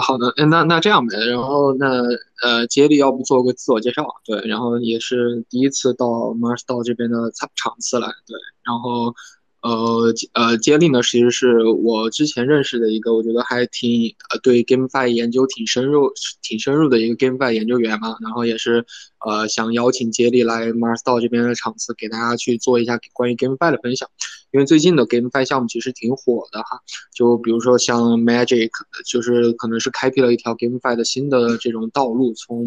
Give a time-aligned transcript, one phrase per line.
[0.00, 2.02] 好的，那那这样呗，然后那
[2.42, 4.06] 呃，接力要不做个自我介绍？
[4.24, 9.14] 对，然后也是第一次到 Mars 道这边的场场次来，对，然后。
[9.62, 16.10] 呃呃，接力呢，其实是我之前认识的一个，我觉得还挺呃对 GameFi 研究挺深入、
[16.40, 18.16] 挺深入的一个 GameFi 研究员嘛。
[18.22, 18.86] 然后也是
[19.26, 24.08] 呃想邀请接力来 Mars 道这边的场次，给大家去做一下关于 GameFi 的分享。
[24.50, 26.80] 因为最近的 GameFi 项目其实挺火的哈，
[27.14, 28.70] 就比如说像 Magic，
[29.06, 32.64] 就是可能是开辟了一条 GameFi 的新的这种道路，从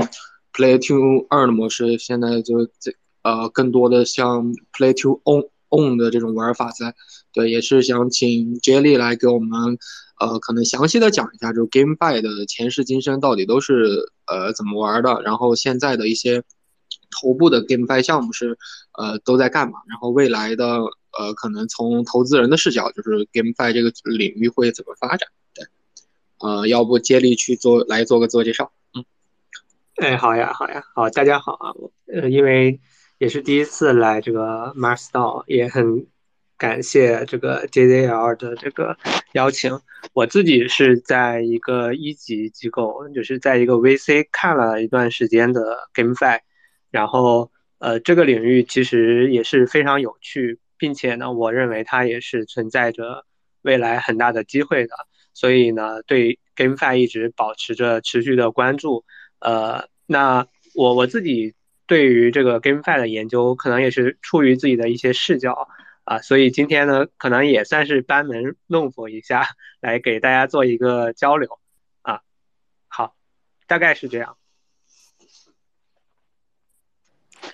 [0.53, 5.49] Play to Earn 的模式，现在就这呃更多的像 Play to Own。
[5.75, 6.93] On 的这种玩法在，
[7.31, 9.77] 对，也是想请 Jelly 来给我们，
[10.19, 16.43] 呃，可能详细的讲一下，就是 GameFi 的前世今生到底都是呃怎么玩的，然后现在的一些
[17.09, 18.57] 头部的 GameFi 项目是
[18.97, 20.65] 呃都在干嘛，然后未来的
[21.17, 25.27] 呃可能从投资人的视角，就是 GameFi 这个领域会怎么发展？
[25.55, 25.65] 对，
[26.39, 28.71] 呃，要不接力去做来做个自我介绍？
[28.93, 29.03] 嗯，
[29.95, 31.73] 哎，好呀，好呀，好，大家好啊，
[32.05, 32.79] 呃，因为。
[33.23, 36.05] 也是第一次来这个 Mars 道，也很
[36.57, 38.97] 感谢这个 JZL 的这个
[39.31, 39.79] 邀请。
[40.11, 46.41] 我自己是在一个一级机构，就是在一个 VC 看了一段时间的 GameFi，
[46.91, 53.23] 然后呃，这个领域其实也是非常有趣，并且呢，我认为它也是存在着
[53.61, 54.93] 未来很大的机会的。
[55.33, 59.05] 所以呢，对 GameFi 一直保持着持续的关注。
[59.39, 61.55] 呃，那我我自己。
[61.85, 65.67] 对于这个 GameFi 的研究，可能也是出于自己的一些视角
[66.05, 69.45] 啊，所以今天呢，可能也算是班门弄斧一下，
[69.81, 71.59] 来给大家做一个交流
[72.01, 72.21] 啊。
[72.87, 73.15] 好，
[73.67, 74.37] 大概是这样。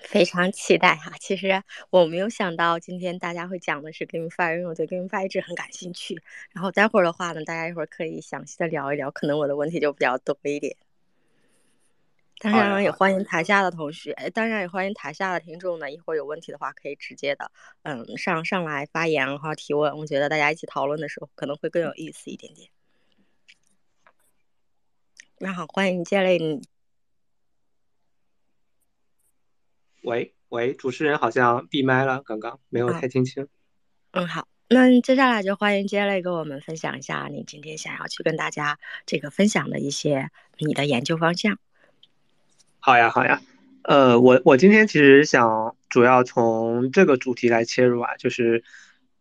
[0.03, 6.19] 非常期待哈，其实我没有想到今天大家会讲的是 GameFi，因为我对 GameFi 一直很感兴趣。
[6.51, 10.75] 然后待会儿的话呢，大家一会儿可以详细的聊一聊，可能我的问题就比较多一点。
[12.39, 15.91] 当然也欢迎台下的同学，哎当然也欢迎台下的听众呢。
[15.91, 17.51] 一会儿有问题的话，可以直接的，
[17.83, 19.97] 嗯，上上来发言然后提问。
[19.97, 22.69] 我觉得大家一起讨论的时候，可能会更有意思一点点。
[25.37, 26.61] 那好，欢迎接雷。
[30.03, 33.49] 喂喂，主持人好像闭麦了，刚刚没有太听清。
[34.11, 41.59] 嗯，好，那接下来就欢迎接雷跟我们分享一下你今天想要去跟大家这个分享的一些你的研究方向。
[42.89, 43.39] 好呀，好呀，
[43.83, 48.63] 呃，我我今天其实想主要从这个主题来切入啊，就是，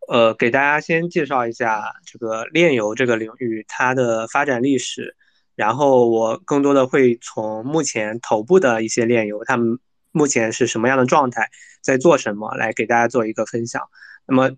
[0.08, 5.14] 呃，给大家先介绍一下这个炼油这个领域它的发展历史，
[5.54, 9.78] 然后我更多的会从目前头部的一些炼油，他们
[10.12, 11.50] 目前是什么样的状态，
[11.82, 13.82] 在做什么，来给大家做一个分享。
[14.26, 14.50] 那么，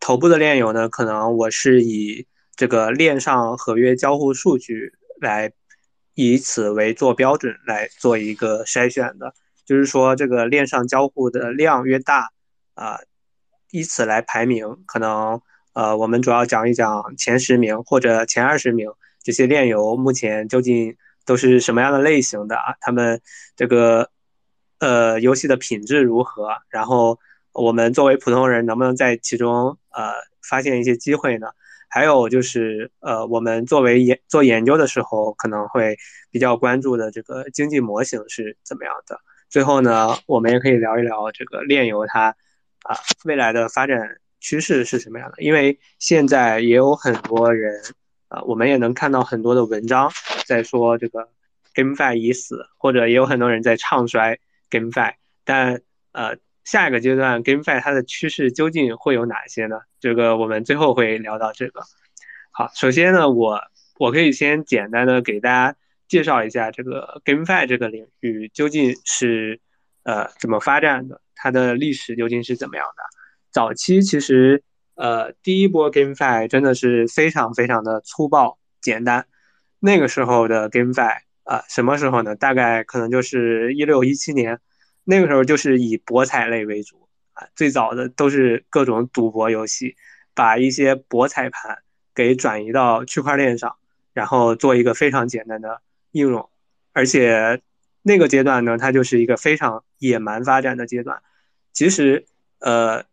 [0.00, 5.52] 头部的炼油呢，可能我是以这个链上合约交互数据来。
[6.14, 9.32] 以此为做标准来做一个筛选的，
[9.64, 12.30] 就是说这个链上交互的量越大，
[12.74, 12.98] 啊，
[13.70, 15.40] 以此来排名，可能
[15.72, 18.90] 呃我们主要讲一讲前十名或者前二十名
[19.22, 22.74] 这些链游目前究竟都是什么样的类型的啊？
[22.80, 23.20] 他们
[23.54, 24.10] 这个
[24.78, 26.48] 呃游戏的品质如何？
[26.68, 27.18] 然后
[27.52, 31.48] 我们作为普通人能不能在其中呃发现一些机会呢？
[31.90, 35.96] 还有就是，呃，我们作为研做研究的时候，可能会
[36.30, 39.18] 比较关注的这个经济模型是怎么样的。
[39.48, 42.28] 最后呢，我们也可以聊一聊这个炼油它，
[42.84, 45.42] 啊，未来的发展趋势是什么样的？
[45.42, 47.74] 因为现在也有很多人，
[48.28, 50.12] 啊，我们也能看到很多的文章
[50.46, 51.28] 在说这个
[51.74, 54.38] GameFi 已死，或者也有很多人在唱衰
[54.70, 55.14] GameFi，
[55.44, 56.36] 但呃。
[56.70, 59.80] 下一个阶段，GameFi 它的趋势究竟会有哪些呢？
[59.98, 61.80] 这个我们最后会聊到这个。
[62.52, 63.60] 好，首先呢，我
[63.98, 65.76] 我可以先简单的给大家
[66.06, 69.58] 介绍一下这个 GameFi 这个领域究竟是
[70.04, 73.02] 呃怎么发展的，它的历史究竟是怎么样的。
[73.50, 74.62] 早期其实
[74.94, 79.26] 呃第一波 GameFi 真的是非常非常的粗暴简单。
[79.80, 82.36] 那个时候的 GameFi 啊，什么时候呢？
[82.36, 84.60] 大概可能就是一六一七年。
[85.04, 89.96] 那个时候就是以博彩类为主啊，最早的都是各种赌博游戏，
[90.34, 91.78] 把一些博彩盘
[92.14, 93.76] 给转移到区块链上，
[94.12, 95.80] 然后做一个非常简单的
[96.12, 96.48] 应用，
[96.92, 97.60] 而且
[98.02, 101.22] 那个阶段呢，它就是一个非常野蛮发展的阶段。
[101.72, 102.26] 其实，
[102.58, 103.04] 呃，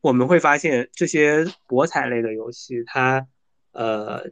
[0.00, 3.26] 我们会发现这些博彩类的游戏，它
[3.72, 4.30] 呃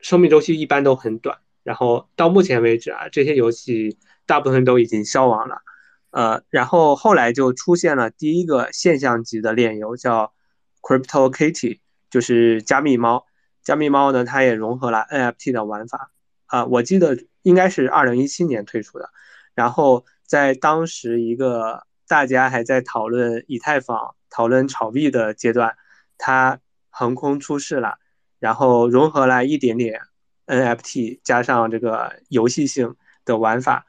[0.00, 5.62] 生命周期一般都很短，然后到目前为止啊，这些游戏大部分都已经消亡了。
[6.12, 10.32] 呃，然后后来就出现了第一个现象级的链游，叫
[10.80, 11.80] Crypto Kitty，
[12.10, 13.26] 就是加密猫。
[13.62, 16.10] 加密猫呢，它也融合了 NFT 的玩法。
[16.46, 19.08] 啊，我记得应该是二零一七年推出的。
[19.54, 25.76] 然后在当时一个大家还在讨论以太坊、讨论炒币的阶段，
[26.18, 26.58] 它
[26.90, 27.96] 横空出世了，
[28.38, 30.02] 然后融合了一点点
[30.46, 33.86] NFT 加上这个游戏性的玩法，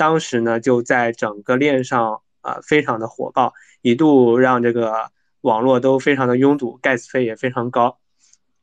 [0.00, 3.52] 当时呢就在整个链上啊非常的火爆，
[3.82, 5.10] 一度让这个
[5.42, 7.98] 网络都非常的拥堵，gas 费也非常高。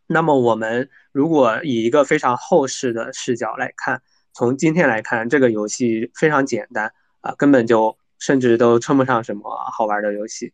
[0.07, 4.01] 那么我们如果以一个非常后视的视角来看，
[4.34, 6.92] 从今天来看，这个游戏非常简单
[7.22, 10.54] 啊，根本就甚至都称不上什么好玩的游戏，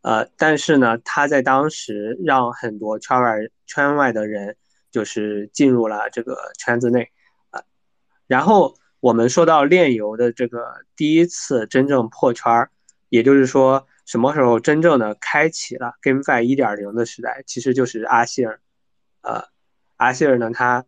[0.00, 3.36] 呃，但是呢，它在当时让很多圈外
[3.66, 4.56] 圈外的人
[4.90, 7.10] 就是进入了这个圈子内
[7.50, 7.60] 啊。
[8.26, 10.64] 然后我们说到炼油的这个
[10.94, 12.70] 第一次真正破圈儿，
[13.08, 18.60] 也就是说什么时候真正的开启了 GameFi 一点零的时代，其实就是阿希尔。
[19.22, 19.42] 呃，
[19.96, 20.84] 阿希尔呢，他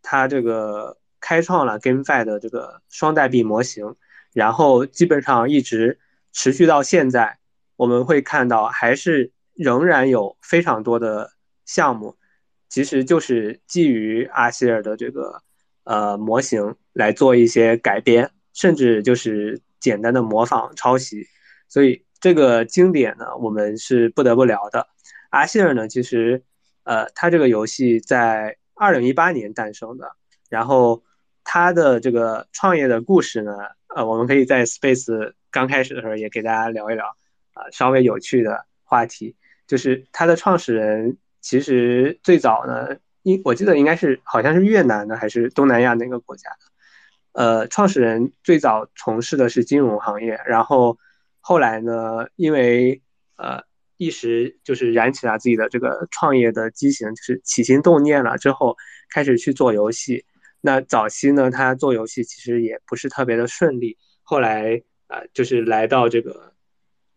[0.00, 3.94] 他这个开创了 GameFi 的这个双代币模型，
[4.32, 5.98] 然后基本上一直
[6.32, 7.40] 持续到现在，
[7.76, 11.32] 我们会看到还是仍然有非常多的
[11.66, 12.16] 项目，
[12.70, 15.42] 其实就是基于阿希尔的这个
[15.84, 21.26] 呃模型来做一些改编，甚至就是简单的模仿抄袭，
[21.68, 24.88] 所以这个经典呢，我们是不得不聊的。
[25.30, 26.42] 阿希尔呢，其实。
[26.82, 30.10] 呃，他这个游戏在二零一八年诞生的，
[30.48, 31.04] 然后
[31.44, 33.52] 他的这个创业的故事呢，
[33.94, 37.04] 呃，我们可以在 Space 刚开始的时候也给大家聊一聊，
[37.52, 39.36] 啊，稍微有趣的话题，
[39.68, 46.56] 就是它的创始人其实最早呢，应我记得应该是好像是越南的还是东南亚哪个国家的，
[47.32, 50.98] 呃，创始人最早从事的是金融行业，然后
[51.40, 53.02] 后来呢，因为
[53.36, 53.68] 呃。
[54.02, 58.78] 一时就是燃起了自己的这个创业的激情，就是起心动念了之后，
[59.12, 60.24] 开始去做游戏。
[60.62, 63.98] 那早期呢，他做游戏其实也不是特别的顺利。
[64.22, 66.54] 后来啊，就是来到这个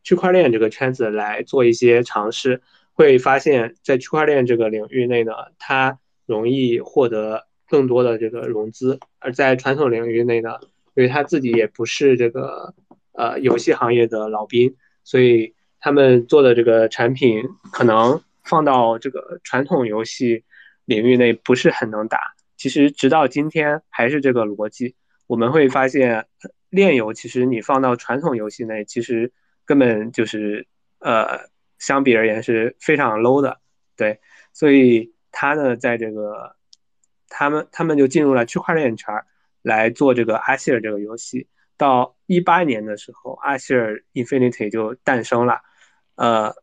[0.03, 2.61] 区块链这个圈子来做一些尝试，
[2.93, 10.59] 会发现，在区块链这个领域内呢，它容易获得更多的这个融资；而在传统领域内呢，
[10.95, 12.73] 因为他自己也不是这个
[13.11, 15.53] 呃游戏行业的老兵，所以。
[15.85, 17.43] 他们做的这个产品
[17.73, 20.45] 可能放到这个传统游戏
[20.85, 22.35] 领域内不是很能打。
[22.55, 24.95] 其实直到今天还是这个逻辑。
[25.27, 26.25] 我们会发现，
[26.69, 29.33] 炼油其实你放到传统游戏内，其实
[29.65, 30.65] 根本就是
[30.99, 31.49] 呃，
[31.83, 33.59] 相比而言是非常 low 的。
[33.97, 34.21] 对，
[34.53, 36.55] 所以他呢，在这个
[37.27, 39.13] 他们他们就进入了区块链圈
[39.61, 41.49] 来做这个阿希尔这个游戏。
[41.75, 45.59] 到一八年的时候，阿希尔 Infinity 就诞生了。
[46.15, 46.55] 呃，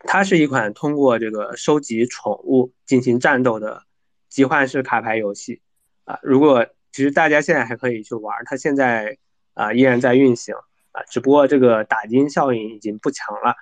[0.00, 3.84] 它是一款通过这个收集宠物进行战斗的
[4.28, 5.62] 集换式卡牌游戏
[6.04, 6.18] 啊。
[6.22, 9.16] 如果其实大家现在还可以去玩，它现在
[9.54, 10.54] 啊依然在运行
[10.92, 13.56] 啊，只不过这个打金效应已经不强了。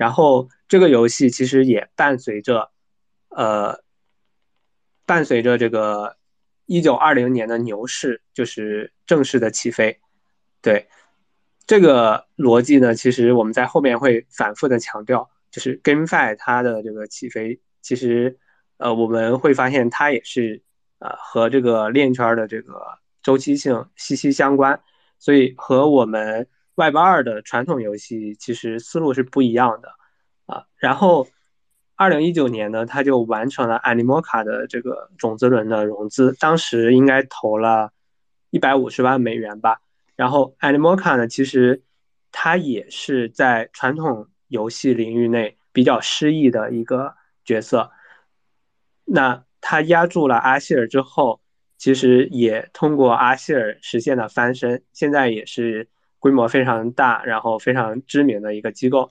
[0.00, 2.70] 然后这个游戏其实也伴随着
[3.28, 3.82] 呃
[5.04, 6.16] 伴随着这个
[6.64, 10.00] 一九二零年的牛市，就是正式的起飞，
[10.62, 10.88] 对。
[11.66, 18.38] 这个逻辑呢，其实我们在后面会反复的强调，就是 GameFi 它的这个起飞，其实，
[18.78, 20.62] 呃，我们会发现它也是，
[20.98, 24.80] 呃，和这个链圈的这个周期性息息相关，
[25.18, 29.92] 所以和我们 Web 二的传统游戏其实思路是不一样的，
[30.50, 31.28] 啊，然后，
[31.94, 37.92] 二零一九年呢，他就完成了 Animoca 的这个种子轮的融资，当时应该投了
[38.50, 39.80] 一百五十万美元吧。
[40.16, 41.82] 然后，Animoca 呢，其实
[42.32, 47.14] 它也是在传统游戏领域内比较失意的一个
[47.44, 47.92] 角色。
[49.04, 51.40] 那它压住了阿希尔之后，
[51.78, 55.88] 其实也通过阿希尔实现了翻身，现在也是
[56.18, 59.10] 规模非常大，然后非常知名的一个机构。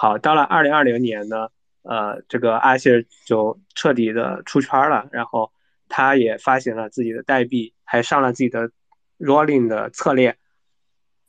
[0.00, 1.48] 好，到了二零二零年呢，
[1.82, 5.50] 呃，这个阿希尔就彻底的出圈了，然后
[5.88, 8.70] 他也发行了自己的代币，还上了自己的
[9.18, 10.36] Rolling 的策略。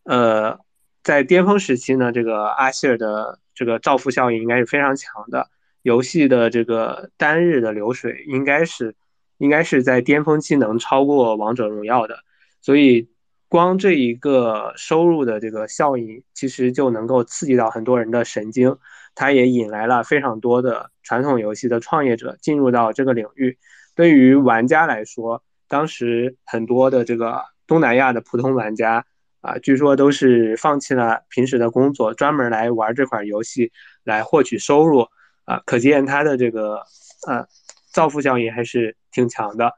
[0.04, 0.60] 呃，
[1.02, 5.50] 在巅峰时期呢，这个阿希尔的这个造富效应应该是非常强的，
[5.82, 8.96] 游戏的这个单日的流水应该是
[9.40, 12.20] 应该是在巅峰期能超过王者荣耀的，
[12.62, 13.10] 所以
[13.50, 18.78] 光这一个收入的这个效应，其实就能够刺激到很多人的神经，
[19.16, 23.58] 它也引来了非常多的传统游戏的创业者进入到这个领域。
[23.96, 29.06] 对于玩家来说，当时很多的这个东南亚的普通玩家。
[29.42, 33.72] 啊，据说都是放弃了平时的工作，专门来玩这款游戏
[34.04, 35.08] 来获取收入
[35.46, 36.84] 啊，可见它的这个
[37.26, 37.48] 呃
[37.94, 39.72] 造富效应还是挺强的。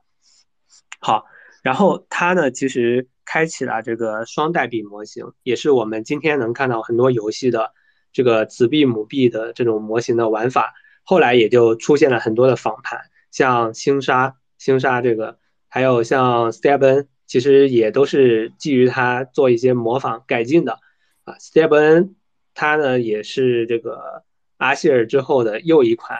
[1.00, 1.26] 好，
[1.62, 7.72] 然后它呢，其实开启了这个双代币模型，也是我们今天能看到很多游戏的
[8.12, 10.74] 这个子币母币的这种模型的玩法。
[11.04, 13.02] 后来也就出现了很多的仿盘，
[13.32, 20.80] 像星沙、星沙这个，还有像 Stepn，其实也都是基于它做一些模仿改进的。
[21.24, 22.14] 啊，Stepn
[22.54, 24.24] 它呢也是这个
[24.58, 26.20] 阿希尔之后的又一款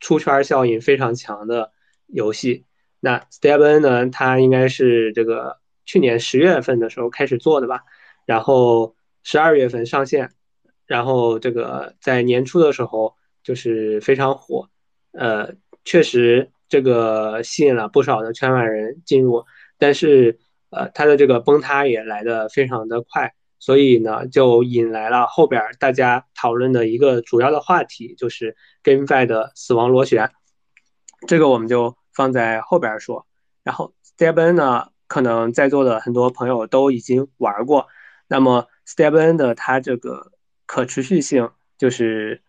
[0.00, 1.70] 出圈效应非常强的
[2.06, 2.64] 游戏。
[2.98, 4.10] 那 Stepn 呢？
[4.10, 7.84] 它应该是这个去年十月份的时候开始做的吧，
[8.26, 10.30] 然后十二月份上线，
[10.84, 14.68] 然后这个在年初的时候就是非常火，
[15.12, 19.44] 呃，确实这个吸引了不少的圈外人进入，
[19.78, 20.38] 但是
[20.70, 30.30] 呃，它的这个崩塌也来得非常的快，所以呢，就引来了后边大家讨论的一个主要的话题，就是 GameFi 的死亡螺旋，
[31.26, 31.96] 这个我们就。
[32.16, 33.26] 放在后边说，
[33.62, 37.86] 然后 Stepn 呢，可能在座的很多朋友都已经玩过。
[38.28, 40.32] 那么 Stepn 的它这个
[40.66, 42.42] 可持续性，就是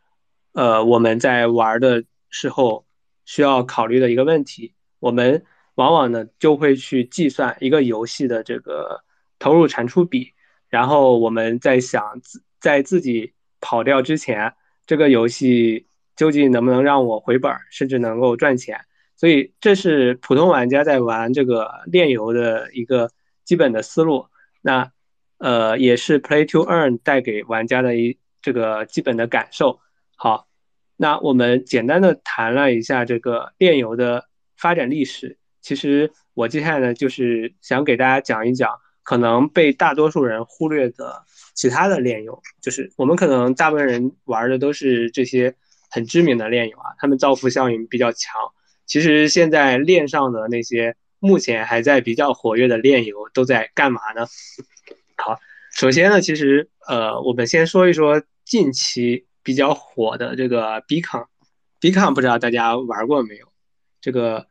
[0.54, 2.86] 呃我们在玩的时候
[3.26, 4.74] 需要考虑的一个问题。
[5.00, 5.46] 我们
[5.76, 9.04] 往往呢就会去计算一个游戏的这个
[9.38, 10.34] 投入产出比，
[10.70, 12.20] 然后我们在想
[12.60, 14.56] 在自己跑掉之前，
[14.88, 18.82] 这个游戏究竟能不能让我回本，甚至能够赚钱。
[19.18, 23.10] 所以这是普通玩家在玩这个炼油的一个
[23.44, 24.28] 基本的思路，
[24.62, 24.92] 那
[25.40, 29.80] 呃也是 Play to Earn 带给玩家的一这个基本的感受。
[30.16, 30.48] 好，
[30.96, 35.40] 那我们简单的谈了一下这个炼油的发展历史。
[35.62, 38.70] 其实我接下来呢就是想给大家讲一讲
[39.04, 41.24] 可能被大多数人忽略的
[41.56, 45.56] 其他的炼油，就是我们可能大部分人玩的都是这些
[45.90, 48.40] 很知名的炼油啊，他们造富效应比较强。
[48.88, 54.26] 其实现在链上的那些目前还在比较活跃的链游都在干嘛呢？
[55.18, 55.38] 好，
[55.74, 63.52] 首先呢，其实呃，我们先说一说近期比较火的这个 Bcon，Bcon 不知道大家玩过没有？
[64.00, 64.48] 这个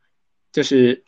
[0.52, 1.05] 就是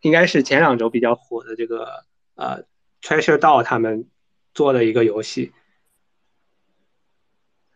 [0.00, 2.04] 应该是前两周比较火的这个
[2.34, 2.64] 呃
[3.02, 4.08] Treasure DAO 他们
[4.54, 5.52] 做的一个游戏。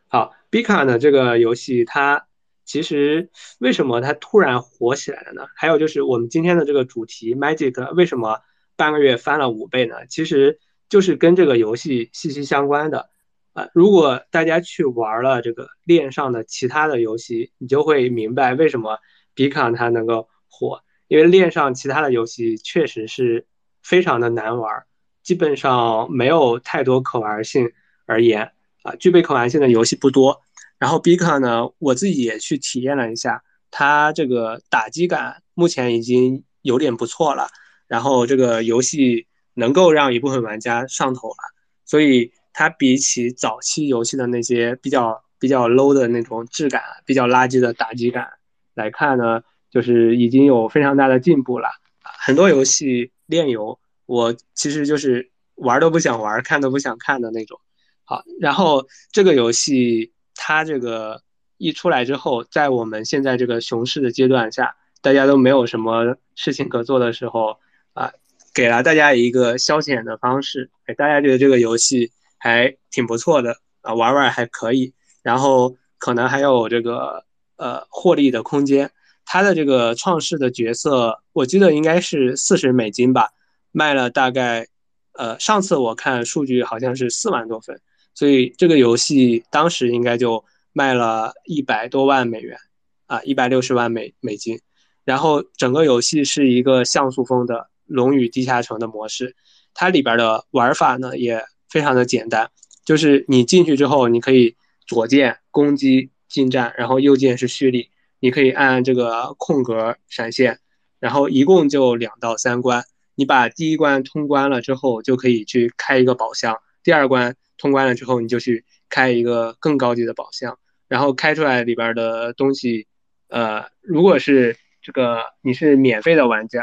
[0.06, 2.27] 好，Bcon 的这个游戏它。
[2.68, 5.46] 其实为什么它突然火起来了呢？
[5.56, 8.42] 还有就是我们今天的这个主题 Magic 为什么
[8.76, 10.04] 半个月翻了五倍呢？
[10.06, 10.60] 其实
[10.90, 13.08] 就是跟这个游戏息息相关的。
[13.54, 18.98] 啊，如果大家去玩了这个链上的其他的游戏，你就会明白为什么
[19.34, 23.46] Bcon 它能够火，因为链上其他的游戏确实是
[23.82, 24.84] 非常的难玩，
[25.22, 27.72] 基本上没有太多可玩性
[28.04, 30.42] 而言，啊，具备可玩性的游戏不多。
[30.78, 37.48] 然后 Bcon 呢，我自己也去体验了一下，它这个打击感目前已经有点不错了。
[37.88, 41.36] 然后这个游戏能够让一部分玩家上头了，
[41.84, 48.28] 所以它比起早期游戏的那些比较比较 low 的那种质感、比较垃圾的打击感
[48.74, 51.68] 来看呢，就是已经有非常大的进步了。
[52.02, 57.58] 很多游戏炼油，我其实就是玩都不想玩，看都不想看的那种。
[58.04, 60.12] 好，然后这个游戏。
[60.40, 61.20] 它这个
[61.56, 67.58] 一出来之后，在我们现在这个熊市的阶段下，大家都没有什么事情可做的时候，
[67.92, 68.12] 啊，
[68.54, 77.24] 给了大家一个消遣的方式，哎，大家觉得这个游戏还挺不错的啊，玩玩还可以，然后可能还有这个
[77.56, 78.90] 呃获利的空间。
[79.26, 83.30] 它的这个创世的角色，我记得应该是四十美金吧，
[83.72, 84.68] 卖了大概，
[85.12, 87.80] 呃，上次我看数据好像是四万多份。
[88.18, 92.58] 所以这个游戏当时应该就卖了一百多万美元，
[93.06, 94.58] 啊，一百六十万美美金。
[95.04, 97.54] 然后整个游戏是一个像素风的
[97.86, 99.36] 《龙与地下城》的模式，
[99.72, 102.50] 它里边的玩法呢也非常的简单，
[102.84, 110.58] 就是你进去之后，你可以左键攻击近战，然后右键是蓄力，你可以按这个空格闪现，
[110.98, 112.82] 然后一共就两到三关，
[113.14, 117.36] 你把第一关通关了之后，就可以去开一个宝箱，第二关。
[117.58, 122.86] 通关了之后，你就去开一个更高级的宝箱，然后开出来里边的东西，
[123.28, 126.62] 呃，如果是这个你是免费的玩家，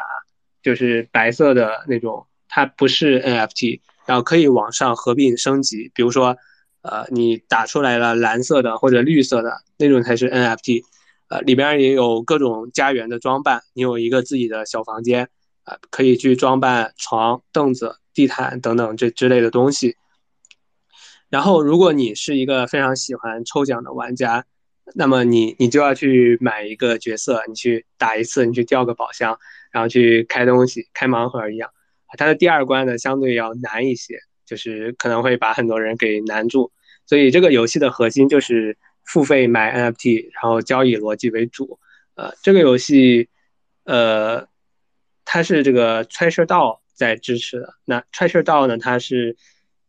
[0.64, 6.38] 就是白色的那种，它不是 NFT，然后可以往上合并升级，比如说，
[6.82, 10.84] 呃，你打出来了蓝色的或者绿色的那种才是 NFT，
[11.28, 15.30] 呃，里边也有各种家园的装扮，你有一个自己的小房间，
[15.66, 19.98] 啊，可以去装扮床、凳子、地毯等等这之类的东西。
[21.30, 24.46] 然后，如果你是一个非常喜欢抽奖的玩家，
[24.94, 29.38] 那么你你就要去买一个角色，你去打一次，你去掉个宝箱，
[29.72, 31.70] 然后去开东西、开盲盒一样。
[32.18, 36.72] 它的第二关呢，相对要难一些，就是可能会把很多人给难住。
[37.06, 41.80] 所以这个游戏的核心就是付费买 NFT，然后交易逻辑为主。
[42.16, 43.28] 呃，这个游戏，
[43.84, 44.48] 呃，
[45.26, 47.74] 它是这个 Treasure DAO 在支持的。
[47.84, 49.36] 那 Treasure DAO 呢，它是，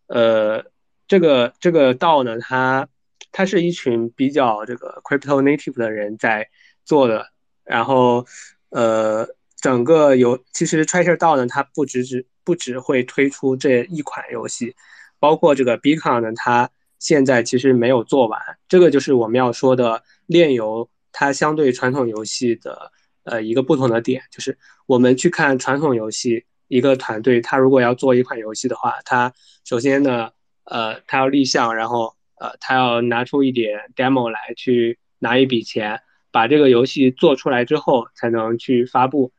[0.09, 0.65] 呃，
[1.07, 2.89] 这个这个道呢，它
[3.33, 6.49] 它是一群比较这个 Crypto Native 的人在
[6.85, 7.29] 做的。
[7.65, 8.27] 然后，
[8.71, 14.75] 呃，整个游其实 Treasure 道呢，它不只只不只会推出这一款游戏，
[15.19, 18.41] 包括这个 Beacon 呢，它现在其实没有做完。
[18.69, 20.89] 这个就是我们要说的链游。
[21.19, 22.93] 它相对传统游戏的
[23.25, 29.33] 呃一个不同的点，就是我们去看传统游戏，一个团队他如果要做一款游戏的话，他
[29.65, 30.29] 首先呢，
[30.67, 39.33] 呃，他要立项，然后呃，他要拿出一点 demo 来，去拿一笔钱，把这个游戏做出来之后才能去发布。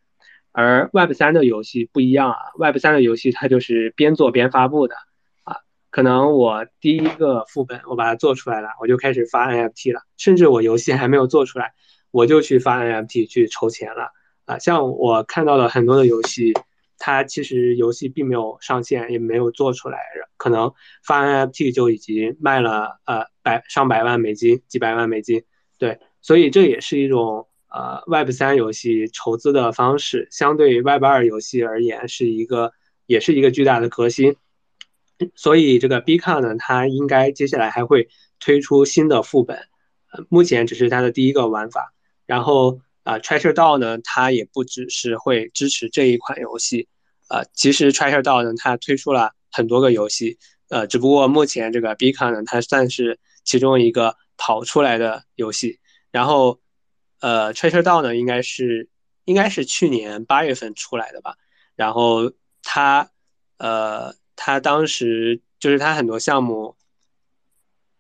[0.52, 4.96] 而 Web 三的游戏不一样啊，Web 三的游戏它就是边做边发布的
[5.44, 5.58] 啊，
[5.92, 10.02] 可能我第一个副本我把它做出来了，我就开始发 NFT 了。
[10.18, 11.74] 甚至我游戏还没有做出来，
[12.10, 14.10] 我就去发 NFT 去筹钱了
[14.46, 14.58] 啊！
[14.58, 16.54] 像我看到了很多的游戏，
[16.98, 20.00] 它其实游戏并没有上线，也没有做出来，
[20.38, 20.74] 可能
[21.04, 25.44] 发 NFT 就已经卖了呃百上百万美金、几百万美金。
[25.78, 32.74] 对，所以这也是一种呃 Web 三游戏筹资的方式，相对 Web 二游戏而言是一个
[33.06, 34.36] 也是一个巨大的革新。
[35.36, 38.08] 所以这个 b c o n 呢，它应该接下来还会
[38.40, 39.58] 推出新的副本。
[40.12, 41.94] 呃，目前只是它的第一个玩法，
[42.26, 46.90] 然后啊，Treasure DAO 呢，它也不只是会支持这一款游戏，
[47.30, 50.38] 呃，其实 Treasure DAO 呢，它推出了很多个游戏，
[50.68, 55.80] 呃，只不过目前这个 Beacon 呢，它算是其中一个跑出来的游戏，
[56.12, 56.60] 然后
[57.22, 58.90] 呃，Treasure DAO 呢，应该是
[59.24, 61.38] 应该是去年八月份出来的吧，
[61.78, 63.10] 然后它
[63.58, 66.76] 呃，它当时就是它很多项目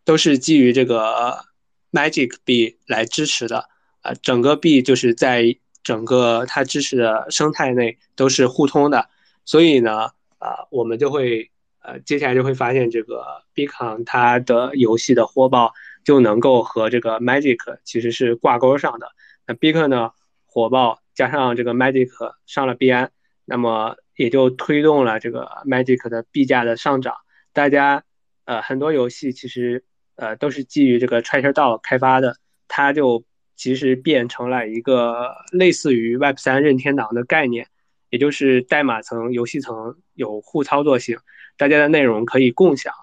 [0.03, 1.45] 都是基于这个。
[1.89, 3.69] Magic B 来支持的，
[4.01, 9.09] 呃，整个币就是在整个它支持的生态内都是互通的，
[9.45, 11.49] 所以呢，呃，我们就会，
[11.81, 19.09] 呃，接下来就会发现这个 Bicon 它的游戏的火爆就能够和这个 Magic 其实是挂钩上的。
[19.45, 20.11] 那 Bicon 呢
[20.45, 22.09] 火爆加上这个 Magic
[22.45, 23.11] 上了币安，
[23.45, 27.15] 那么也就推动了这个 Magic 的币价的上涨。
[27.53, 28.03] 大家，
[28.45, 29.83] 呃，很多游戏其实。
[30.19, 33.23] 呃，都是基于这个 Treasure DAO 开发的，它就
[33.57, 37.67] 其实变成了一个类似于 Web 三任天堂的概念，
[38.09, 41.17] 也就是代码层、游戏层有互操作性，
[41.57, 42.93] 大家的内容可以共享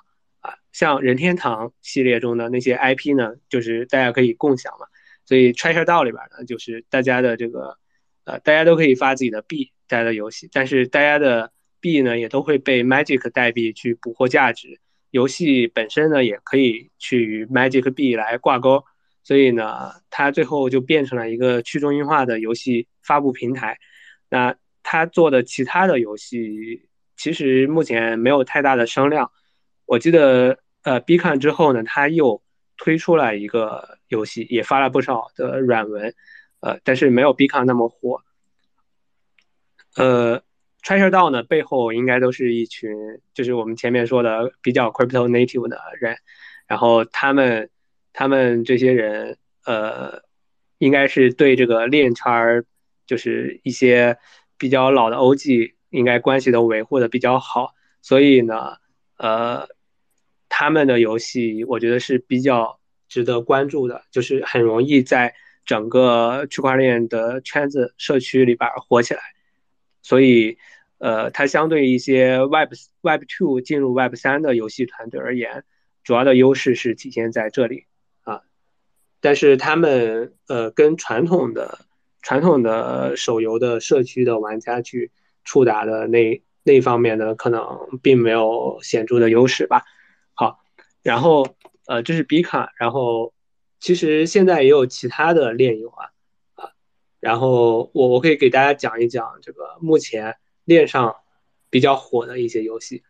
[0.40, 0.54] 啊。
[0.72, 4.86] 像任天堂系列中的那些 IP 呢，就是大家可以共享嘛。
[5.26, 7.76] 所以 Treasure 道里边呢，就是大家的这个
[8.24, 14.78] 呃，大家都可以发自己的币在的游戏，但是大家的币呢，也都会被 Magic 代币去捕获价值。
[15.10, 18.84] 游戏本身呢，也可以去与 Magic 币来挂钩，
[19.24, 23.78] 所以呢，它最后就变成了一个去中心化的游戏发布平台。
[24.28, 29.32] 那它做的其他的游戏，其实目前没有太大的声量。
[29.86, 32.40] 我记得，呃，Bcon 之后呢，它又
[32.76, 36.14] 推出了一个游戏，也发了不少的软文，
[36.60, 38.22] 呃，但是没有 Bcon 那么火。
[39.96, 40.42] 呃。
[40.86, 42.90] Treasure DAO 呢，背后应该都是一群，
[43.32, 46.18] 就是我们前面说的比较 crypto native 的人，
[46.66, 47.70] 然后他们，
[48.14, 50.22] 他们这些人，呃，
[50.78, 52.64] 应该是对这个链圈儿，
[53.06, 54.16] 就是一些
[54.56, 58.78] 比较老的 OG，应该关系都维护的比较好，所以呢，
[59.18, 59.68] 呃，
[60.48, 65.34] 他们的游戏我觉得是比较值得关注的，就是很容易在
[65.66, 69.20] 整个区块链的圈子社区里边火起来，
[70.00, 70.56] 所以。
[70.98, 72.72] 呃，它相对一些 Web
[73.02, 75.64] Web Two 进入 Web 三的游戏团队而言，
[76.02, 77.84] 主要的优势是体现在这里。
[79.24, 81.78] 但是他们呃，跟传统的
[82.20, 85.10] 传统的手游的社区的玩家去
[85.44, 89.84] 触达的那那方面呢，可能并没有显著的优势吧。
[90.34, 90.60] 好，
[91.02, 91.56] 然后
[91.86, 93.32] 呃，这是比卡，然后
[93.80, 96.10] 其实现在也有其他的炼游啊
[96.56, 96.72] 啊，
[97.18, 100.36] 然后我我可以给大家讲一讲这个目前。
[100.66, 101.16] 链上
[101.68, 103.02] 比较火的一些游戏，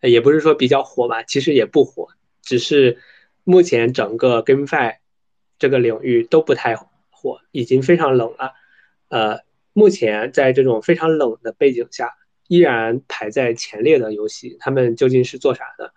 [0.00, 2.10] 也不是说比较火吧，其实也不火，
[2.42, 3.02] 只是
[3.42, 4.98] 目前整个 GameFi
[5.58, 6.76] 这个领域都不太
[7.10, 8.52] 火，已经非常冷了。
[9.08, 9.40] 呃，
[9.72, 12.14] 目前在这种非常冷的背景下，
[12.48, 15.92] 依然排在前列的游戏，他们究竟是做啥的？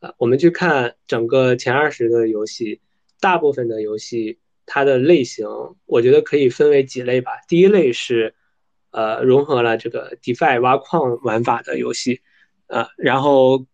[0.00, 2.80] 呃，我们去看整个前二十的游戏，
[3.20, 5.46] 大部分的游戏它的类型，
[5.86, 7.32] 我觉得可以分为几类吧。
[7.48, 8.34] 第一类是。
[8.90, 12.22] 呃融合了这个 DeFi 挖矿玩法的游戏，
[12.68, 13.66] 呃，然后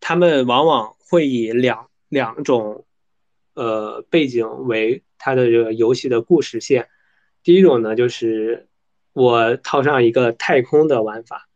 [0.00, 2.86] 他们往往会以两两种
[3.54, 6.88] 呃背景为它的这个游戏的故事线。
[7.42, 8.68] 第一种呢，就是
[9.12, 11.48] 我套上一个太空的玩法，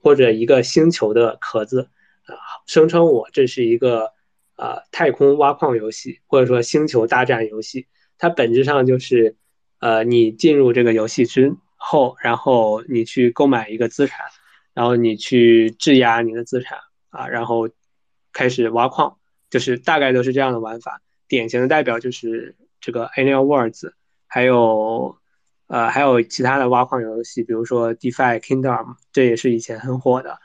[0.00, 1.90] 或者一个星球的壳子，
[2.26, 2.34] 啊，
[2.66, 4.12] 声称我这是一个
[4.54, 7.86] 啊太空挖矿游戏，或者说星球大战游戏。
[8.18, 9.36] 它本质上就是，
[9.78, 14.24] 呃，你进入这个游戏之后，然后你去购买一个资产，
[14.72, 16.78] 然后你去质押你的资产
[17.10, 17.68] 啊，然后
[18.32, 19.18] 开始挖矿，
[19.50, 21.02] 就是大概都是这样的玩法。
[21.28, 23.92] 典型的代表就是这个 Annual Words，
[24.26, 25.18] 还有
[25.66, 30.38] 呃还有其他的挖矿游戏，比如说 DeFi Kingdom，这也是以前很火的。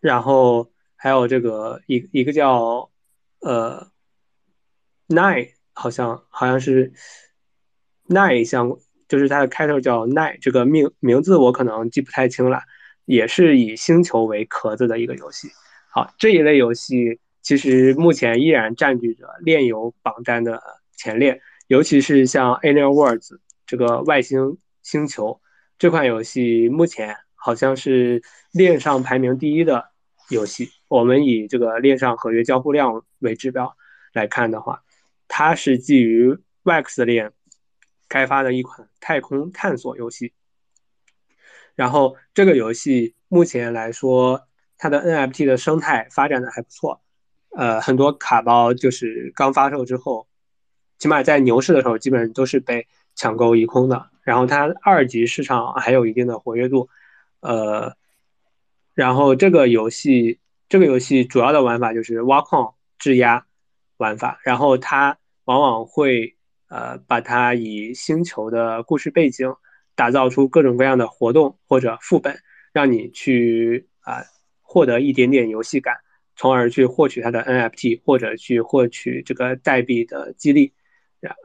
[0.00, 2.90] 然后还有这个一一个叫
[3.40, 3.88] 呃
[5.08, 5.52] Nine。
[5.80, 6.92] 好像好像是
[8.08, 12.62] Nine 相，就是它的开头叫 Nine，，这个名名字我可能记不太清了，
[13.04, 15.50] 也是以星球为壳子的一个游戏。
[15.88, 20.62] 好，这一类游戏其实目前依然占据着炼油榜单的
[20.96, 25.40] 前列，尤其是像 Alien Worlds 这个外星星球
[25.78, 28.22] 这款游戏，目前好像是
[28.52, 29.90] 链上排名第一的
[30.30, 30.70] 游戏。
[30.88, 33.76] 我们以这个链上合约交互量为指标
[34.12, 34.82] 来看的话。
[35.30, 37.32] 它是基于 Wax 链
[38.08, 40.32] 开发的一款太空探索游戏，
[41.74, 44.48] 然后这个游戏目前来说，
[44.78, 47.02] 它的 NFT 的生态发展的还不错，
[47.58, 50.28] 呃，很多卡包就是刚发售之后，
[50.98, 54.10] 起码在牛市的时候，基本上都是被抢购一空的。
[54.22, 56.88] 然后它二级市场还有一定的活跃度，
[57.40, 57.96] 呃，
[58.94, 63.44] 然后这个游戏这个游戏主要的玩法就是挖矿质押。
[63.96, 66.36] 玩法，然后它往往会
[66.68, 69.52] 呃把它以星球的故事背景
[69.96, 72.38] 打造出各种各样的活动或者副本，
[72.72, 74.22] 让你去啊
[74.62, 75.96] 获得一点点游戏感，
[76.38, 80.72] 从而去获取它的 NFT 或者去获取这个代币的激励，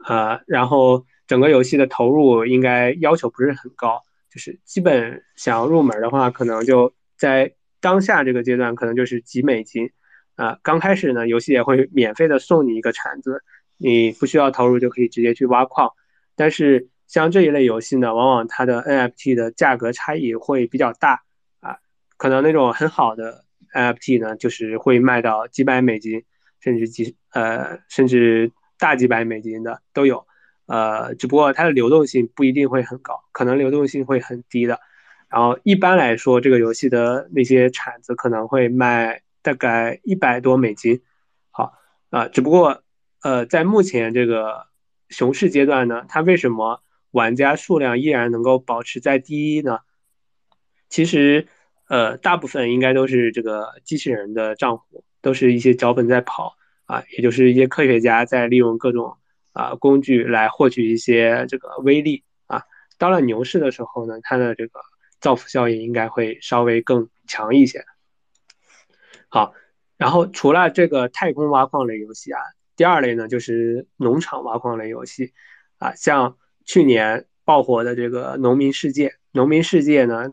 [0.06, 9.90] 呃，然后整个游戏的投入应该要求不是很高，就是基本想要入门的话，可能就在当下这个阶段，可能就是几美金。
[10.36, 13.44] 啊，刚开始呢，游戏也会免费的送你一个铲子，
[13.76, 15.92] 你不需要投入就可以直接去挖矿。
[16.34, 21.22] 但是像这一类游戏呢，往往它的 NFT 的价格差异会比较大
[21.60, 21.78] 啊，
[22.16, 23.43] 可能那种很好的
[23.74, 26.24] NFT 呢，就是会卖到几百美金，
[26.60, 30.26] 甚至几呃甚至大几百美金的都有。
[30.66, 34.80] 呃，只不过它的流动性不一定会很高，可能流动性会很低的。
[35.28, 39.20] 然后一般来说，这个游戏的那些铲子可能会卖。
[39.44, 41.02] 大概一百多美金，
[41.50, 41.74] 好
[42.08, 42.82] 啊，只不过
[43.20, 44.68] 呃，在目前这个
[45.10, 49.80] 熊市阶段呢，它为什么玩家数量依然能够保持在第一呢？
[50.88, 51.46] 其实
[51.94, 59.16] 呃，大部分应该都是这个机器人的账户，都是一些脚本在跑啊，也就是一些科学家在利用各种
[59.52, 62.64] 啊工具来获取一些这个威力啊。
[62.98, 64.80] 到了牛市的时候呢，它的这个
[65.20, 67.84] 造福效应应该会稍微更强一些。
[69.28, 69.54] 好，
[69.96, 72.40] 然后除了这个太空挖矿类游戏啊，
[72.74, 75.32] 第二类呢就是农场挖矿类游戏，
[75.78, 80.32] 啊，像去年爆火的这个《农民世界》，《农民世界》呢，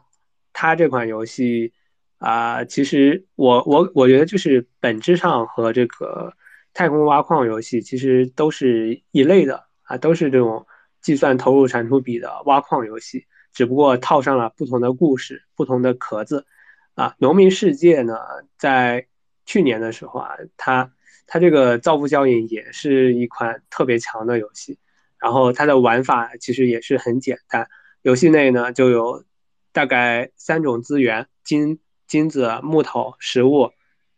[0.54, 1.74] 它这款游戏
[2.18, 6.34] 啊，其实我我我觉得就是本质上和这个
[6.74, 10.66] 太空挖矿游戏其实都是一类的啊，都是这种
[11.02, 16.46] 计算投入产出比的挖矿游戏，只不过套上了不同的故事、不同的壳子。
[16.94, 18.18] 啊，农民世界呢，
[18.58, 19.08] 在
[19.46, 20.92] 去年的时候啊，它
[21.26, 24.78] 它这个造富效应也是一款特别强的游戏，
[25.18, 27.68] 然后它的玩法其实也是很简单，
[28.02, 29.24] 游戏内呢就有
[29.72, 33.72] 大概三种资源：金、金子、木头、食物，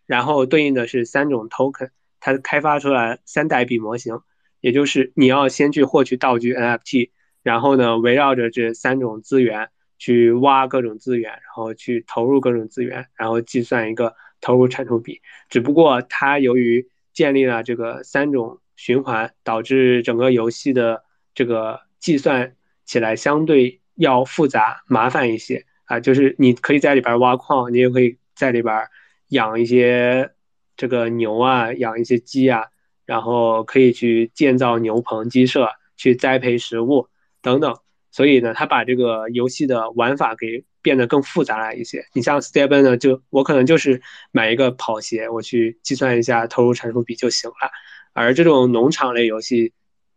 [0.05, 1.89] 然后对应的是三种 token，
[2.19, 4.19] 它开发出来三代币模型，
[4.61, 7.11] 也就是你要先去获取道具 NFT，
[7.41, 9.69] 然后呢围绕着这三种资源。
[9.99, 15.21] 去挖各种资源，然后去投入各种资源，然后计算一个投入产出比。
[15.47, 25.99] 只不过它由于建立了这个三种循环，导致整个游戏的这个计算起来相对要复杂麻烦一些啊。
[25.99, 28.88] 就是你可以在里边挖矿，你也可以在里边
[29.29, 30.32] 养一些
[30.75, 32.65] 这个牛啊，养一些鸡啊，
[33.06, 37.08] 然后可以去建造牛棚、鸡舍，去栽培食物
[37.41, 37.77] 等等。
[38.12, 42.06] 所以呢，他把这个游戏的玩法给变得更复杂了一些。
[42.13, 43.99] 你像 Stephen 呢，就我可能就是
[44.32, 47.71] 买一个跑鞋，我去计算一下投入产出比就行了。
[48.13, 49.73] 而这种农场类游戏，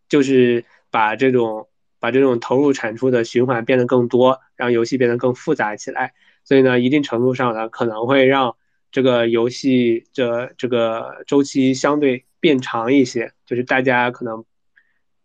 [0.07, 1.67] 就是把这种
[1.99, 6.13] 把这种投入产出的循环变得更多，让游戏变得更复杂起来。
[6.43, 8.55] 所以呢，一定程度上呢，可能会让
[8.91, 14.45] 这个游戏这这个周期相对变长一些，就是大家可能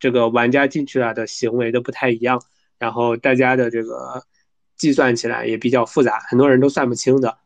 [0.01, 2.43] 这个玩家进去了的行为都不太一样，
[2.79, 4.25] 然后大家的这个
[4.77, 7.39] 计算起来也比较复杂，很多人都算不清的。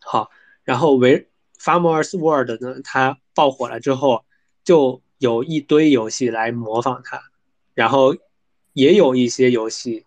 [0.00, 0.30] 好，
[0.64, 1.28] 然后为
[1.60, 4.24] Farmers World 呢，它爆火了之后，
[4.64, 7.22] 就有一堆游戏来模仿它，
[7.74, 8.16] 然后
[8.72, 10.04] 也有一些游戏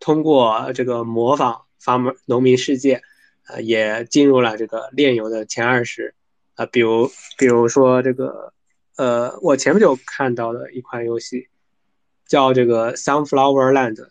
[0.00, 1.62] 通过这个模仿。
[1.78, 3.00] Farmer 农民世界，
[3.46, 6.16] 呃，也进入了这个炼油的前二十，
[6.56, 8.52] 啊，比如比如说这个，
[8.96, 11.46] 呃，我前不久看到的一款游戏，
[12.26, 14.04] 叫这个 Sunflower Land，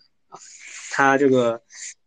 [0.92, 1.64] 它这个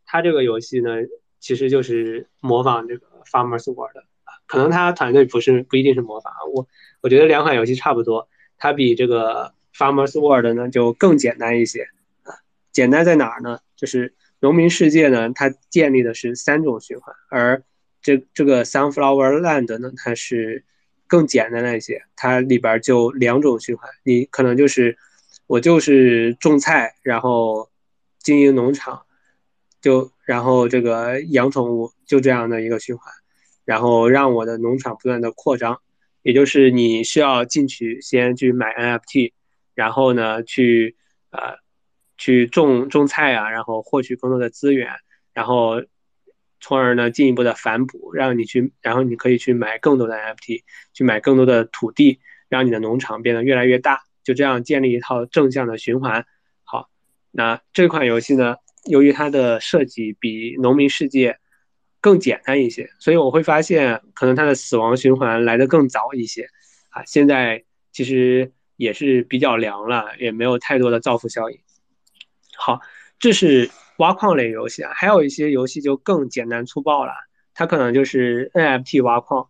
[0.06, 0.90] 它这个游戏呢，
[1.38, 6.66] 其实就是模仿这个 Farmers World 啊，可能它团队不是不一定是模仿，我
[7.02, 11.84] 我觉得两款游戏差不多，它比这个 Farmers World 呢就更简单一些
[12.24, 12.34] 啊，
[12.72, 13.60] 简单在哪儿呢？
[13.76, 14.14] 就是。
[14.40, 17.60] 农民世界呢，它建立的是三种循环，而
[18.00, 20.64] 这这个 Sunflower Land 呢，它是
[21.08, 24.96] 更简单的一些，它里边就两种循环，你可能就是
[25.48, 27.68] 我就是种菜，然后
[28.20, 29.02] 经营农场，
[29.82, 33.12] 就然后这个养宠物，就这样的一个循环，
[33.64, 35.80] 然后让我的农场不断的扩张，
[36.22, 39.32] 也就是你需要进去先去买 NFT，
[39.78, 40.96] 然后呢去
[41.30, 41.56] 呃。
[42.20, 44.90] 去种种菜啊，然后获取更多的资源，
[45.32, 45.84] 然后
[46.58, 56.26] 从而呢进一步的反哺，让你去，然后你可以去买更多的 NFT，去买更多的土地，让你的农场变得越来越大，就这样建立一套正向的循环。
[56.64, 56.90] 好，
[57.30, 58.56] 那这款游戏呢，
[58.90, 61.38] 由于它的设计比农民世界
[62.00, 66.48] 更简单一些，所以我会发现可能它的死亡循环来得更早一些。
[66.90, 67.62] 啊，现在
[67.92, 71.58] 其实也是比较凉了，也没有太多的造福效应。
[72.56, 72.80] 好，
[73.18, 77.12] 这是挖矿类游戏啊，还有一些游戏就更简单粗暴了，
[77.54, 79.48] 它可能就是 NFT 挖矿，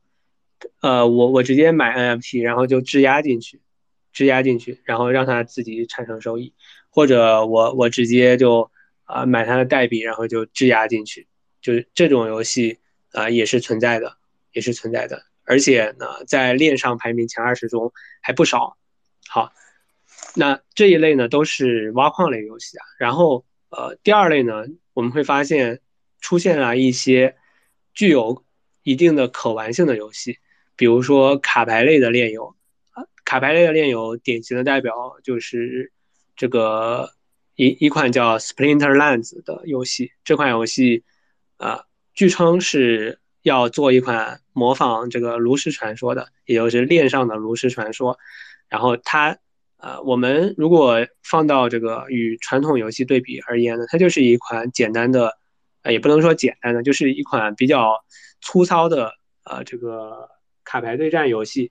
[0.80, 3.60] 呃，我我直接买 NFT，然后就质押进去，
[4.14, 6.54] 质押进去，然后让它自己产生收益，
[6.88, 8.70] 或者我我直接就
[9.04, 11.28] 啊买它的代币，然后就质押进去，
[11.60, 12.78] 就是这种游戏
[13.12, 14.16] 啊也是存在的，
[14.52, 18.76] 也是存在的，而且呢在链上排名前二十中还不少。
[19.28, 19.52] 好。
[20.34, 22.84] 那这一类呢，都是挖矿类游戏啊。
[22.98, 25.80] 然后，呃，第二类呢，我们会发现
[26.20, 27.36] 出现了一些
[27.94, 28.44] 具有
[28.82, 30.38] 一定的可玩性的游戏，
[30.76, 32.56] 比如说卡牌类的炼油
[32.90, 33.04] 啊。
[33.24, 35.92] 卡牌类的炼油典型的代表就是
[36.36, 37.12] 这个
[37.54, 40.12] 一一款叫 Splinter Lands 的游戏。
[40.24, 41.04] 这款游戏
[41.58, 48.18] 啊，据称是要做一款模仿这个炉石传说的，也就是链上的炉石传说。
[48.68, 49.38] 然后它。
[49.80, 55.38] 呃，我们如果放到这个与传统游戏对比而言呢，它就是一款简单的，
[55.82, 57.94] 呃，也不能说简单的，就是一款比较
[58.40, 59.12] 粗糙的
[59.44, 60.30] 呃这个
[60.64, 61.70] 卡牌对战游戏。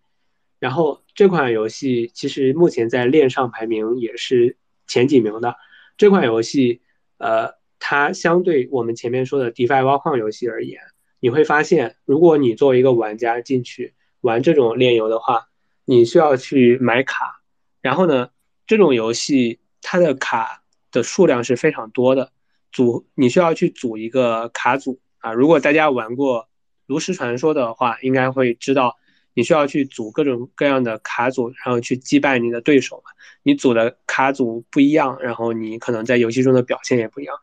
[0.58, 4.56] 然后这款游戏其实目前在链上排名也是
[4.88, 5.58] 前几名的。
[5.98, 6.80] 这款游戏，
[7.18, 10.80] 呃，它相对我们前面说的 DeFi 挖矿游戏而言，
[11.20, 15.48] 你会发现，如果你作为一个玩家进去玩这种炼油的话，
[15.90, 17.42] 你需要去买卡。
[17.82, 18.30] 然后呢，
[18.66, 22.34] 这种游戏它的卡的数量是非常多的，
[22.74, 25.32] 组你需要去组一个卡组啊。
[25.32, 26.50] 如果大家玩过
[26.88, 28.98] 炉石传说的话，应该会知道
[29.34, 33.12] 你需要去组各种各样的卡组，然后去击败你的对手嘛。
[33.44, 37.34] 你组的卡组不一样，然后你可能在游戏中的表现也不一样，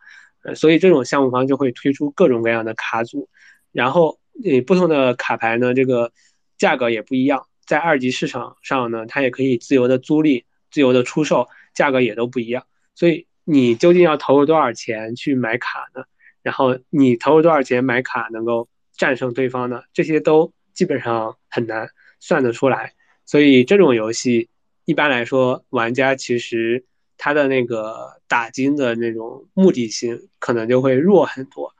[0.42, 3.30] 呃，所以这种项目方就会推出各种各样的卡组，
[3.72, 6.12] 然后你不同的卡牌呢，这个
[6.58, 7.46] 价格也不一样。
[7.66, 12.66] 在二级市场上呢，它也可以自由的租赁、自由的出售，价格也都不一样。
[12.94, 16.04] 所以你究竟要投入多少钱去买卡呢？
[16.42, 19.82] 然后你投入多少钱买卡能够战胜对方呢？
[19.92, 21.88] 这些都基本上很难
[22.20, 22.92] 算得出来。
[23.24, 24.50] 所以这种游戏
[24.84, 26.84] 一般来说，玩家其实
[27.16, 31.74] 他的那个打金的那种目的性可能就会弱很多。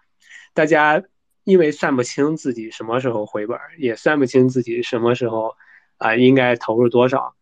[0.55, 1.03] 大家
[1.45, 5.55] 因为算不清自己什么时候回本，也算不清自己什么时候。
[5.99, 7.35] 啊，应该投入多少？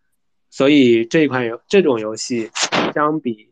[0.51, 2.51] 所以这款游这种游戏，
[2.93, 3.51] 相比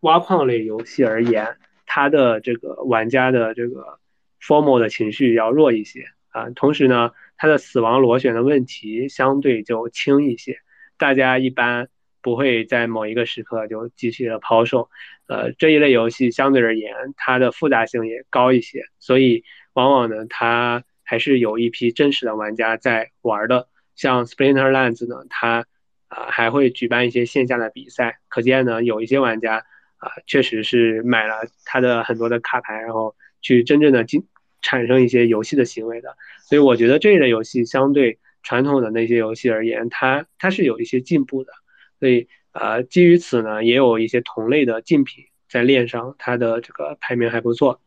[0.00, 3.98] 挖矿类游戏而言，它的这个玩家的这个
[4.42, 6.50] formal 的情绪要弱一些啊。
[6.50, 10.58] 同时呢，它的死亡螺旋的问题相对就轻一些，
[10.98, 11.88] 大家一般
[12.20, 14.90] 不会在某一个时刻就继续的抛售。
[15.28, 23.68] 呃，这一类游戏相对而言，它的复杂性也高一些，所以往往呢，它还是有一批真实的玩家在玩的。
[23.96, 25.66] 像 Splinter Lands 呢，它
[26.08, 28.20] 啊，还会举办一些线下的比赛。
[28.28, 29.64] 可见呢，有一些玩家
[29.96, 34.28] 啊，确实是买了他的很多的卡牌，然后去真正的进
[34.62, 36.16] 产生一些游戏的行为的。
[36.44, 41.52] 所以我觉得这一类游戏相对传统的那些游戏而言，它它是有一些进步的。
[41.98, 47.80] 所以呃，基于此呢，也有一些同类的竞品在链上，它的这个排名还不错。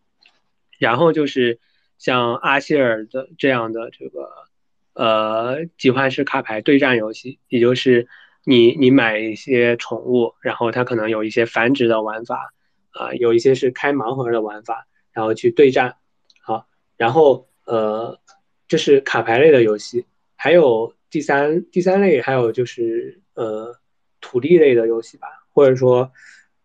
[0.80, 1.60] 然后就是
[1.98, 4.50] 像阿希尔的这样的这个。
[4.94, 8.08] 呃，集换式卡牌对战游戏，也就是
[8.44, 12.54] 你你买一些宠物，然后它可能有一些繁殖的玩法，
[12.92, 15.96] 啊，有一些是开盲盒的玩法，然后去对战，
[16.42, 18.20] 好，然后呃，
[18.68, 23.80] 这是卡牌类的游戏，还有第三第三类，还有就是呃
[24.20, 26.12] 土地类的游戏吧，或者说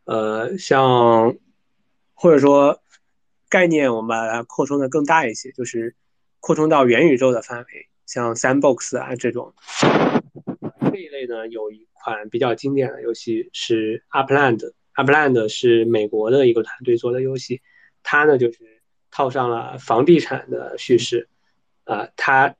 [0.04, 1.36] 呃像
[2.14, 2.82] 或者说
[3.48, 5.94] 概念，我们把它扩充的更大一些，就是
[6.40, 7.88] 扩充到元宇宙的范围。
[8.06, 9.54] 像 Sandbox 啊这种
[10.92, 14.72] 这一类呢，有一款比较经典的游戏是 Upland。
[14.94, 17.62] Upland 是美国的一个团队做的游戏，
[18.02, 18.58] 它呢就是
[19.10, 21.28] 套上了房地产的叙事，
[21.84, 22.54] 啊，它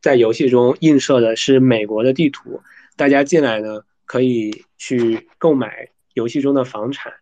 [0.00, 2.60] 在游戏中映射的是美国的地图，
[2.96, 7.14] 大家进来呢可以去购买游戏中的房产，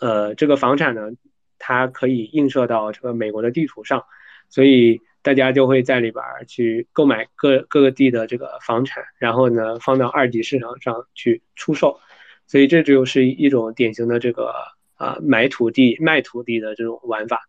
[0.00, 1.10] 呃，这个房产呢
[1.58, 4.04] 它可以映射到这个美国的地图上，
[4.48, 5.00] 所以。
[5.22, 12.00] 大家就会在里边去购买各各个地的这个房产，然后呢放到二级市场上去出售，
[12.48, 14.52] 所以这就是一种典型的这个
[14.94, 17.48] 啊买土地卖土地的这种玩法。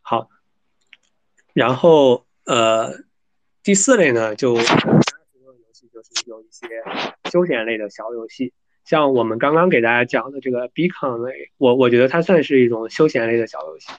[0.00, 0.28] 好，
[1.52, 2.94] 然后呃
[3.64, 6.68] 第四类呢就游戏就是有一些
[7.30, 8.52] 休闲类的小游戏，
[8.84, 13.90] 像我们刚刚给大家讲的这个 Beacon 类，我我觉得它算是一种休闲类的小游戏。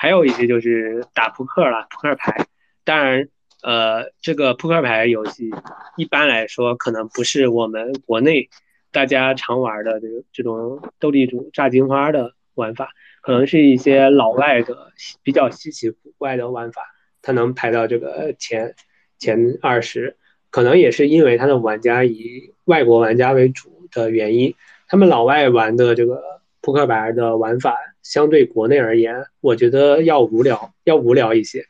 [0.00, 2.46] 还有一些就是打扑克了，扑克牌。
[2.84, 3.28] 当然，
[3.62, 5.50] 呃，这个扑克牌游戏
[5.98, 8.48] 一般来说可能不是我们国内
[8.92, 14.90] 大家常玩的这个这种斗地主、炸金花的玩法，可能是一些老外的
[15.22, 16.80] 比较稀奇古怪的玩法，
[17.20, 18.74] 它能排到这个前
[19.18, 20.16] 前二十，
[20.48, 24.54] 可能也是因为它的玩家以外国玩家为主的原因，
[24.88, 27.76] 他们老外玩的这个扑克牌的玩法。
[28.02, 31.64] 相对国内而言，我觉得要无聊，要无聊一些，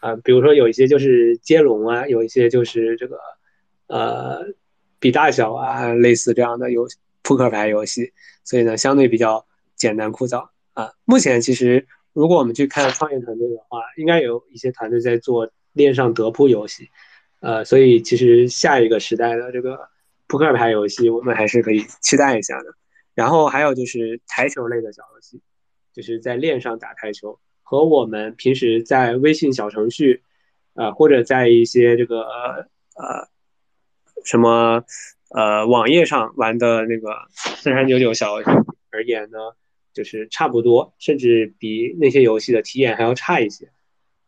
[0.00, 3.18] 啊，比如说有一些就是接龙啊，有一些就是这个，
[3.86, 4.46] 呃，
[4.98, 6.86] 比大小啊，类似这样的游
[7.22, 8.12] 扑克牌游戏，
[8.44, 10.92] 所以呢，相对比较简单枯燥啊。
[11.04, 16.88] 目前其实，如果我们去看创业团队的话，应该有一些团队在做链上德扑游戏，
[17.40, 19.88] 呃，所以其实下一个时代的这个
[20.26, 22.74] 扑克牌游戏，我们还是可以期待一下的。
[23.14, 25.40] 然后还有就是台球类的小游戏。
[25.92, 30.22] 就是在链上打台球，和我们平时在微信小程序，
[30.74, 32.20] 呃，或者在一些这个
[32.94, 33.28] 呃
[34.24, 34.84] 什么
[35.30, 38.50] 呃网页上玩的那个四三九九小游戏
[38.90, 39.38] 而言呢，
[39.92, 43.70] 就是差不多，甚至比那些游戏的体验还要差一些，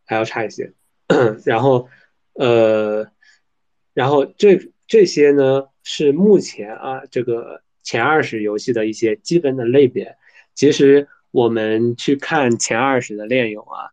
[0.05, 0.73] 还要差一些。
[1.47, 1.89] 然后
[2.35, 3.07] 呃，
[3.95, 10.17] 然后这这些呢是目前啊这个前二十游戏的一些基本的类别，
[10.55, 11.09] 其实。
[11.33, 13.89] 我们去看前二十的练友啊，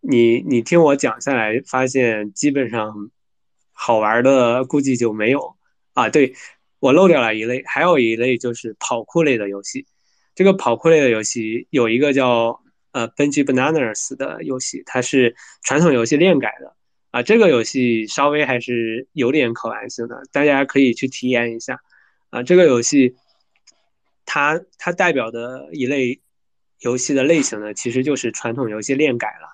[0.00, 3.10] 你你听我讲下来，发现基本上
[3.72, 5.56] 好玩的估计就没有
[5.94, 6.08] 啊。
[6.08, 6.34] 对
[6.78, 9.84] 我漏掉了一类，还有一类就是跑酷类的游戏。
[10.36, 16.76] 这个跑酷类的游戏有一个叫呃 Benji Bananas 的游戏，它是传统游戏链改的
[17.10, 17.24] 啊。
[17.24, 21.80] 这个游戏稍微还是有点可玩性的，大家可以去体验一下
[22.30, 22.44] 啊。
[22.44, 23.16] 这个游戏
[24.24, 26.20] 它它代表的一类。
[26.80, 29.48] 游戏的类型呢，其实就是传统游戏链改了。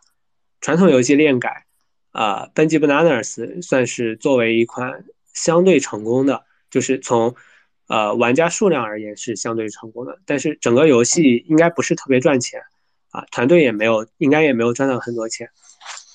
[0.61, 1.67] 传统游戏链改，
[2.12, 7.35] 啊，《Benji Bananas》算是作为一款相对成功的，就是从
[7.89, 10.19] 呃玩家数量而言是相对成功的。
[10.25, 12.62] 但是整个游戏应该不是特别赚钱，
[13.11, 15.51] 啊，团队也没有，应该也没有赚到很多钱。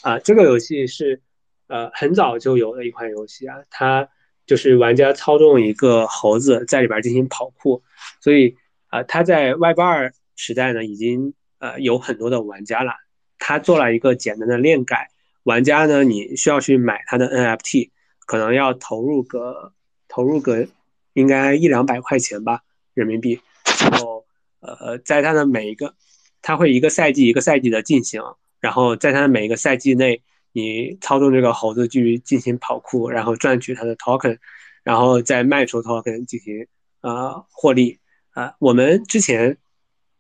[0.02, 1.22] 啊，这个游戏是
[1.68, 4.08] 呃很早就有的一款游戏啊，它
[4.46, 7.84] 就是玩家操纵一个猴子在里边进行跑酷，
[8.22, 8.56] 所以
[8.88, 10.14] 啊，它在 Web 二。
[10.42, 12.94] 时代呢，已经呃有很多的玩家了。
[13.38, 15.08] 他做了一个简单的链改，
[15.44, 17.92] 玩家呢，你需要去买他的 NFT，
[18.26, 19.72] 可能要投入个
[20.08, 20.68] 投入个
[21.14, 22.62] 应该一两百块钱吧
[22.96, 23.40] 人民币。
[23.82, 24.26] 然后
[24.62, 25.94] 呃，在他的每一个，
[26.42, 28.20] 他会一个赛季一个赛季的进行，
[28.60, 30.24] 然后在他的每一个赛季内，
[30.54, 34.40] 你操纵这个猴子去进行跑酷，然后赚取他的 token，
[34.84, 36.66] 然后再卖出 token 进行
[37.02, 38.00] 啊获利
[38.32, 38.56] 啊。
[38.58, 39.60] 我们之前。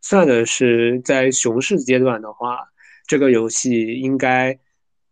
[0.01, 2.67] 算的是在熊市阶段的话，
[3.07, 4.57] 这个游戏应该，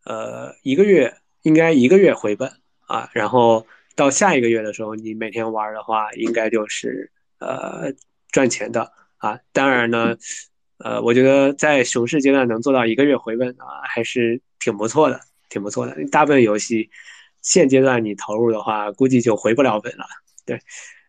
[0.04, 2.52] 呃，一个月应该一个月回本
[2.88, 3.66] 啊，然后
[3.96, 7.94] 到下一个月的时候，你每天玩的话，应该就是呃
[8.32, 9.40] 赚钱的啊。
[9.54, 10.18] 当然呢，
[10.80, 15.20] 呃，我觉得在熊市阶段能做到一个月回本啊，还是挺不错的，
[15.50, 15.96] 挺不错的。
[16.10, 16.90] 大部分游戏
[17.42, 20.06] 现阶段你投入的话，估计就回不了本了。
[20.46, 20.60] 对，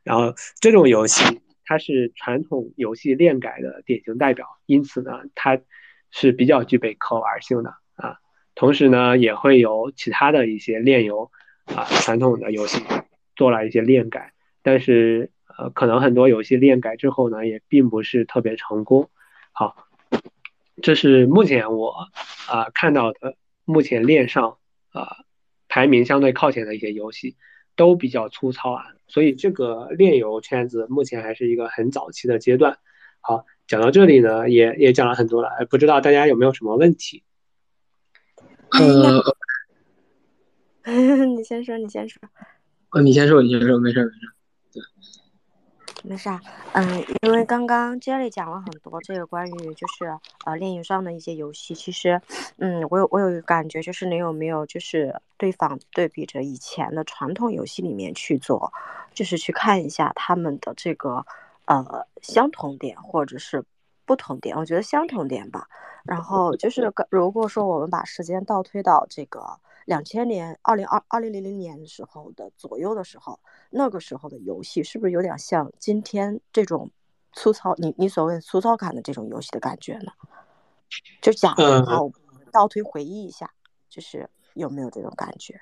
[0.03, 1.41] 然后这种游戏
[1.71, 5.61] 它是传统游戏链改的典型代表，因此呢，它
[6.11, 8.19] 是比较具备可玩性的啊。
[8.57, 11.31] 同时呢，也会有其他的一些链游。
[11.67, 12.83] 啊，传统的游戏
[13.37, 19.09] 做了一些链改，但是呃，可能很多游戏链改之后呢，也并不是特别成功。
[19.53, 19.87] 好，
[20.83, 22.09] 这是目前我
[22.49, 24.57] 啊看到的，目前链上
[24.91, 25.19] 啊
[25.69, 27.37] 排名相对靠前的一些游戏，
[27.81, 32.77] 都比较粗糙啊，所以这个炼油圈子目前还是一个很早期的阶段。
[33.23, 37.23] 好，讲到这里呢，也也讲了很多了，不知道大家有没有什么问题？
[38.73, 39.23] 呃。
[41.35, 42.21] 你先说，你先说。
[42.91, 44.19] 呃，你先说，你先说，没事没事。
[44.75, 44.83] 对，
[46.03, 46.41] 没啥。
[46.73, 50.07] 嗯，因为刚刚 Jelly 讲了很多这个关于就是
[50.45, 52.21] 呃炼油上的一些游戏，其实，
[52.59, 58.73] 嗯，我有我有一个感觉，就是你有没有就是对方对比着以前的传统游戏里面去做，
[59.13, 61.25] 就是去看一下他们的这个
[61.67, 63.63] 呃相同点或者是
[64.05, 64.57] 不同点？
[64.57, 65.69] 我觉得相同点吧。
[66.05, 69.59] 然后就是如果说我们把时间倒推到这个。
[69.87, 76.91] 两千年，二零二二零零零年的时候的左右的时候，那个时候的游戏是不是有点像今天这种
[77.33, 77.75] 粗糙？
[77.77, 80.13] 你你所谓粗糙感的这种游戏的感觉呢？
[81.21, 82.13] 就假的话，我
[82.53, 83.51] 倒推回忆一下，
[83.89, 85.61] 就是有没有这种感觉？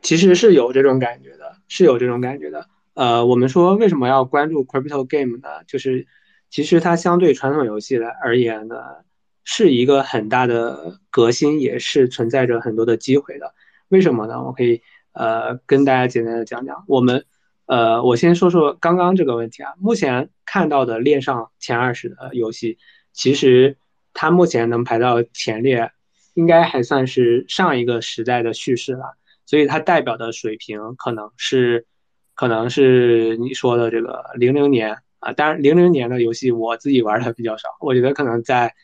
[0.00, 2.68] 其实是有这种感觉的，是有这种感觉的。
[2.94, 5.64] 呃，我们说为什么要关注 crypto game 呢？
[5.64, 6.06] 就是
[6.50, 9.04] 其实它相对传统游戏来而言呢。
[9.44, 13.54] 是一个很大的革新，也是存在着很多的机会的。
[13.88, 14.42] 为什么呢？
[14.42, 14.82] 我可以
[15.12, 16.84] 呃跟大家简单的讲讲。
[16.88, 17.26] 我们
[17.66, 19.74] 呃，我先说说刚刚这个问题啊。
[19.78, 22.78] 目前看到的链上前二十的游戏，
[23.12, 23.76] 其实
[24.14, 25.92] 它目前能排到前列，
[26.32, 29.14] 应该还算是上一个时代的叙事了。
[29.44, 31.86] 所以它代表的水平可能是，
[32.34, 35.32] 可能是你说的这个零零年啊。
[35.34, 38.74] 当然，零零年的游戏我自己玩的比较少，我觉得可能在。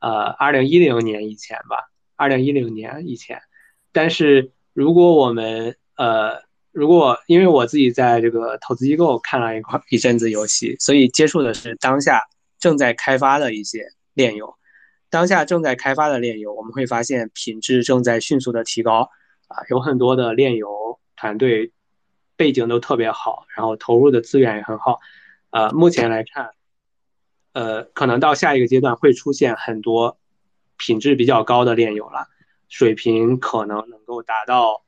[0.00, 3.40] 呃，二零一零年以前吧，二零一零年以前。
[3.92, 12.20] 但是如果我们呃，如果因为我自己在这个投资机构看了一块一阵子游戏，所以接触的是当下
[12.58, 14.54] 正在开发的一些炼油。
[15.08, 19.08] 当下正在开发的炼油，我们会发现品质正在迅速的提高
[19.48, 21.72] 啊，有很多的炼油团队
[22.36, 24.98] 背景都特别好，然后投入的资源也很好。
[25.50, 26.50] 呃，目前来看。
[27.56, 30.18] 呃，可能到下一个阶段会出现很多
[30.76, 32.28] 品质比较高的炼油了，
[32.68, 34.84] 水平可能能够达到，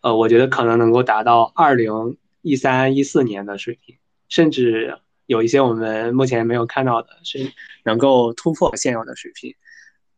[0.00, 3.98] 呃，我觉得可能能够达到二零一三一四年的水平，
[4.30, 7.52] 甚至有一些我们目前没有看到的是
[7.84, 9.54] 能够突破现有的水平。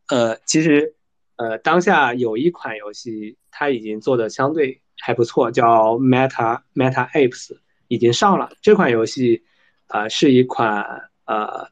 [0.07, 0.95] 呃，其实，
[1.35, 7.59] 呃，当下有一款游戏它已经做的相对还不错，叫 Meta Meta Apes，
[7.89, 8.53] 已经上了。
[8.63, 9.43] 这款游戏，
[9.89, 11.09] 啊，是一款。
[11.25, 11.71] 呃，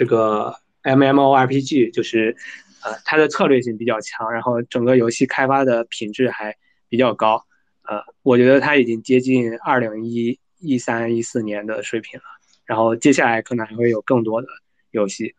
[0.00, 2.34] 这个 M M O R P G 就是，
[2.82, 6.56] 呃，它的策略性比较强，然后整个游戏开发的品质还
[6.88, 7.44] 比较高。
[7.86, 12.24] 呃，我觉得它已经接近二零一一三一四年的水平了。
[12.64, 14.48] 然后接下来可能还会有更多的
[14.90, 15.34] 游戏，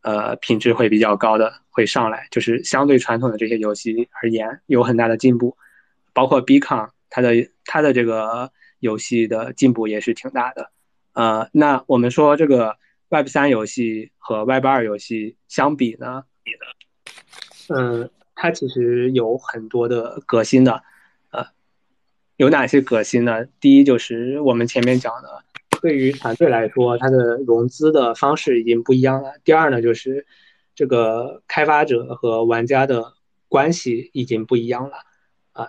[0.00, 5.54] 呃，品质会比较高的会上来，就是相对传统的这些游戏而言有很大的进步。
[6.14, 7.34] 包括 B 抗它的
[7.66, 10.70] 它的这个游戏的进步也是挺大的。
[11.12, 12.78] 呃，那我们说这个。
[13.08, 16.24] Web 三游戏和 Web 二游戏相比呢，
[17.68, 20.82] 嗯，它其实有很多的革新的，
[21.30, 21.46] 呃，
[22.36, 23.44] 有哪些革新呢？
[23.60, 25.44] 第一就是我们前面讲的，
[25.80, 29.34] 对于团队来说，它的融资的方式已经不一样了。
[29.44, 30.26] 第二呢，就是
[30.74, 33.14] 这个开发者和玩家的
[33.48, 34.96] 关系已经不一样了。
[35.52, 35.68] 啊，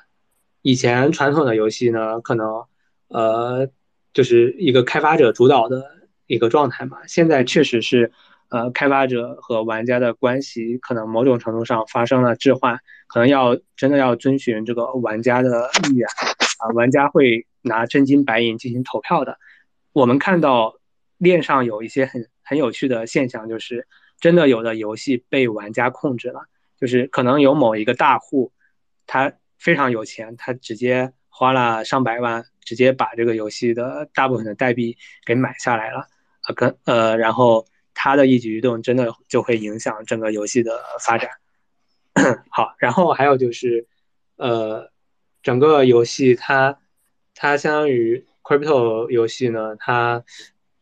[0.63, 2.65] 以前传统的游戏呢，可能
[3.09, 3.69] 呃，
[4.11, 5.96] 就是一个开发者主导的。
[6.27, 8.11] 一个状态嘛，现在确实是，
[8.49, 16.07] 呃，开发者和玩家的关系可能某种程度上发生了置换，可能要真的要遵循这个玩家的意愿，
[16.59, 19.37] 啊，玩家会拿真金白银进行投票的。
[19.93, 20.75] 我们看到
[21.17, 23.87] 链上有一些很很有趣的现象，就是
[24.19, 26.41] 真的有的游戏被玩家控制了，
[26.79, 28.51] 就是可能有某一个大户，
[29.05, 36.07] 他非常有钱，他直接花了上百万，直接把这个游戏的大部分的代币给买下来了。
[36.47, 41.29] 呃，跟呃，然后他的一举一动真的就会影响整个游戏的发展。
[42.49, 43.85] 好，然后还有就是，
[44.37, 44.89] 呃，
[45.43, 46.79] 整个游戏它
[47.35, 50.23] 它相当于 crypto 游戏呢，它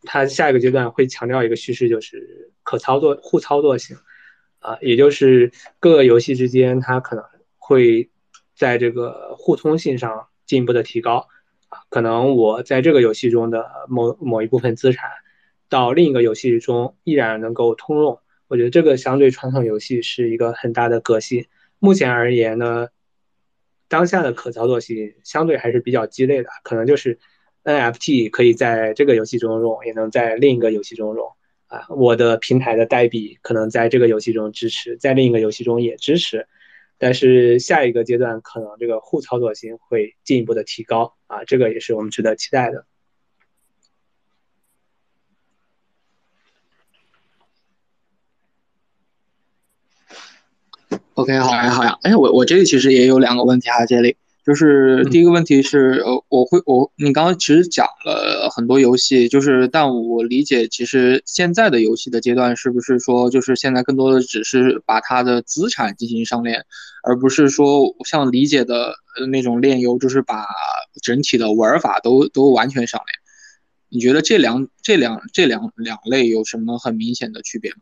[0.04, 3.98] 它下一个阶段会强调一个叙事，就是可操作、互操作性
[4.60, 7.26] 啊，也就是各个游戏之间它可能
[7.58, 8.10] 会
[8.56, 11.28] 在这个互通性上进一步的提高
[11.70, 15.10] 啊，可能我在这个游戏中的某某一部分资产
[15.70, 18.20] 到另一个游戏中依然能够通用。
[18.48, 21.46] 我觉得这个相对传统游戏是一个很大的革新。
[21.80, 22.88] 目前而言呢，
[23.88, 27.20] 当下的可操作性相对还是比较鸡肋的，可能就是
[27.64, 31.28] NFT 可以在这个游戏中用，也能在另一个游戏中用。
[31.68, 36.48] 啊，我的平台的代币可能在这个游戏中支持，在另一个游戏中也支持。
[37.00, 42.86] 但是下一个阶段可能这个互操作性会进一步的提高啊，这个也是我们值得期待的。
[51.16, 51.98] OK，好呀，好呀。
[52.02, 66.66] 哎，我我这里其实也有两个问题哈，这里就是第一个问题是，呃，我会我你刚刚其实讲了很多游戏，就是但我理解其实现在的游戏的阶段是不是说就是现在更多的只是把它的资产进行上链，
[67.02, 68.94] 而不是说像理解的
[69.32, 70.46] 那种炼游，就是把
[71.02, 73.16] 整体的玩法都都完全上链。
[73.88, 77.78] 你觉得这两这两这两两类有什么很明显的区别吗？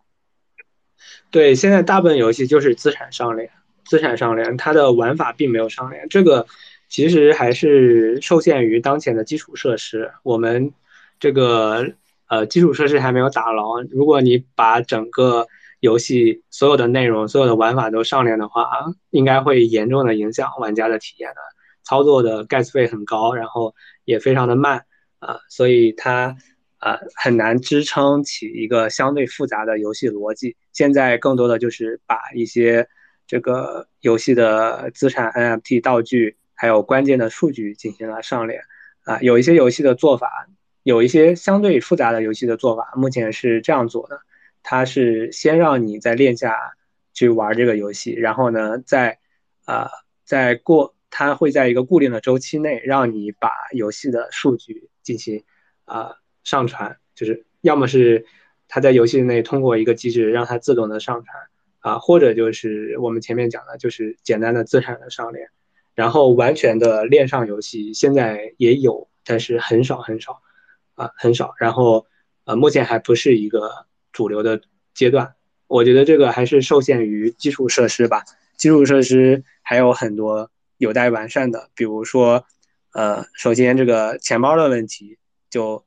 [1.34, 3.50] 对，现在大部分游戏就是资产上链，
[3.86, 6.08] 资产上链，它的玩法并没有上链。
[6.08, 6.46] 这个
[6.90, 10.12] 其实还是受限于当前的基础设施。
[10.22, 10.72] 我们
[11.20, 11.94] 这个
[12.28, 13.82] 呃基础设施还没有打牢。
[13.90, 15.48] 如果你把整个
[15.80, 18.70] 游戏所有的内容、所有的玩法都上链的话，
[19.10, 21.38] 应该会严重的影响玩家的体验的。
[21.84, 23.74] 操作的 gas 费很高，然后
[24.06, 24.86] 也非常的慢
[25.18, 26.38] 啊，所以它。
[26.84, 30.58] 呃，很难支撑起一个相对复杂的游戏逻辑。
[30.74, 32.86] 现在更多的就是把一些
[33.26, 38.62] 这个游戏的资产、NFT 道具，还有关键的数据进行了上链。
[39.06, 40.48] 啊，有一些游戏的做法，
[40.84, 44.20] 有一些相对复杂的游戏的做法，目前是这样做的：
[44.62, 46.54] 它是先让你在链下
[47.14, 49.20] 去玩这个游戏，然后呢，在
[49.66, 49.88] 呃，
[50.26, 55.46] 在过，它会在一个固定的周期内，让你把游戏的数据进行
[55.86, 56.16] 啊。
[56.44, 58.26] 上传就是要么是
[58.68, 61.44] 它在游戏内通过一个机制让它自动的上传
[61.80, 65.50] 啊，或者就是我们前面讲的，就是简单的资产的上链，
[65.96, 70.41] 然后完全的链上游戏现在也有，但是很少很少
[70.96, 71.54] 啊，很少。
[71.60, 72.08] 然后
[72.46, 74.62] 呃，目前还不是一个主流的
[74.94, 75.36] 阶段，
[75.68, 78.24] 我觉得这个还是受限于基础设施吧，
[78.58, 82.46] 基础设施还有很多有待完善的，比如说
[82.94, 85.20] 呃，首先这个钱包的问题
[85.50, 85.86] 就。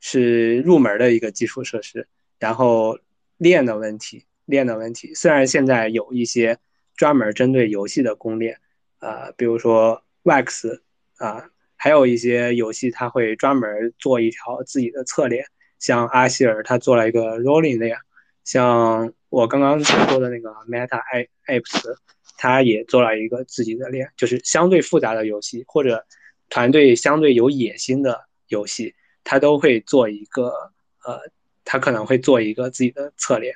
[0.00, 2.06] 是入门的一个基础设施，
[2.38, 2.98] 然后
[3.36, 5.14] 链的问题，链的问题。
[5.14, 6.58] 虽然现在有一些
[6.96, 8.56] 专门针对游戏的攻略，
[9.00, 10.80] 呃，比如说 Wax
[11.16, 15.46] 啊，还有一些游戏它会专门做一条自己的侧链，
[15.78, 17.96] 像阿希尔他做了一个 Rolling 链，
[18.44, 21.00] 像我刚刚说的那个 Meta
[21.46, 21.96] Apps，
[22.36, 26.06] 它也做了一个自己的链，就是相对复杂的游戏或者
[26.48, 28.94] 团队相对有野心的游戏。
[29.24, 30.72] 他都会做一个，
[31.04, 31.20] 呃，
[31.64, 33.54] 他可能会做一个自己的策略，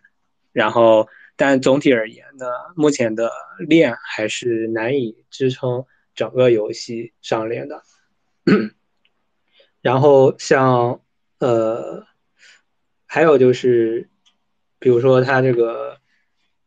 [0.53, 2.47] 然后，但总体而言呢，
[2.77, 3.31] 目前的
[3.67, 7.83] 链还是难以支撑整个游戏上链的。
[9.81, 11.01] 然后像，
[11.39, 12.05] 呃，
[13.07, 14.11] 还有就是，
[14.79, 15.99] 比如说它这个，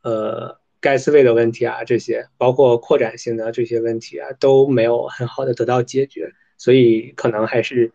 [0.02, 7.94] 呃，盖斯位的问题啊，这些包括扩展性的这些问题啊，都没有很好的得到解决，所以可能还是。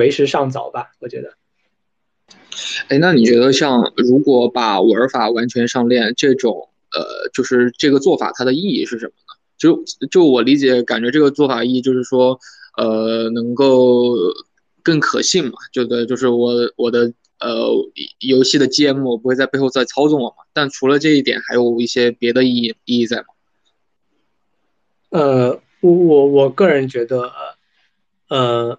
[0.00, 1.34] 为时尚早吧，我觉得。
[2.88, 9.34] 哎，那你觉得像如果把玩法完全上链这种，呃，就是这个做法它的意义是什么呢？
[9.56, 12.38] 就就我理解，感觉这个做法意义就是说，
[12.76, 14.16] 呃，能够
[14.82, 17.70] 更可信嘛，就的就是我我的呃
[18.18, 20.36] 游戏的 GM 我不会在背后再操纵我嘛。
[20.52, 23.26] 但除了这一点，还有一些别的意义意义在吗？
[25.10, 27.30] 呃，我我我个人觉得，
[28.28, 28.78] 呃。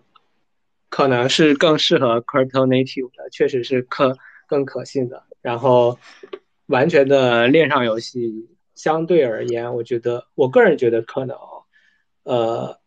[0.92, 5.24] 可能是更适合 crypto native 的，确实是可更可信的。
[5.42, 5.98] 然后，
[6.68, 11.38] 完全的链上游戏相对而言，我觉得我个人觉得可能，
[12.24, 12.78] 呃，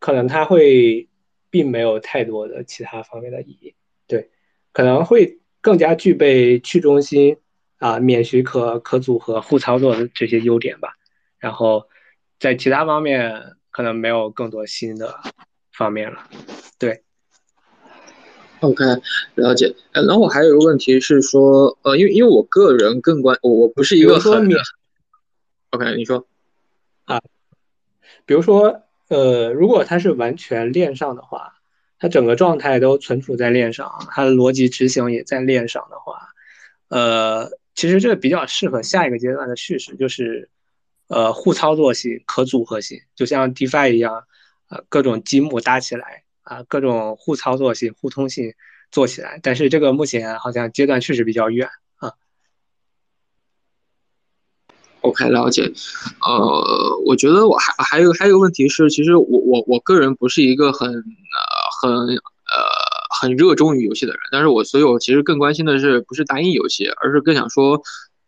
[0.00, 1.08] 可能它会
[1.50, 3.74] 并没有太多的其他方面的意义。
[4.08, 4.30] 对，
[4.72, 7.38] 可能会更加具备去中心
[7.78, 10.94] 啊、免许可、可组合、互操作的这些优点吧。
[11.38, 11.88] 然后，
[12.40, 13.40] 在其他方面
[13.70, 15.20] 可能没有更多新的
[15.76, 16.28] 方面了。
[16.78, 17.02] 对。
[18.60, 18.82] OK，
[19.34, 19.74] 了解。
[19.92, 24.48] 呃，然后我还有一个问题是说，呃，因为因为我个人更关，我我不是一个很
[25.70, 26.26] OK，你说
[27.04, 27.20] 啊，
[28.24, 31.54] 比如说，呃，如果它是完全链上的话，
[31.98, 36.28] 它整个状态都存储在链上，它的逻辑执行也在链上的话，
[36.88, 40.48] 呃，其实这比较适合下一个阶段的叙事，就是
[41.08, 44.24] 呃互操作性、可组合性，就像 DeFi 一样，
[44.68, 48.54] 呃各种积木搭起来啊，各种互操作性、互通性
[48.90, 49.40] 做起来。
[49.42, 51.68] 但是这个目前好像阶段确实比较远。
[55.02, 55.70] OK，了解。
[56.24, 61.02] 呃，我觉得我还还有还有一个问题是，其实我我我个人不是一个很呃
[61.82, 62.16] 很呃
[63.20, 67.82] 很热衷于游戏的人，但是我所以，我其实更关心的是不是单一游戏，而是更想说，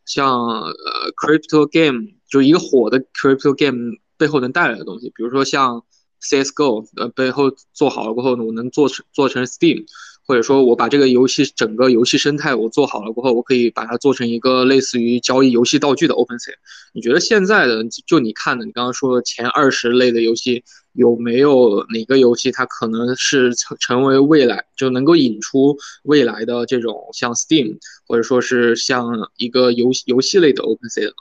[0.05, 0.74] 像呃
[1.16, 5.82] crypto game 就一个火的 crypto game 背后能带来的东西，比如说像
[6.22, 9.84] CS:GO 呃背后做好了过后呢，我能做成做成 Steam。
[10.28, 16.54] 或者说我把这个游戏整个游戏生态我做好了过后，我可以把它做成一个类似于交易游戏道具的 OpenSea。
[16.92, 20.64] 你觉得现在的就你看的，你刚刚说的前二十类的游戏，
[20.94, 31.12] 有没有哪个游戏它可能是成成为未来就能够引出未来的这种像 Steam，或者说是像一个游戏游戏类的 OpenSea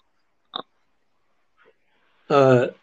[0.49, 0.65] 啊？
[2.25, 2.73] 呃，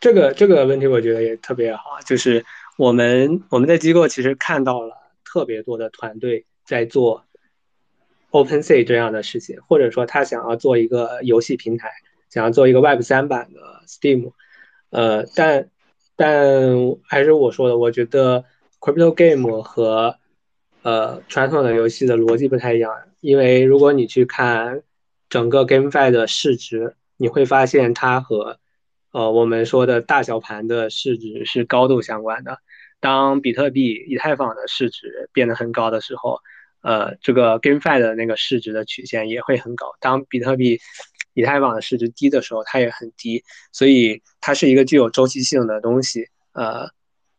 [0.00, 2.44] 这个这个问题我觉得也特别好，就是
[2.76, 4.98] 我们我们的机构其实看到了。
[5.32, 7.24] 特别多的团队在做
[8.32, 11.88] OpenSea 这样的事情，或者说他想要做一个游戏平台，
[12.28, 14.32] 想要做一个 Web 三版的 Steam，
[14.90, 15.68] 呃，但
[16.16, 18.44] 但还是我说的，我觉得
[18.80, 20.16] Crypto Game 和
[20.82, 24.82] 呃传统的游戏的逻辑不太一样，因为如果你去看
[25.28, 28.58] 整个 GameFi 的市值，你会发现它和
[29.12, 32.58] 呃我们说的大小盘的市值是高度相关的。
[33.00, 36.38] 当比特币、以太坊的市值变得很高的时候，
[36.82, 39.86] 呃，这个 GameFi 的那个市值的曲线也会很高。
[40.00, 40.78] 当比特币、
[41.32, 43.42] 以太坊的市值低的时候，它也很低。
[43.72, 46.26] 所以它是一个具有周期性的东西。
[46.52, 46.90] 呃，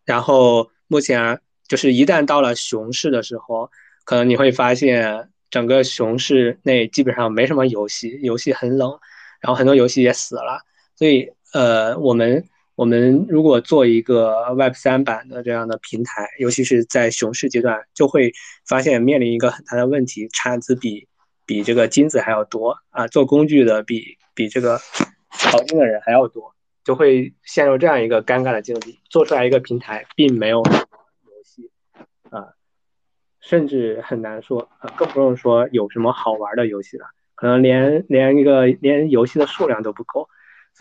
[0.04, 3.70] 然后目前就是一旦到了熊市的时候，
[4.04, 9.00] 可能你会发现整个熊市内基本上没什么游戏，游戏很冷，
[9.40, 10.60] 然后很多游戏也死了。
[10.96, 12.48] 所以，呃，我们。
[12.76, 18.32] 我们如果做一个 Web 三版的这样的平台，尤其是在熊市阶段，就会
[18.66, 21.08] 发现面临一个很大的问题：产子比
[21.46, 24.80] 比这个金子还要多啊，做工具的比比这个
[25.30, 29.00] 淘金的人还要多，就会陷入这样一个尴尬的境地。
[29.12, 31.70] 做出来一个平台，并没有游戏
[32.32, 32.56] 啊，
[33.42, 40.30] 甚至很难说，更不用说有什么好玩的游戏了，可能连连一个连游戏的数量都不够，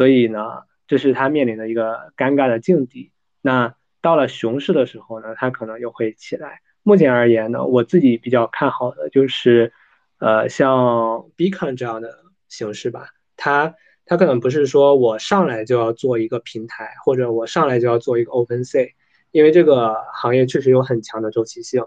[0.01, 0.62] 所以呢。
[0.90, 3.12] 这是他面临的一个尴尬的境地。
[3.40, 6.62] 那到了熊市的时候呢，他可能又会起来。
[6.82, 9.72] 目前而言呢，我自己比较看好的就是，
[10.18, 12.12] 呃，像 Beacon 这样的
[12.48, 13.07] 形式吧。
[13.36, 18.96] 它它可能不是说我上来就要做一个平台，或者我上来就要做一个 Open C，
[19.30, 21.86] 因为这个行业确实有很强的周期性。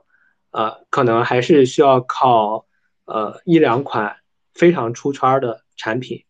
[0.52, 2.68] 呃，可能还是需要靠
[3.04, 4.16] 呃一两款
[4.54, 6.24] 非常出圈的产品，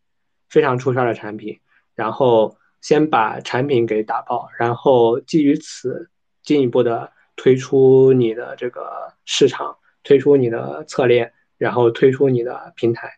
[0.48, 1.60] 非常出圈的产品，
[1.94, 2.56] 然后。
[2.84, 6.10] 先把产品给打爆，然后基于此
[6.42, 13.10] 进一步的推出你的这个市场，推出你的侧链，然后推出你的平台。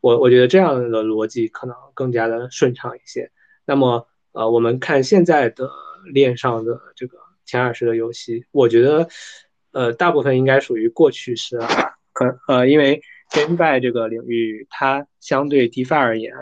[0.00, 3.30] 我我觉得这样的逻辑可能更加的顺畅一些。
[3.66, 5.68] 那么，呃，我们看现在的
[6.10, 9.06] 链上的这个前二十的游戏，我觉得，
[9.72, 11.68] 呃，大部分应该属于过去式了。
[12.14, 13.02] 可呃，因为
[13.32, 16.32] GameFi 这个领域，它相对 DeFi 而言。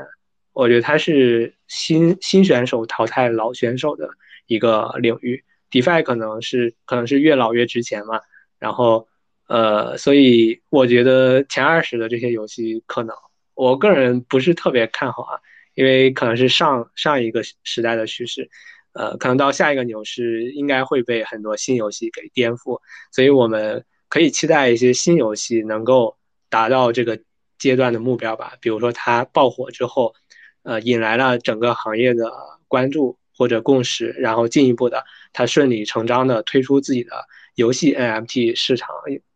[0.52, 4.10] 我觉得它是新新选手淘汰老选手的
[4.46, 8.20] 一个领域，DeFi 可能是可能是越老越值钱嘛。
[8.58, 9.08] 然后，
[9.48, 13.16] 呃，所以我觉得前二十的这些游戏可能，
[13.54, 15.40] 我个人不是特别看好啊，
[15.74, 18.50] 因为可能是上上一个时代的趋势，
[18.92, 22.78] 呃，可能到下一个牛市应该会被很多新游戏给颠覆，
[23.10, 26.18] 所以我们可以期待一些新游戏能够
[26.50, 27.18] 达到这个
[27.58, 30.14] 阶段的目标吧，比如说它爆火之后。
[30.62, 32.30] 呃，引来了整个行业的
[32.68, 38.94] 关注或者共识，然后进一步的，它顺理成章的推出自己的游戏 NFT 市场，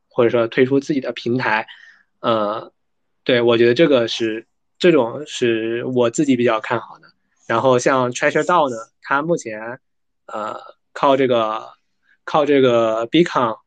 [0.09, 1.67] 或者说推出自己的平台。
[2.21, 2.73] 呃，
[3.25, 4.47] 对我觉得这个是
[4.79, 7.09] 这种是我自己比较看好的。
[7.47, 9.81] 然后像 Treasure DAO 呢，它目前
[10.27, 10.59] 呃
[10.93, 11.69] 靠这个
[12.25, 13.59] 靠这个 Beacon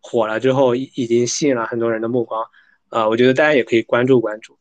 [0.00, 2.46] 火了之后，已经吸引了很多人的目光。
[2.90, 4.58] 呃，我觉得大家也可以关注关注。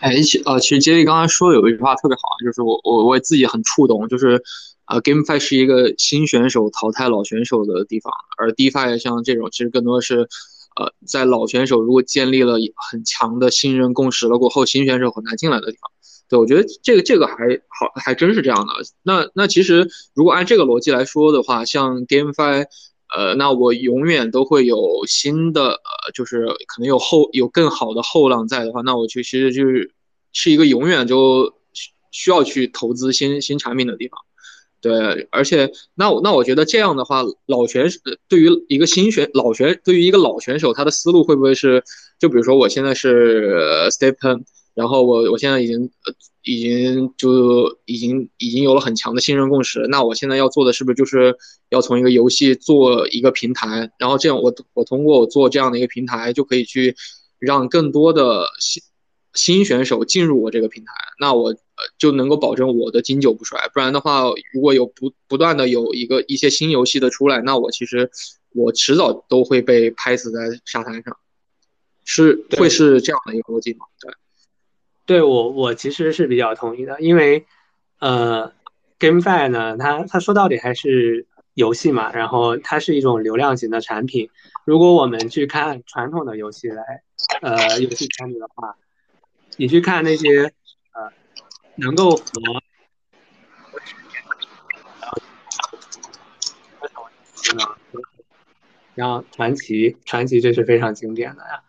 [0.00, 4.42] 哎，其呃，其实杰里刚才说有一句话特别好，就是我我我自己很触动，就是，
[4.86, 10.28] 呃，GameFi 是一个新选手淘汰老选手的地方，而 DeFi 像这种其实更多是，
[10.76, 12.54] 呃，在老选手如果建立了
[12.90, 15.90] 很强的信任共识了过后，新选手很难进来的地方。
[16.28, 17.34] 对，我觉得这个这个还
[17.68, 18.72] 好，还真是这样的。
[19.02, 22.64] 那那其实如果按这个逻辑来说的话，像 GameFi，
[23.16, 29.92] 呃，那我永远都会有新的，呃，就是可能有后有更好的后浪在的话，那我就其实就是
[30.32, 31.54] 是一个永远就
[32.10, 34.18] 需要去投资新新产品的地方。
[34.80, 41.84] 对，而且那我那我觉得这样的话，老选手对于一个新选老选对于一个老选手，他的思路会不会是，
[42.18, 44.44] 就比如说我现在是 Stephen。
[44.74, 46.14] 然后我我现在已经呃
[46.44, 51.36] 已经就已经已经有了很强的信任共识，那我现在要做的是不是就是
[51.68, 56.96] 要从一个游戏做一个平台，然后这样我我通过我做这样的一个平台就可以去
[57.38, 58.82] 让更多的新
[59.34, 61.56] 新选手进入我这个平台，那我呃
[61.96, 63.70] 就能够保证我的经久不衰。
[63.72, 68.10] 不然的话，如果有不不断的有一个一些新游戏的出来，那我其实
[68.50, 71.16] 我迟早都会被拍死在沙滩上，
[72.04, 73.86] 是会是这样的一个逻辑吗？
[74.00, 74.12] 对。
[75.12, 77.44] 对我，我其实是比较同意的，因为，
[77.98, 78.50] 呃
[78.98, 84.30] ，GameFi 呢，它它说到底还是游戏嘛，然后它是一种流量型的产品。
[84.64, 87.02] 如果我们去看传统的游戏来，
[87.42, 88.74] 呃，游戏产品的话，
[89.58, 90.44] 你去看那些
[90.94, 91.12] 呃
[91.76, 92.22] 能够和
[98.94, 101.62] 然后传奇，传奇这是非常经典的呀。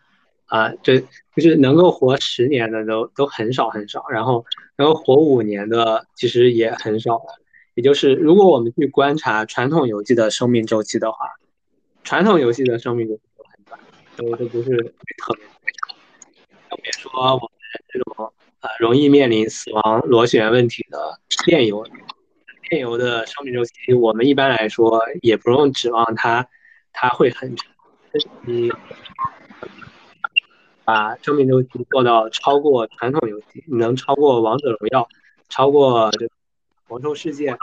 [0.54, 4.44] 啊这就是能够活十年的都都很少很少，然后
[4.76, 7.40] 能够活五年的其实也很少了。
[7.74, 11.26] 也就是如果我们去观察传统游戏的生命周期的话，
[12.04, 13.80] 传统游戏的生命周期都很短，
[14.16, 15.96] 都都不是特别长。
[16.70, 17.48] 更别说我们
[17.92, 21.84] 这种呃容易面临死亡螺旋问题的电游，
[22.70, 26.46] 电游的生命周期，我们一般来说也不用指望它
[26.92, 27.66] 它会很长，
[28.46, 28.70] 嗯。
[30.84, 35.08] 把生命周期做到超过传统游戏，能超过王者荣耀，
[35.48, 36.28] 超过这
[36.88, 37.56] 魔兽世界，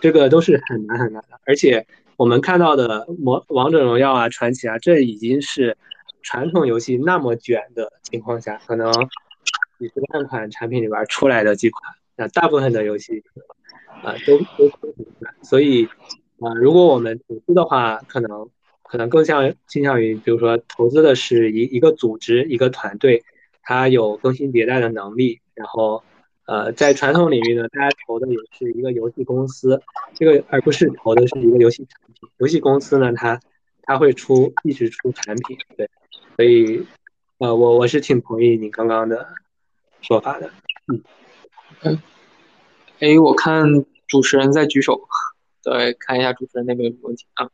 [0.00, 1.38] 这个都是很难很难的。
[1.44, 1.86] 而且
[2.16, 5.76] 我们看到的魔王者荣耀啊、传奇啊，这已经是
[6.22, 8.90] 传统游戏那么卷的情况下，可能
[9.78, 13.22] 几十万款产品里边出来的几款，那大部分的游戏
[14.02, 15.34] 啊都都很难。
[15.42, 15.84] 所以
[16.40, 18.48] 啊，如果我们投资的话，可能。
[18.90, 23.22] 可能更像倾向于，比如说投资的是一一个组织一个团队，
[23.62, 25.38] 它有更新迭代的能力。
[25.54, 26.02] 然后，
[26.44, 29.80] 呃，在传统领域呢，大家投的也是一个游戏公司，
[30.14, 32.28] 这个而不是投的是一个游戏产品。
[32.38, 33.38] 游戏公司呢，它
[33.82, 35.88] 它会出一直出产品，对。
[36.36, 36.84] 所以，
[37.38, 39.24] 呃，我我是挺同意你刚刚的
[40.00, 40.50] 说法的。
[40.92, 41.00] 嗯
[41.82, 42.02] 嗯，
[42.98, 43.62] 哎，我看
[44.08, 45.00] 主持人在举手，
[45.62, 47.48] 对，看一下主持人那边有问题啊。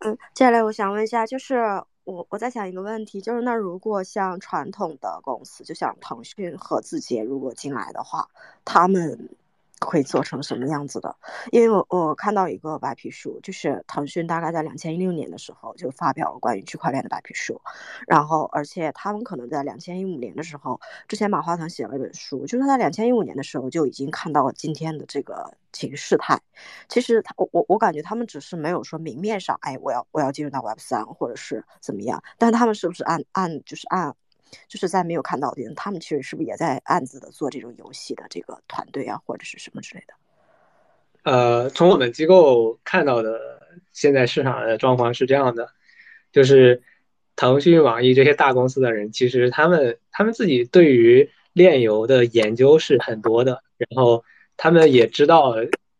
[0.00, 1.56] 嗯，接下来我想问一下，就是
[2.04, 8.28] 我我在想一个问题，就是那如果像传统的公司，就像腾讯和字节，如果进来的话，
[8.64, 9.28] 他们。
[9.80, 11.16] 会做成什么样子的？
[11.50, 17.60] 因为我我看到一个白皮书，就是腾讯大概在两千一六年的时候就发表了关于区块链的白皮书，
[18.06, 26.38] 然后而且他们可能在两千一五年的时候，之前马化腾写了一本书，就是他在两千一五年的时候就已经看到了今天的这个形势态。
[26.88, 34.14] 其实他我我我感觉他们只是没有说明面上，哎，我要我要进入到 Web 三或者是怎么样，但他们是不是按按就是按。
[34.68, 40.14] 就是在没有看到的人，他们其实是不是也在暗自的做这种游戏的这个团队啊，或者是什么之类的？
[41.22, 43.60] 呃，从我们机构看到的
[43.92, 45.68] 现在市场的状况是这样的，
[46.32, 46.82] 就是
[47.36, 54.24] 腾讯、网易这些大公司的人，其实他们他们自己对于炼油的研究是很多的，然后
[54.56, 55.56] 他们也知道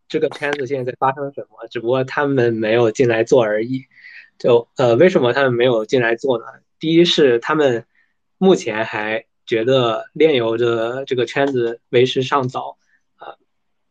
[0.08, 3.84] 这个圈子现在在发生什么，只不过他们没有进来做而已。
[4.38, 6.44] 就呃，为什么他们没有进来做呢？
[6.78, 7.84] 第一是他们。
[8.42, 12.78] 目前还觉得炼油的这个圈子为时尚早
[13.16, 13.36] 啊？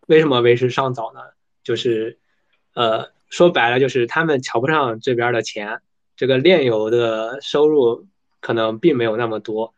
[0.08, 1.20] 为什么为时尚早呢？
[1.64, 2.18] 就是，
[2.74, 5.82] 呃，说白了就是他们瞧不上这边的钱，
[6.16, 8.08] 这个炼油的收入
[8.40, 9.76] 可能并没有那么多，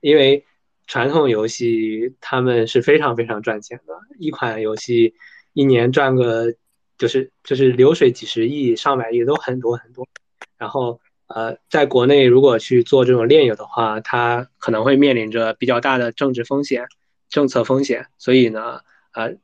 [0.00, 0.46] 因为
[0.86, 5.14] 传统游戏他们是非常非常赚钱的，一款游戏
[5.52, 6.54] 一年赚个
[6.96, 10.08] 就是就是流水几十亿、上百亿都很多很多，
[10.56, 10.98] 然后。
[11.26, 16.86] 呃，在国内如果去做这种炼油的话，它可能会面临着比较大的政治风险、
[17.28, 18.08] 政策风险。
[18.18, 18.80] 所以呢，
[19.12, 19.36] 呃，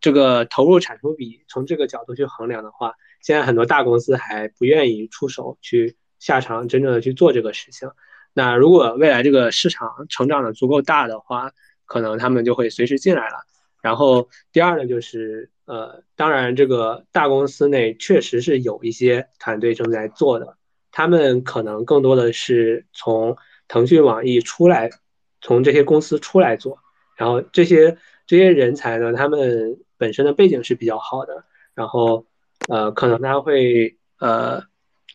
[0.00, 7.90] 这个投入产出比从这个角度去衡量的话，现在很多大公司还不愿意出手去下场，真正的去做这个事情。
[8.32, 11.50] 那如果未来这个市场成长的足够大的话，
[11.84, 13.38] 可能他们就会随时进来了。
[13.82, 20.57] 然后第二呢，就是呃，当然这个大公司内确实是有一些团队正在做的。
[20.90, 23.36] 他们可能更多的是从
[23.68, 24.90] 腾讯、网易出来，
[25.40, 26.78] 从这些公司出来做，
[27.16, 32.26] 然后这些这些人才呢，他们本身的背景是比较好的，然后
[32.68, 34.62] 呃，可能他会呃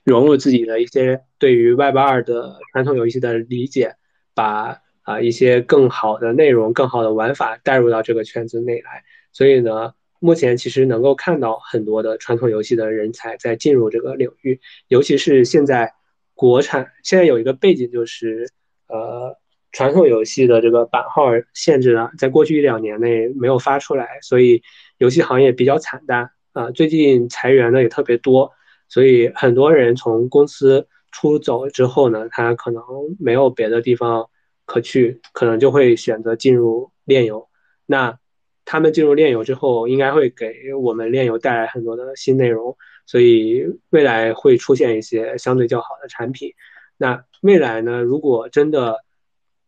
[0.03, 3.95] 融入自己的一些对于 Web 二的传统游戏的理解，
[4.34, 9.03] 把啊一些更好的内容、更好的玩法带入到这个圈子内来。
[9.32, 9.93] 所以呢，
[10.24, 15.93] 目前其实能够看到很多的传统游戏的人才在进入这个领域，尤其是现在
[16.34, 18.49] 国产现在有一个背景就是
[18.88, 19.38] 呃。
[19.76, 24.61] 传统游戏的这个版号限制呢，在过去一两年内没有发出来，所以
[24.99, 26.69] 游戏行业比较惨淡啊。
[26.69, 28.51] 最近裁员的也特别多，
[28.88, 32.84] 所以很多人从公司出走之后呢，他可能
[33.19, 34.30] 没有别的地方
[34.67, 37.49] 可去，可能就会选择进入炼游。
[37.88, 38.19] 那
[38.66, 46.53] 他们进入炼游之后，应该会给我们炼游带来很多的新内容，所以未来会出现一些相对较好的产品。
[46.97, 49.03] 那未来呢，如果真的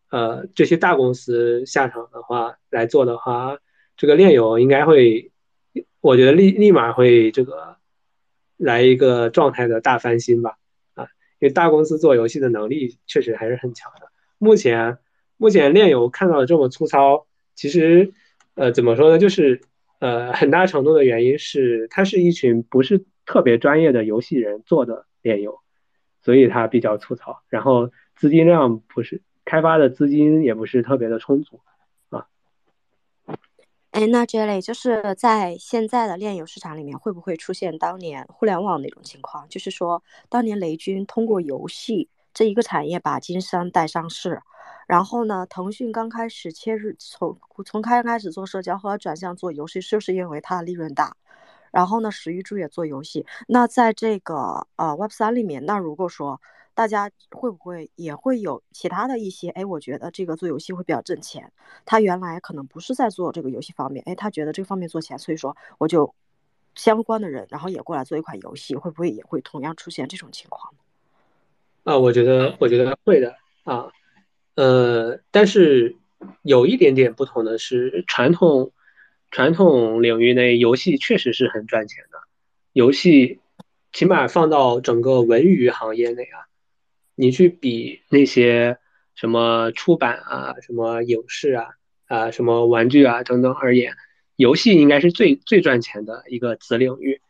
[0.09, 3.57] 呃，这些大公司下场的话来做的话，
[3.97, 5.31] 这个炼油应该会，
[5.99, 7.75] 我觉得立立马会这个
[8.55, 10.57] 来一个状态的大翻新吧，
[10.93, 11.03] 啊，
[11.39, 14.07] 因为大公司做游戏的能力确实还是很强的。
[14.37, 14.99] 目前
[15.35, 17.25] 目前炼油看到的这么粗糙，
[17.55, 18.13] 其实
[18.55, 19.61] 呃怎么说呢，就是
[19.99, 25.59] 呃很大程度的原因是它是一群不是特别专业的游戏人做的炼油，
[26.23, 29.21] 所以它比较粗糙，然后资金量不是。
[29.47, 31.61] 开发的资金也不是特别的充足，
[32.09, 32.25] 啊，
[33.91, 39.47] 哎，那这类就是在现在的炼油市场里面，会不会出现当年互联网那种情况？
[39.47, 44.41] 就是说，当年雷军通过游戏这一个产业把金山带上市，
[44.88, 51.15] 然后呢，腾讯刚开始切入从从开开始做社交，后来转向做游戏，就是因为它的利润大。
[51.71, 53.25] 然后呢，史玉柱也做游戏。
[53.47, 56.39] 那在这个呃 Web 三里面，那如果说
[56.73, 59.49] 大家会不会也会有其他的一些？
[59.49, 61.51] 哎，我觉得这个做游戏会比较挣钱。
[61.83, 66.13] 他原来可能不是在做这个游戏方面，哎，他觉得这方面做钱，所以说我就
[66.75, 70.73] 相关的人，然后也过来做一款游戏，会不会也会同样出现这种情况？
[71.83, 73.91] 啊，我觉得，我觉得会的啊。
[74.55, 75.95] 呃，但是
[76.41, 78.71] 有一点点不同的是，传统
[79.31, 82.19] 传统领域内游戏确实是很赚钱的，
[82.73, 83.39] 游戏
[83.91, 86.47] 起码放到整个文娱行业内啊。
[87.15, 88.77] 你去比那些
[89.13, 91.67] 什么出版啊、什么影视啊、
[92.07, 93.93] 啊什么玩具啊等等而言，
[94.35, 97.21] 游戏应该是最最赚钱的一个子领域。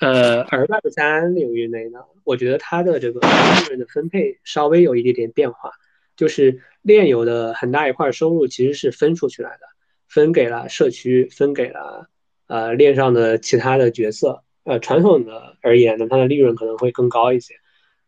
[0.00, 5.70] 呃，而 Web 三领域内呢，我觉得它的这个利润的分配稍微有一点点变化，
[6.16, 9.60] 就是炼油的很大一块收入其实是分出去来的，
[10.08, 12.08] 分给了社区，分给了
[12.46, 14.42] 呃链上的其他的角色。
[14.64, 17.54] 呃，传统的而言呢，它的利润可能会更高一些。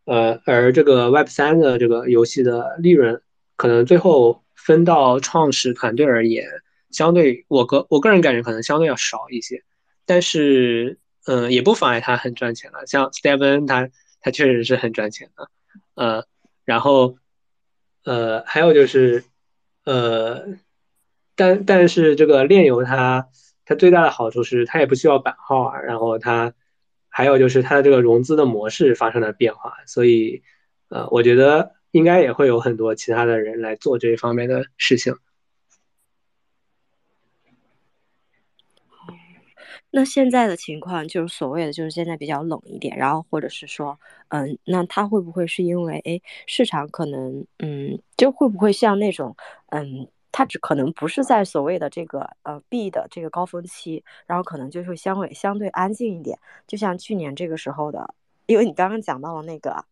[0.06, 3.20] 呃，而这个 Web 三的这个游戏的利润，
[3.56, 6.46] 可能最后分到创始团队而言，
[6.90, 9.64] 相对我个我个人感觉可能相对要少一些，
[10.06, 12.86] 但是，嗯，也不妨碍他很赚钱了。
[12.86, 13.90] 像 Steven 他
[14.22, 15.50] 他确实是很赚钱的，
[15.94, 16.24] 呃，
[16.64, 17.18] 然后，
[18.06, 19.24] 呃，还有就是，
[19.84, 20.46] 呃，
[21.34, 23.28] 但但是这个炼油它
[23.66, 26.54] 它最大的好处是它也不需要版号啊，然后它。
[27.08, 30.42] 还有就是它的这个融资的模式发生了变化，所以，
[30.90, 35.14] 呃，我觉得应该也会有很多其他的人来做这一方面的事情。
[39.96, 49.34] 那现在的情况就是所谓的就是现在比较冷一点，然后或者是说，嗯，那它会不会是因为，哎，市场可能，嗯，就会不会像那种，
[49.70, 50.06] 嗯。
[50.32, 56.38] 它只可能不是在所谓的这个呃 B 的这个高峰期，然后可能就会相对相对安静一点。
[56.66, 59.82] 就像去年这个时候的，因为你刚刚讲到了那个，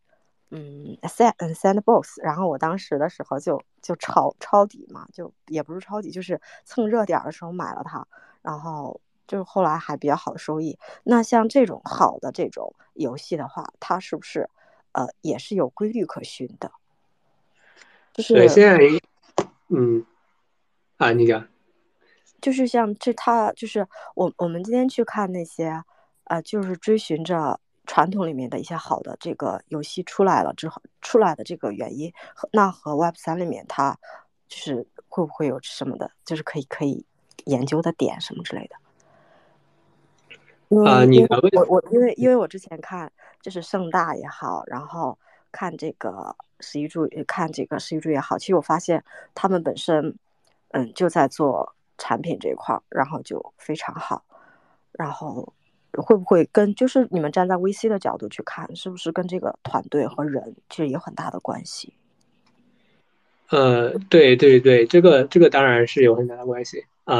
[0.50, 8.07] 嗯，Sand 嗯 Sandbox，然后我当时的时候就就抄抄底嘛，就也不是抄底，就是蹭热点的时候买了它，
[8.42, 10.79] 然后就是后来还比较好的收益。
[11.05, 14.49] 那像这种好的这种游戏的话，它是不是
[14.93, 16.72] 呃也是有规律可循的？
[18.12, 18.79] 就是对现在
[19.68, 20.05] 嗯。
[20.97, 21.49] 啊，你讲，
[22.41, 25.83] 就是像这，它就是我，我们今天去看那些，
[26.22, 32.12] 呃，就是追寻着传统里面的一些好的这个游戏出来了之后出来的这个原因，
[32.53, 33.99] 那和 Web 三里面它
[34.47, 37.05] 就是会不会有什么的，就是可以可以
[37.47, 38.77] 研究的点什么之类的。
[40.85, 43.11] 啊，你我我因为因为我之前看
[43.41, 45.19] 就是盛大也好，然后
[45.51, 49.03] 看这个十一柱看这个十一柱也好，其实我发现
[49.35, 50.15] 他们本身。
[50.77, 54.25] 嗯，就在做产品这一块儿，然后就非常好。
[54.91, 55.53] 然后
[55.93, 61.95] 会不会跟就是你们站在 VC 的角度去看，是不是跟这个团队和人其实有很大的关系？
[63.51, 67.19] 呃，对对对，这个这个当然是有很大的关系啊。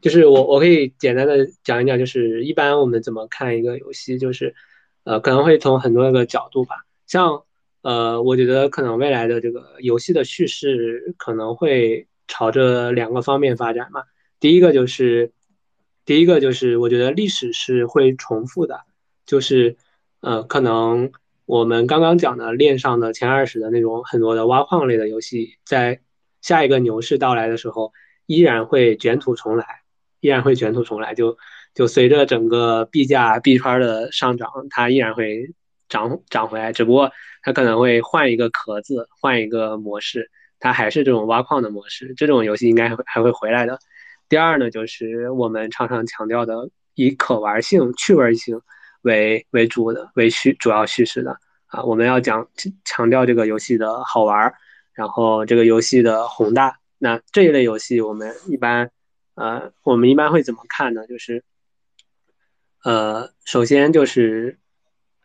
[0.00, 4.54] 就是我我可以简单的讲一讲，就是一般我们怎么看一个游戏，就是
[5.04, 6.84] 呃可能会从很多个角度吧。
[7.06, 7.42] 像
[7.82, 14.02] 呃，我觉得可能未来的这个游戏的叙事可能会朝着两个方面发展嘛。
[14.38, 15.32] 第一个就是
[16.04, 18.80] 第一个就是我觉得历史是会重复的，
[19.26, 19.76] 就是
[20.20, 21.12] 呃可能。
[21.46, 26.00] 我们刚刚讲的链上的前二十的那种很多的挖矿类的游戏，在
[26.40, 27.92] 下一个牛市到来的时候，
[28.26, 29.79] 依然会卷土重来，
[30.20, 31.14] 依然会卷土重来。
[31.14, 31.36] 就
[31.74, 35.54] 就随着整个币价币圈的上涨，它依然会
[35.88, 37.10] 涨涨回来，只不过
[37.42, 42.14] 它可能会换一个壳子，换一个模式，它还是这种挖矿的模式。
[42.16, 43.78] 这种游戏应该还会回来的。
[44.28, 48.60] 第二呢，就是我们常常强调的以可玩性、趣味性。
[49.02, 51.34] 为为主的为叙主要叙事的
[51.68, 52.46] 啊，我们要讲
[52.84, 54.52] 强调这个游戏的好玩，
[54.92, 56.76] 然后这个游戏的宏大。
[56.98, 58.90] 那这一类游戏我们一般
[59.34, 61.06] 呃，我们一般会怎么看呢？
[61.06, 61.44] 就是
[62.84, 64.58] 呃，首先就是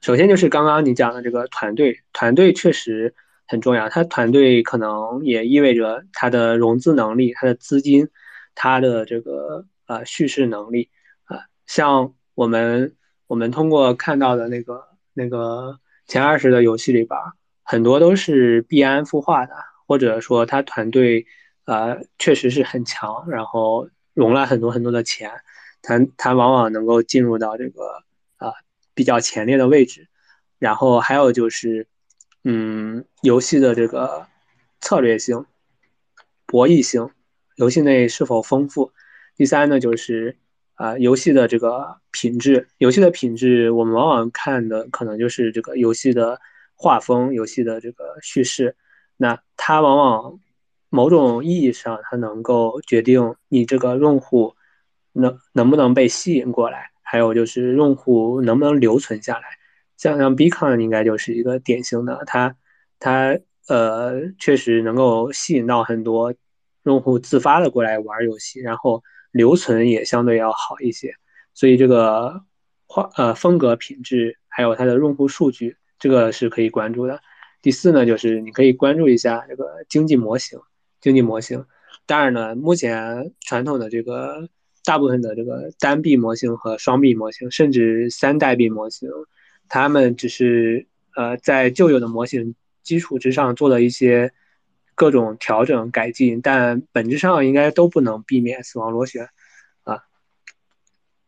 [0.01, 3.13] 首先就是刚刚你讲的这个团队，团队确实
[3.47, 3.89] 很重要。
[3.89, 8.09] 它团队可能也意味着它的融资能力、它的资金、
[8.55, 10.89] 它的这个呃叙事能力
[11.25, 12.95] 啊，像我们。
[13.27, 17.19] 我们通过看到的那个那个前二十的游戏里边，
[17.63, 19.55] 很多都是币安孵化的，
[19.87, 21.25] 或者说他团队
[21.65, 25.29] 呃确实是很强，然后融了很多很多的钱，
[25.83, 28.03] 他他往往能够进入到这个
[28.37, 28.53] 啊
[28.95, 30.07] 比较前列的位置。
[30.57, 31.85] 然后还有就是，
[32.43, 34.25] 嗯，游戏的这个
[34.81, 35.45] 策略性、
[36.47, 37.11] 博弈性，
[37.57, 38.91] 游戏内是否丰富。
[39.37, 40.37] 第三呢，就是。
[40.77, 46.41] 啊，游戏的这个品质，游戏的品质，我们往往看的可能就是这个游戏的
[46.75, 48.75] 画风，游戏的这个叙事。
[49.15, 50.37] 那它往往
[50.89, 54.55] 某种意义上，它能够决定你这个用户
[55.11, 59.43] 能能不能被吸引过来，还有就是用户能不能留存下来。
[59.97, 62.55] 像像 Bcon 应该就是一个典型的，它
[62.99, 66.33] 它呃确实能够吸引到很多
[66.83, 69.03] 用户自发的过来玩游戏，然后。
[69.35, 71.13] 留存也相对要好一些，
[71.53, 72.41] 所以这个
[72.87, 77.19] 画呃风格品质还有它的用户数据，这个是可以关注的。
[77.61, 80.57] 第四呢，就是你可以关注一下这个经济模型，
[81.05, 81.63] 经济模型。
[82.07, 84.49] 当然呢，目前传统的这个
[84.83, 89.07] 大部分的这个单币模型和双币模型，甚至三代币模型，
[89.69, 94.33] 他们只是呃在旧有的模型基础之上做了一些。
[94.97, 99.27] 各种调整改进，但本质上应该都不能避免死亡螺旋
[99.83, 100.05] 啊。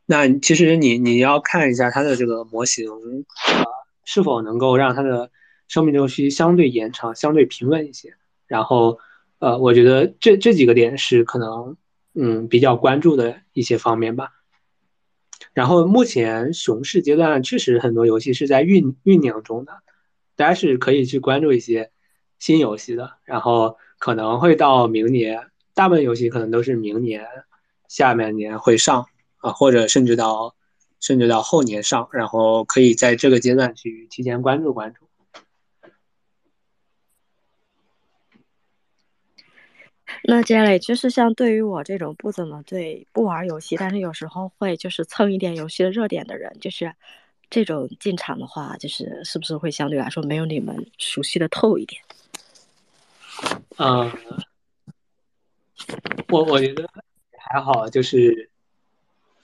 [0.05, 3.67] 那其实你你要看一下它的这个模型啊，
[4.05, 5.31] 是否能够让它的
[5.67, 8.15] 生命周期相对延长、相对平稳一些。
[8.45, 8.99] 然后
[9.39, 11.77] 呃，我觉得这这几个点是可能
[12.13, 14.29] 嗯比较关注的一些方面吧。
[15.53, 19.73] 然后目前熊市阶段确实很多游戏是在酝酝酿中的，
[20.35, 21.91] 大家是可以去关注一些。
[22.39, 27.25] 新游戏的，然后可能会到明年，大部分游戏可能都是明年
[27.87, 29.07] 下半年会上
[29.37, 30.55] 啊，或者甚至到
[30.99, 35.06] 甚至到后年上，然后可以在这个阶段去提前关注关注。
[40.23, 46.93] 那接下来就是像对于我这种不怎么对不玩游戏，但是有时候会就是蹭一点游戏的热点的人，就是
[47.49, 52.01] 这种进场的话，就是是不是会相对来说没有你们熟悉的透一点？
[53.77, 54.11] 嗯，
[56.29, 56.89] 我我觉得
[57.37, 58.49] 还好，就是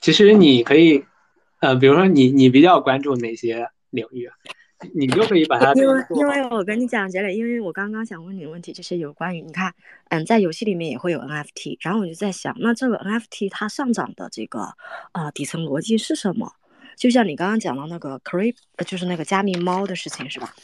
[0.00, 1.04] 其实你可以，
[1.60, 4.34] 呃，比如说你你比较关注哪些领域，啊
[4.92, 5.72] 你就可以把它。
[5.74, 9.74] 因为因为我跟你讲，杰磊，因为我刚刚想问你的问题就是有关于你看，
[10.08, 14.74] 嗯，在游戏里面也会有 NFT，然后我就在想，那这个 NFT 它上涨的这个
[15.12, 16.52] 啊底层逻辑是什么？
[16.96, 18.54] 就像你刚刚讲到那个 Creep，
[18.86, 20.54] 就是那个加密猫的事情是吧？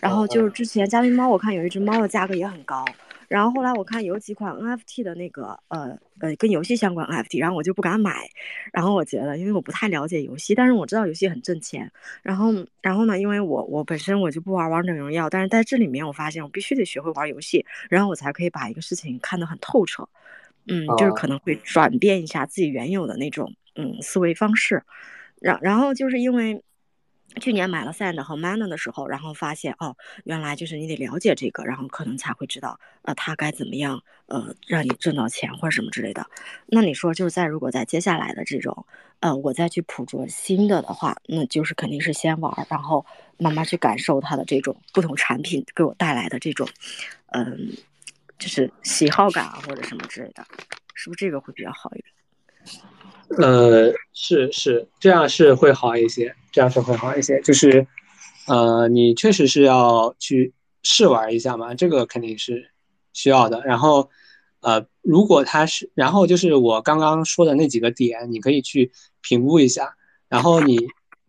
[0.00, 2.84] 然后就是之前加密猫，我看有一只猫的价格也很高。
[3.28, 8.26] 然后后来我看有几款 NFT 的那个呃呃跟游戏相关 NFT，然后我就不敢买。
[8.72, 11.92] 然后我觉得，因为我不太了解游戏，但是我知道游戏很挣钱。
[12.22, 20.08] 然后然后呢，因为我我本身我就不玩王者荣耀，但是在这里面我发现我必须得学会玩游戏，然后我才可以把一个事情看得很透彻。
[20.66, 24.82] 嗯，就是可能会转变一下自己原有的那种嗯思维方式。
[25.40, 26.62] 然然后就是因为。
[27.40, 36.26] 去年买了 Sand 和 Mana 的时候，然后发现哦，原来就是你得了解这个，然后可能才会知道，呃，它该怎么样，呃，让你挣到钱或者什么之类的。
[36.66, 38.86] 那你说，就是在如果在接下来的这种，
[39.20, 43.04] 呃，我再去捕捉新的的话，那就是肯定是先玩，然后
[43.36, 46.66] 慢慢去感受它的这种不同产品给我带来的这种，
[47.28, 47.70] 嗯，
[48.38, 50.44] 就是喜好感啊或者什么之类的，
[50.94, 52.17] 是不是这个会比较好一点？
[53.36, 57.40] 呃，是是，这样是会好一些，这样是会好一些。
[57.42, 57.86] 就是，
[58.46, 62.70] 呃，你确实是要去试玩一下嘛，这个肯定是
[63.12, 63.62] 需要的。
[63.64, 64.08] 然后，
[64.60, 68.90] 呃，如果他是，然后就是我刚刚说的那几个点，你可以去
[69.20, 69.94] 评估一下。
[70.28, 70.76] 然后你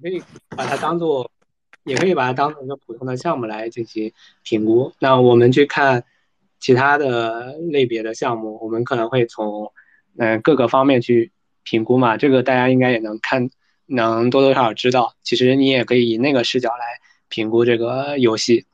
[0.02, 0.22] 可以
[0.56, 1.30] 把它当做，
[1.86, 4.12] 也可以把它当成一个普通的项目来进行
[4.44, 4.92] 评估。
[5.00, 6.04] 那我们去看
[6.60, 9.72] 其他的类别的项目，我们可能会从
[10.20, 11.32] 嗯各个方面去。
[11.62, 13.52] 评估嘛，这个大家应该也能看，
[13.86, 15.14] 能多多少少知道。
[15.22, 18.66] 其实你也可以以那个视角来评估这个游戏。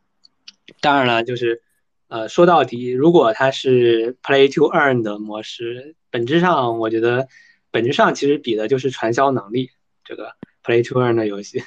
[0.80, 1.62] 当然了，就是，
[2.08, 7.28] 呃，说到底，如果它是 Play to Earn 的模式，本质上我觉得，
[7.70, 9.72] 本质上其实比的就是传销能力。
[10.06, 11.64] 这个 Play to Earn 的游戏，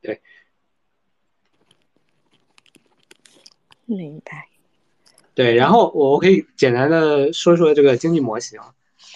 [0.00, 0.22] 对。
[3.84, 4.46] 明白。
[5.34, 8.58] 对，然后我可以简单的说说这个经济模型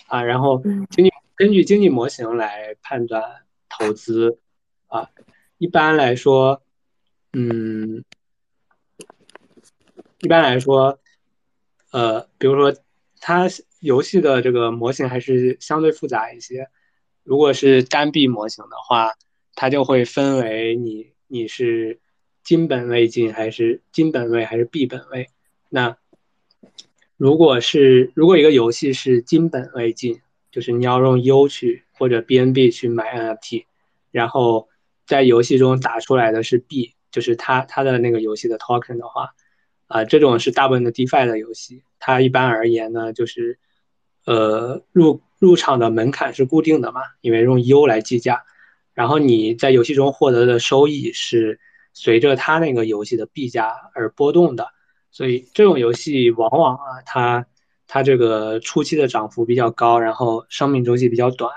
[0.07, 1.11] 啊，然后经济。
[1.37, 3.21] 根据经济模型来判断
[3.69, 4.39] 投资，
[4.87, 5.11] 啊，
[5.59, 6.63] 一般来说，
[7.33, 8.05] 嗯，
[10.21, 11.01] 一般来说，
[11.91, 12.73] 呃，比如说
[13.19, 13.49] 它
[13.81, 16.69] 游戏的这个模型还是相对复杂一些。
[17.25, 19.11] 如果是单币模型的话，
[19.57, 21.99] 它就会分为你你是
[22.45, 25.29] 金本位进还是金本位还是币本位。
[25.69, 25.99] 那
[27.17, 30.21] 如果是如果一个游戏是金本位进。
[30.55, 33.65] 就是你要用 U 去或者 BNB 去买 NFT，
[34.13, 34.69] 然后
[35.05, 39.31] 在游戏中打出来的是币，就是它它的那个游戏的 token 的话，
[39.89, 43.59] 啊，这种是大部分的 DeFi 的游戏，它一般而言呢，就是
[44.27, 48.45] 呃入入场的门槛是固定的嘛，因为用 U 来计价，
[48.93, 51.59] 然后你在游戏中获得的收益是
[51.93, 54.69] 随着它那个游戏的币价而波动的，
[55.15, 57.47] 所以这种游戏往往啊它。
[57.87, 61.53] 它这个初期的涨幅比较高，然后生命周期比较短，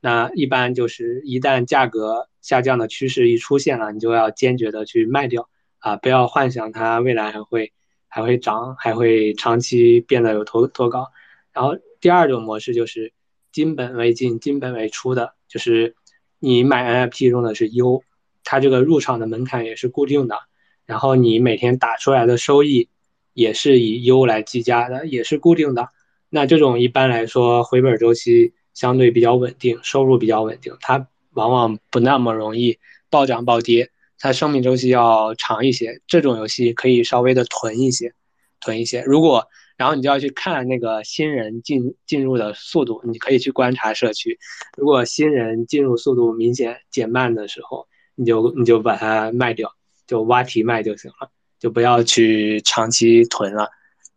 [0.00, 5.50] 那一般就是一旦价格下降的趋势一出现了，你就要坚决的去卖掉
[5.80, 7.72] 啊，不要幻想它未来还会
[8.08, 11.08] 还会涨，还会长期变得有多多高。
[11.52, 13.12] 然后第二种模式就是
[13.50, 15.96] 金本位进、金本位出的，就是
[16.38, 18.04] 你买 NFT 用的是 U，
[18.44, 20.38] 它这个入场的门槛也是固定的，
[20.86, 22.88] 然后你每天打出来的收益。
[23.34, 25.90] 也是以 U 来计价的，也是固定的。
[26.30, 32.78] 那这种一般来说回本周期相对比较稳定，收入比较稳定，它往往不那么容易
[33.10, 36.00] 暴涨暴跌，它生命周期要长一些。
[36.06, 38.14] 这种游戏可以稍微的囤一些，
[38.60, 39.02] 囤一些。
[39.02, 44.38] 如果然后你就要去看那个新人进进入的速度，你可以去观察社区。
[44.76, 49.72] 如果新人进入速度明显减慢的时候，你就你就把它卖掉，
[50.06, 51.30] 就挖题卖就行了。
[51.58, 53.70] 就不要去长期囤了，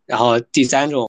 [0.06, 1.08] 然后第三种，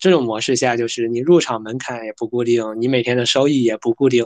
[0.00, 4.24] 这种模式下就是你入场门槛也不固定，你每天的收益也不固定，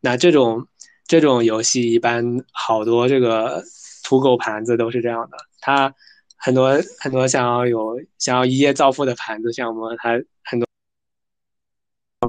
[0.00, 0.66] 那这种
[1.06, 3.62] 这种游戏一般好多这个
[4.02, 5.94] 土狗盘子都是这样的，它
[6.36, 10.69] 很多很多想要有想要一夜暴富的盘子项目，它很多。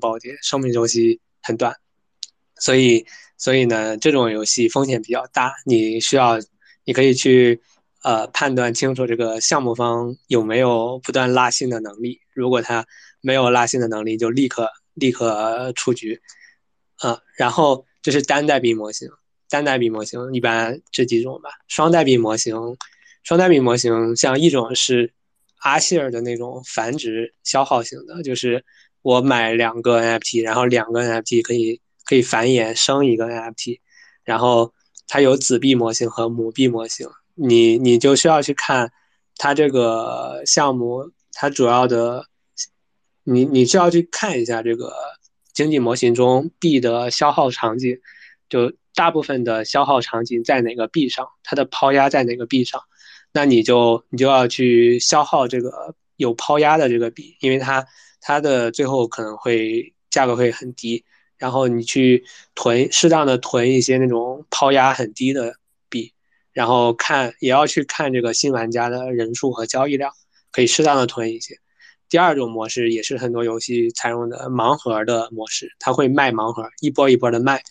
[0.02, 1.74] 暴跌，生命周期很短，
[2.60, 3.06] 所以，
[3.38, 5.54] 所以呢，这种游戏风险比较大。
[5.66, 6.38] 你需要，
[6.84, 7.62] 你可以去，
[8.04, 12.20] 呃，判断清楚这个项目方有没有不断拉新的能力。
[12.34, 12.86] 如果他
[13.22, 16.22] 没有拉新的能力，就立刻立刻出局。
[16.98, 19.10] 啊，然后这是单代币模型，
[19.50, 21.50] 单代币模型一般这几种吧。
[21.68, 22.56] 双代币模型，
[23.24, 25.14] 双代币模型像一种是
[25.62, 28.64] 阿希尔的那种繁殖消耗型的，就是。
[29.04, 33.80] 我买两个 NFT，然后两个 NFT 可以可以繁衍生一个 NFT，
[34.24, 34.74] 然后
[35.08, 38.92] 它有子币模型和母币模型，你你就需要去看
[39.38, 42.28] 它这个项目它主要的，
[43.24, 44.94] 你你需要去看一下这个
[45.52, 48.00] 经济模型中币的消耗场景，
[48.50, 52.80] 就大部分的消耗场景在哪个币上，它的抛压在哪个币上，
[53.34, 57.88] 那你就你就要去消耗这个有抛压的这个币，因为它。
[58.22, 61.04] 它的最后可能会价格会很低，
[61.38, 62.24] 然后你去
[62.54, 65.56] 囤适当的囤一些那种抛压很低的
[65.90, 66.14] 币，
[66.54, 70.14] 然后看也要去看这个新玩家的人数和交易量，
[70.52, 71.56] 可以适当的囤一些。
[72.10, 77.64] 第二种模式也是很多游戏采用的盲盒的模式，它会卖盲盒，一波一波的卖，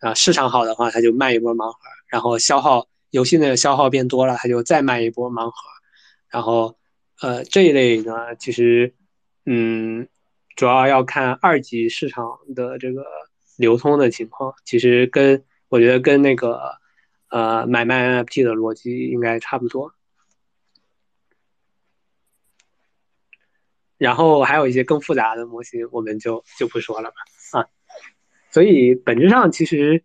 [0.00, 1.78] 啊市场好的话它就卖一波盲盒，
[2.08, 5.52] 然后消耗游戏的消耗变多了，它就再卖一波盲盒，
[6.28, 6.76] 然后
[7.22, 8.94] 呃这一类呢其实。
[9.46, 10.08] 嗯，
[10.56, 13.04] 主要要看二级市场的这个
[13.56, 16.60] 流通的情况，其实跟我觉得跟那个
[17.30, 19.92] 呃买卖 NFT 的逻辑应该差不多。
[23.98, 27.16] 然后还有一些更复杂的模型，我们就就不说了吧
[27.58, 27.66] 啊。
[28.50, 30.04] 所以本质上其实，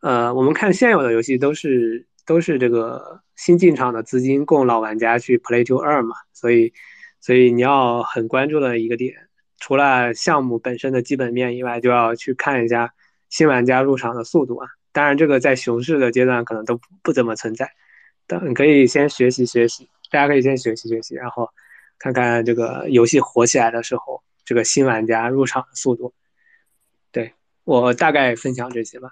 [0.00, 6.16] 呃，我们看现有的游戏都是都是这个新进场的资金供老玩家去 play to earn 嘛。
[6.32, 6.72] 所以，
[7.20, 9.14] 所以你要很关注的一个点，
[9.58, 12.94] 除了项目本身的基本面以外，就要去看一下
[13.28, 14.68] 新玩家入场的速度啊。
[14.92, 17.70] 当然，这个在熊市的阶段可能都不怎么存在，
[18.26, 21.48] 但你可以先学习学习，大家可以先学习学习，然后。
[22.00, 26.14] 看看这个游戏火起来的时候，这个新玩家入场的速度。
[27.10, 27.32] 对
[27.64, 29.10] 我大概分享这些吧。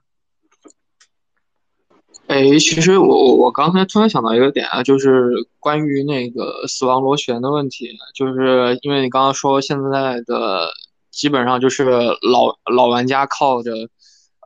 [2.28, 5.30] 哎，其实我我我刚才突然想到一个点啊，就是
[5.60, 10.68] 关于那个死亡螺旋的问题，就是因为你刚刚说现在的
[11.10, 13.72] 基本上就是老老玩家靠着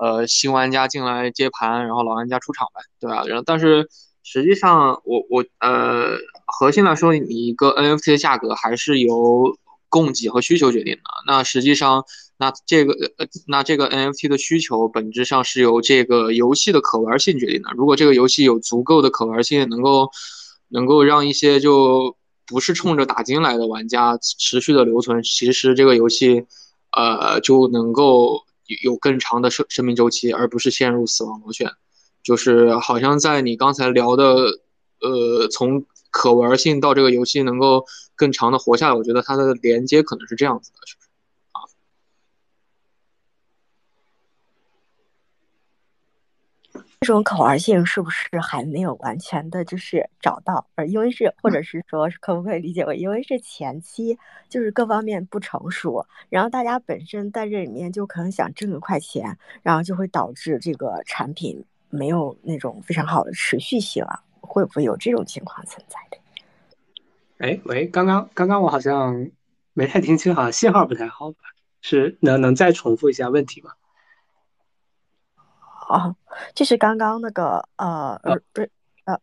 [0.00, 3.24] 呃新玩家进来接盘，然后老玩家出场呗，对吧？
[3.26, 3.88] 然后但是。
[4.22, 6.10] 实际上，我我呃，
[6.46, 9.56] 核心来说，你一个 NFT 的价格还是由
[9.90, 11.02] 供给和需求决定的。
[11.26, 12.06] 那实际上，
[12.38, 17.70] 那这个呃，那这个 NFT 的需求本质上是由这个游戏的可玩性决定的。
[17.76, 20.08] 如果这个游戏有足够的可玩性，能够
[20.68, 26.46] 能够让一些就不是冲着打金来的玩家持续的留存，其实这个游戏
[26.92, 28.40] 呃就能够
[28.82, 31.70] 有更长的生生命周期，而不是陷入死亡螺旋。
[32.22, 34.24] 就是好像在你刚才聊的，
[35.00, 37.84] 呃，从可玩性到这个游戏能够
[38.14, 41.08] 更长的活下来，我觉得它的连接可能是这样子的，是不是？
[41.52, 41.60] 啊，
[47.00, 50.66] 这种可玩性是不是还没有完全的，就是找到？
[50.74, 54.18] 呃，因为是，或者是说，可不可以理解为，因为是前期
[54.48, 61.64] 就是各方面不成熟，然后大家本身在这里面就可能想挣个快钱，然后就会导致这个产品。
[61.92, 64.22] 没有那种非常好的持续性啊，
[64.52, 66.18] 会不会有这种情况存在的？
[67.38, 69.30] 哎，喂，刚刚刚刚我好像
[69.72, 71.38] 没太听清，好像信号不太好吧？
[71.80, 73.70] 是能能再重复一下问题吗？
[75.88, 76.16] 哦，
[76.54, 78.36] 就是刚刚那个呃呃
[79.04, 79.20] 呃，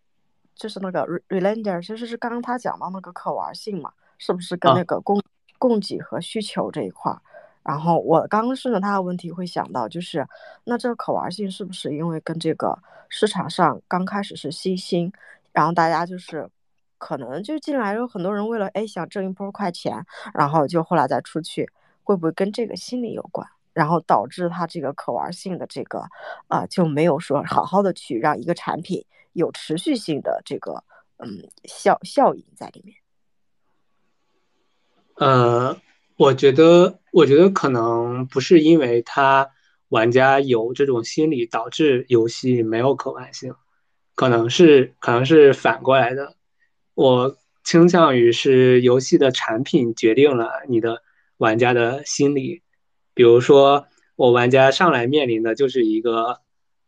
[0.56, 5.22] 就是那个 relander，其实是刚刚他讲到那个可玩性嘛，是不是跟那个供
[5.60, 7.22] 供给和需求这一块儿？
[7.68, 10.26] 然后我刚顺着他的问题会想到，就是
[10.64, 12.80] 那这个可玩性是不是因为跟这个
[13.10, 15.12] 市场上刚开始是新兴，
[15.52, 16.50] 然后大家就是
[16.98, 20.02] 可能就进来有很多人为了哎想挣一波快钱，
[20.34, 21.70] 然后就后来再出去，
[22.06, 23.46] 会不会跟这个心理有关？
[23.74, 26.06] 然后导致他这个可玩性的这个
[26.48, 29.04] 啊就没有说好好的去让一个产品
[29.34, 30.82] 有持续性的这个
[31.18, 32.96] 嗯效效应在里面。
[35.16, 35.78] 呃。
[36.18, 39.52] 我觉得，我觉得可能不是因为他
[39.90, 43.54] 玩家有这种心理导致游戏没有可玩性，
[44.16, 46.36] 可能是可能是反过来的。
[46.96, 51.04] 我倾向于是游戏的产品决定了你的
[51.38, 52.64] 玩家的心理。
[53.14, 53.86] 比如说，
[54.16, 56.40] 我玩家上来面临的就是一个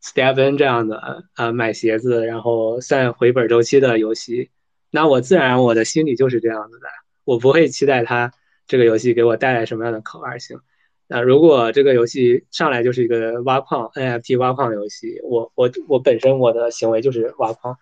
[0.04, 4.50] Stephen 这样的呃买鞋子然后算回本周期的游戏，
[4.90, 6.88] 那我自然我的心理就是这样子的，
[7.26, 8.34] 我不会期待他。
[8.70, 10.60] 这个游戏给我带来什么样的可玩性？
[11.08, 17.78] 那如果这个游戏上来就是一个挖矿 NFT 挖矿游戏，我我我本身我的行为就是挖矿，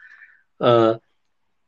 [0.59, 1.01] 呃，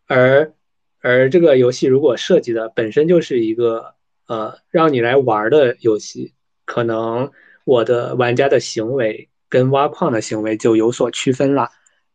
[0.08, 0.54] 而
[1.02, 3.94] 而这个游戏如果设计的本身就是一个
[4.26, 6.34] 呃让你来玩的游戏，
[6.64, 7.30] 可能
[7.66, 11.72] 我的玩家的行为跟挖矿的行为就有所区分了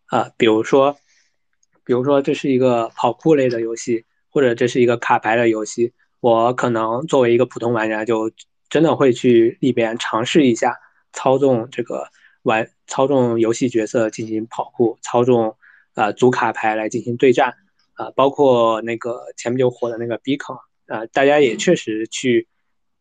[0.06, 0.30] 啊。
[0.38, 0.96] 比如说，
[1.84, 5.92] 比如说这是一个跑酷类的游戏，或者这是一个卡牌的游戏。
[6.24, 8.32] 我可能作为一个普通玩家，就
[8.70, 10.74] 真的会去里边尝试一下
[11.12, 12.08] 操纵这个
[12.44, 15.54] 玩操纵游戏角色进行跑酷，操纵
[15.92, 17.52] 啊组卡牌来进行对战。
[17.92, 20.56] 啊，包括那个前不久火的那个 Beacon
[20.86, 22.48] 啊，大家也确实去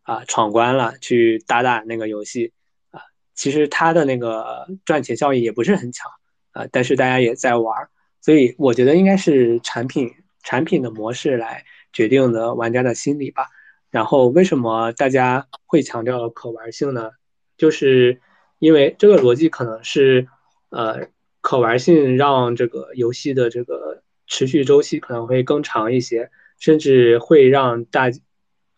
[0.02, 2.52] 啊闯关了，去打打那个游戏。
[2.92, 3.00] 啊，
[3.34, 6.12] 其实它的那个赚钱效益也不是很强
[6.52, 7.88] 啊，但是大家也在玩，
[8.20, 10.12] 所以我觉得应该是产品
[10.44, 11.64] 产品的模式来。
[11.94, 13.46] 决定的玩家的心理吧。
[13.90, 17.12] 然后为什么大家会强调可玩性呢？
[17.56, 18.20] 就是
[18.58, 20.28] 因为这个逻辑可能是，
[20.70, 21.08] 呃，
[21.42, 28.10] 可玩性让这个游戏的这个持续周期可能会更长一些，甚至会让大，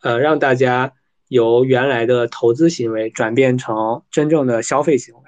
[0.02, 0.94] 呃，让大家
[1.30, 5.22] 由原来的投资行为转变成真正的消费行为。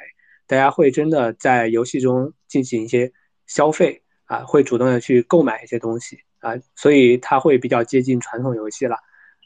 [0.47, 3.13] 大家会真的在游戏中进行一些
[3.45, 6.19] 消费啊，会主动的去购买一些东西。
[6.47, 8.97] 啊，所以它会比较接近传统游戏了。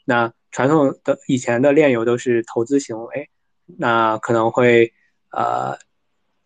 [0.04, 3.28] 那传统的以前的炼油都是投资行为，
[3.78, 4.92] 那可能会
[5.30, 5.76] 呃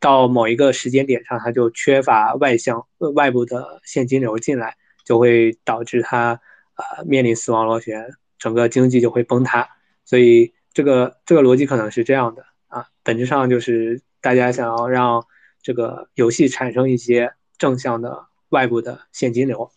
[0.01, 6.41] 到某一个时间点上，它就缺乏外向外部的现金流进来，就会导致它
[6.77, 9.69] 呃面临死亡螺旋，整个经济就会崩塌。
[10.05, 15.27] 所以这个这个逻辑可能是这样的啊，本质上就是大家想要让
[15.61, 19.70] 这个游戏产生一些正向的外部的现金流。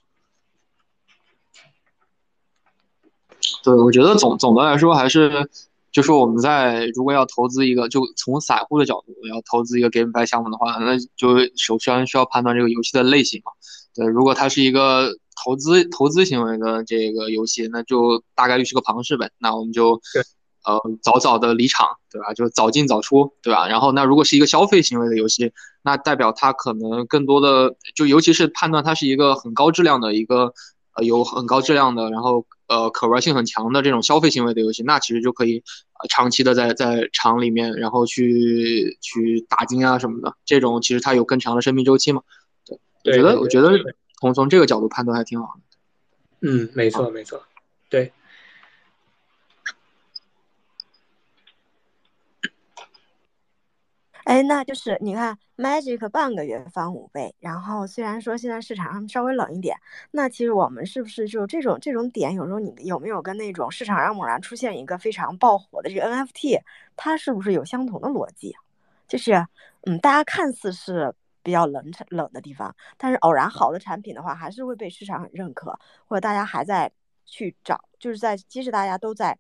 [3.64, 5.50] 对，我觉得总总的来说还是，
[5.92, 13.52] 就是我们在如果要投资一个，就从散户的角度要投资一个 GameFi 项目的话，那就首先需要判断这个游戏的类型嘛。
[13.96, 19.30] 对，如果它是一个投资投资行为的这个游戏，那就大概率是个庞氏呗。
[19.40, 20.00] 那我们就，
[20.64, 22.34] 呃，早早的离场，对吧？
[22.34, 23.68] 就早进早出，对吧？
[23.68, 25.52] 然后那如果是一个消费行为的游戏，
[25.82, 30.54] 那代表它可能更多的，就尤其是判断它是一个很高质量的一个，
[30.96, 32.46] 呃，有很高质量的，然后。
[32.70, 35.64] 呃，可玩性很强的这种消费行为的游戏，那其实就可以
[36.00, 42.22] 呃长期的在在厂里面，然后去去打金啊什么的，这种其实它有更长的生命周期嘛。
[43.04, 43.72] 对，我觉得我觉得
[44.22, 45.62] 从从这个角度判断还挺好的。
[46.48, 47.42] 嗯，没错没错，
[47.90, 48.12] 对。
[54.30, 59.76] 哎，那就是你看，Magic 半个月翻五倍，然后虽然说现在市场上稍微冷一点，
[60.12, 66.62] 那其实我们是不是就这种这种点，有时候你有没有跟那种市场上猛然出现一个非常爆火的这个 NFT，
[66.96, 68.56] 它是不是有相同的逻辑？
[69.08, 69.34] 就是，
[69.88, 71.12] 嗯，大家看似是
[71.42, 75.76] 比较冷冷的地方，但是偶然好的产品的话，还是会被市场很认可，
[76.08, 76.92] 或者大家还在
[77.26, 79.36] 去找，就是在即使大家都在，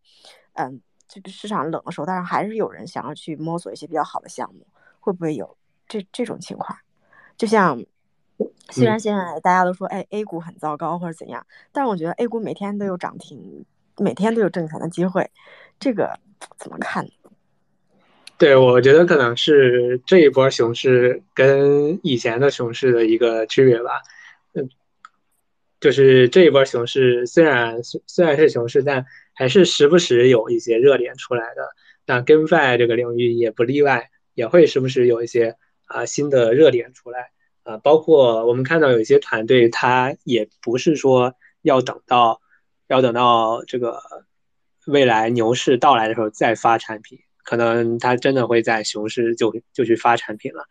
[0.54, 4.66] 嗯，这个市场冷的时候，但是还是有人想要去摸索一些比较好的项目。
[5.00, 5.58] 会不会有
[5.88, 6.78] 这这种情况？
[7.38, 7.82] 就像
[8.70, 13.66] 虽然现在大家都说，哎，A 股很糟糕或者怎样，但是我觉得 A 股每天都有涨停，
[13.98, 15.32] 每天都有挣钱的机会，
[15.80, 16.20] 这个
[16.58, 17.08] 怎么看？
[18.38, 24.02] 对，我觉得可能是这一波熊市跟以前的熊市的一个区别吧。
[24.54, 24.70] 嗯，
[25.82, 31.70] 就是这一波熊市虽然虽然是熊市，但还是时不时有一些热点出来的。
[32.06, 34.10] 那 GameFi 这个领域也不例外。
[34.40, 37.32] 也会时不时有一些啊新的热点出来。
[37.64, 42.40] 啊，包括我们看到有一些团队，他也不是说要等到
[42.88, 44.02] 要等到这个
[44.88, 50.64] 未来牛市到来的时候再发产品，可能他真的会在熊市就就去发产品了。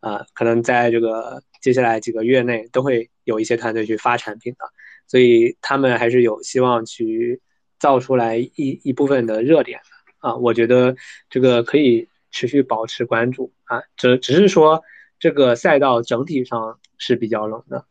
[0.00, 4.64] 啊，可能在这个接下来几个月内都会有一些团队去发产品的，
[5.08, 7.40] 所以他们还是有希望去
[7.78, 10.94] 造出来一一部分的热点的啊，我觉得
[11.28, 12.08] 这个可以。
[12.30, 14.82] 持续保持关注啊，只只是说
[15.18, 17.84] 这个赛道整体上是比较冷的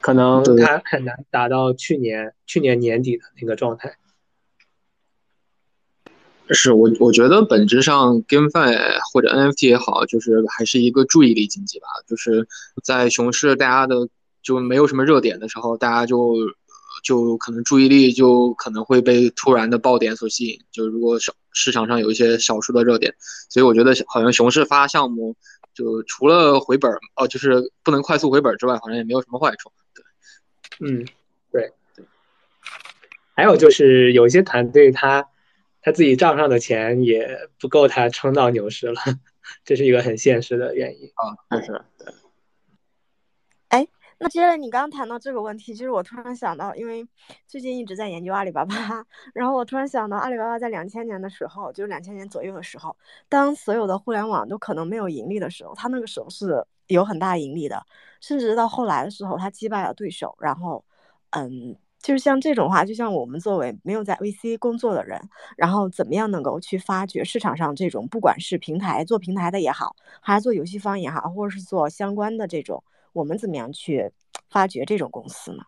[0.00, 3.96] 可能它很难达到去年去年年底的那个状态。
[6.50, 12.48] 是我我觉得本质上 GameFi 或者 NFT 也好，就是还是一个注意力经济吧，就是
[12.82, 14.08] 在熊市大家的
[14.42, 16.34] 就没有什么热点的时候，大家就。
[17.04, 23.14] 就可能注意力就可能会被突然的爆点所吸引，就如果少市场上有一些少数的热点，
[23.48, 25.36] 所以我觉得好像熊市发项目，
[25.74, 29.72] 就除了回本哦，就是不能快速回本之外，好像也没有什么坏处。
[29.92, 30.04] 对，
[30.78, 31.04] 嗯，
[31.50, 32.04] 对对。
[33.34, 35.28] 还有就是有一些团队他
[35.82, 39.00] 他自己账上的钱也不够他撑到牛市了，
[39.64, 42.14] 这是一个很现实的原因啊，确实对。
[44.20, 47.06] 那接着你刚刚谈到这个问题，其实我突然想到，因为
[47.46, 48.74] 最近一直在研究阿里巴巴，
[49.32, 52.96] 然后我突然想到，阿里巴巴在两千年的时候，就是两千年左右的时候，
[53.28, 57.80] 当所有的互联网都可能没有盈利的时候，它那个时候是有很大盈利的，
[58.20, 60.84] 甚至到后来的时候，它击败了对手，然后，
[61.30, 65.20] 嗯，就是像这种话，就像我们作为没有在 VC 工作的人，
[65.56, 72.82] 然后怎么样能够去发掘市场上这种，不管是平台做平台的也好，还是做游戏方也好，或者是做相关的这种。
[73.12, 74.10] 我们怎么样去
[74.50, 75.62] 发掘这种公司呢？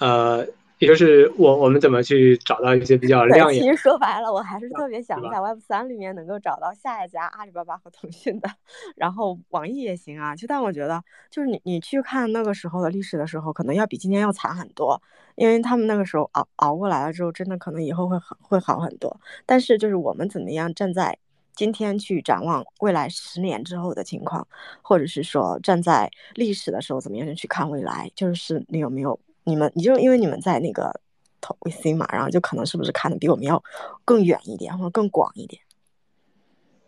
[0.00, 0.44] 呃，
[0.78, 3.62] 也就是我我们怎么去找到一些比较亮眼？
[3.62, 8.50] 其实说白了，我还是特别想在 Web 三里面能够找到下一家阿里巴巴和腾讯的，
[8.96, 10.34] 然后网易也行啊。
[10.34, 15.00] 就但我觉得，就是你你去看那个时候的历史的时候，可能要比今天要惨很多，
[15.36, 19.20] 因为他们那个时候熬熬过来了之后，真的可能以后会很会好很多。
[19.46, 21.16] 但是就是我们怎么样站在。
[21.56, 24.46] 今天去展望未来十年之后的情况，
[24.82, 28.10] 或者是说站在历史的时候怎么样去看未来？
[28.14, 31.00] 就是你有没有你们，你就因为你们在那个
[31.40, 33.62] 投 VC 嘛，然后就可能是不是看的比我们要
[34.04, 35.62] 更远一点，或者更广一点？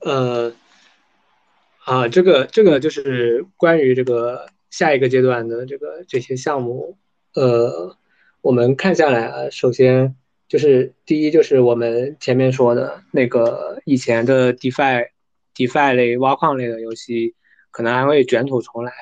[0.00, 0.52] 呃，
[1.84, 6.96] 啊，这个这个就是关于这个下一个阶段的这个这些项目，
[7.34, 7.96] 呃，
[8.40, 10.14] 我们看下来啊，首先
[10.48, 15.08] 就是第一就是我们前面说的那个以前的 DeFi
[15.56, 17.34] DeFi 类挖矿类的游戏，
[17.72, 18.92] 可能还会卷土重来。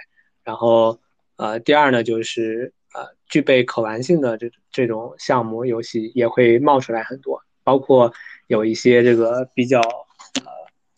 [0.42, 0.98] 然后
[1.36, 8.14] 呃，第二呢就是呃具备可玩性的这这种项目游戏也会冒出来很多，包括
[8.46, 10.50] 有一些这个比较呃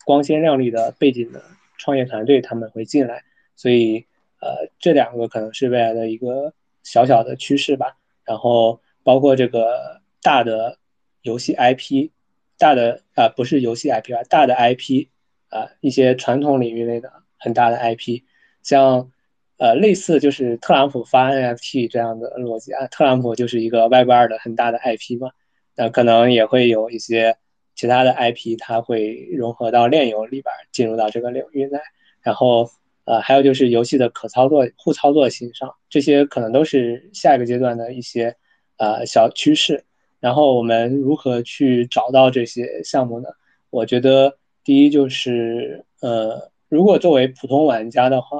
[0.05, 1.43] 光鲜亮丽的背景的
[1.77, 3.21] 创业团队他们会进来，
[3.57, 4.05] 所以
[4.39, 6.53] 呃这两个可能是未来的一个
[6.83, 7.97] 小小的趋势吧。
[8.23, 10.01] 然后包括这个。
[10.27, 10.77] 大的
[11.21, 12.09] 游戏 IP，
[12.57, 15.07] 大的啊不是游戏 IP 啊，大的 IP
[15.47, 18.23] 啊，一些传统领域内的很大的 IP，
[18.61, 19.09] 像
[19.57, 25.31] 呃类似就是特朗普发 NFT 这样的逻辑啊，特朗普就是一个 Web 二的很大的 IP 嘛，
[25.77, 27.37] 那可能也会有一些
[27.73, 31.79] 其他的 IP，它会融合到链游里边进入到这个领域内，
[32.21, 32.69] 然后
[33.05, 38.35] 呃还有就是游戏的可操作、互操作性上，这些可能都是下一个阶段的一些
[38.75, 39.85] 呃小趋势。
[40.19, 43.29] 然后我们如何去找到这些项目呢？
[43.69, 48.39] 我觉得第一就是，呃，如果作为普通玩家的话，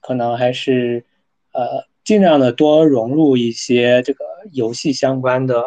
[0.00, 1.04] 可能还是，
[1.52, 5.64] 呃，尽量的多融入一些这个游戏相关的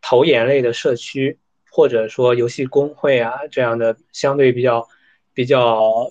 [0.00, 1.38] 投研类的社区，
[1.70, 4.88] 或者说游戏公会啊这样的相对比较
[5.32, 6.10] 比较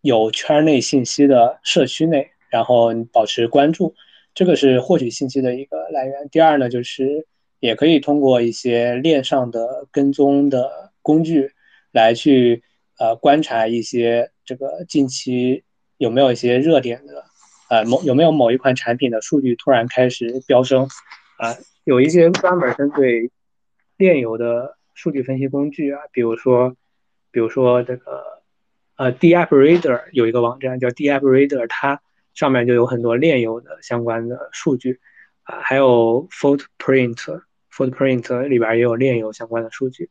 [0.00, 3.94] 有圈内信息的社区内，然后保持关注，
[4.34, 6.28] 这个是获取信息的一个来源。
[6.30, 7.26] 第二呢，就是。
[7.66, 11.50] 也可以通过一些链上的跟踪的工具
[11.90, 12.62] 来去
[12.96, 15.64] 呃观察一些这个近期
[15.98, 17.24] 有没有一些热点的
[17.68, 20.88] 呃某有没有某一款产品的数据突然开始飙升
[21.38, 23.32] 啊，有一些专门针对
[23.96, 26.76] 链游的数据分析工具啊，比如说
[27.32, 28.22] 比如说这个
[28.96, 32.00] 呃 DAppReader 有一个网站叫 DAppReader，它
[32.32, 35.00] 上面就有很多链游的相关的数据。
[35.48, 37.40] 啊，还有 Footprint
[37.76, 40.08] Footprint 里边也有链游相关的数据。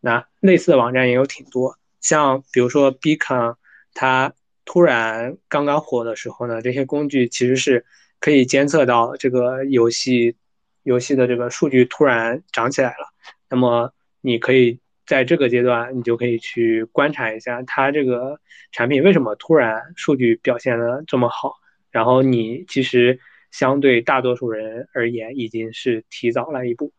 [0.00, 3.56] 那类似的网站也有挺多，像比如说 Beacon，
[3.94, 4.34] 它
[4.66, 7.86] 突然刚刚火的时候呢，这些工具其实是
[8.20, 10.36] 可以监测到这个游戏
[10.82, 13.08] 游戏的这个数据突然涨起来了。
[13.48, 18.38] 那么你可以在这个阶段，你就可以去观察一下它这个
[18.72, 21.54] 产品为什么突然数据表现的这么好，
[21.90, 23.18] 然后你其实。
[23.52, 26.92] 相对大多数人而言，已经是提早了一步。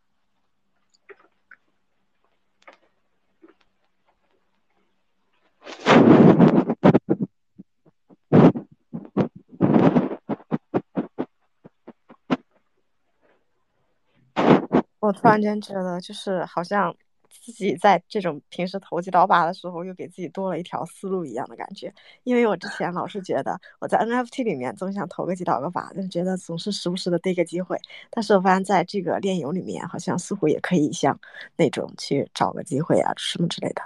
[15.08, 16.96] 我突然间觉得，就是好像。
[17.30, 21.94] 自己在这种平时投机倒把的时候，又给自己多了一条思路一样的感觉。
[22.24, 27.78] 因为我之前老是觉得我在 NFT 里面总想投个几倒个把，但是觉得总是时不时的逮个机会。
[28.10, 31.18] 但是我发现在这个炼油里面，好像似乎也可以像
[31.56, 33.82] 那种去找个机会啊什么之类的。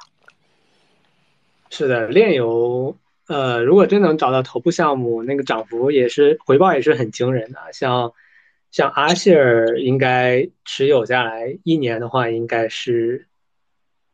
[1.69, 2.95] 是的，炼油，
[3.27, 7.59] 呃，如果真能找到头部项目，那个涨幅也是回报也是很惊人的。
[7.73, 8.11] 像
[8.71, 13.27] 像阿谢尔应该持有下来一年的话，应该是。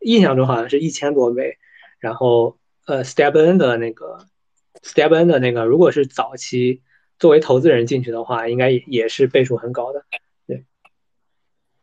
[0.02, 1.58] 印象中好像是一千多倍，
[2.00, 4.28] 然后呃，Step N 的那个
[4.84, 6.84] Step N 的那个，如果是早期
[7.18, 10.06] 作为投资人进去的话，应该也也是倍数很高的，
[10.46, 10.66] 对。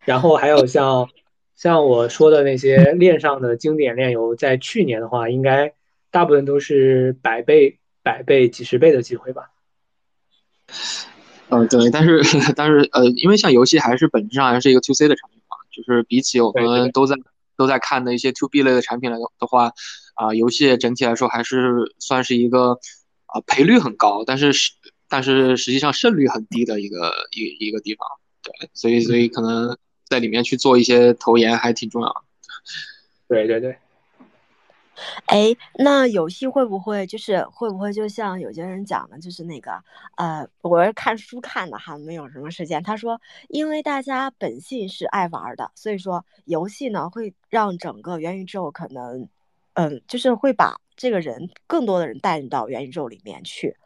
[0.04, 1.10] 然后还有像
[1.56, 5.74] 像我说的那些链上的经典链游，在去年的话，应该
[6.12, 9.50] 大部分都是百倍、百倍、几十倍的机会吧。
[11.54, 12.22] 嗯，对，但是
[12.56, 17.16] 但是呃，因为像游戏还是本质上还是一个 To C 的产品嘛，就是比起我们都在。
[17.56, 19.70] 都在看的一些 to B 类的产品来的话，
[20.14, 22.80] 啊，游戏整体来说还是算是一个
[23.26, 24.72] 啊赔率很高，但是是
[25.08, 28.08] 但是实际上胜率很低的一个一一个地方，
[28.42, 32.14] 对，所以所以可能在里面去做一些投研还挺重要的。
[33.28, 33.76] 对对对。
[35.26, 39.82] 哎，那游戏会不会就是会不会就像有些人讲的，就是那个
[40.16, 42.82] 呃，我是看书看的哈，没有什么时间。
[42.82, 49.28] 他说，因为大家本性是爱玩的，所以说游戏呢会让整个元宇宙可能，
[49.74, 53.76] 嗯，就是会把这个人更多的人带到元宇宙里面去，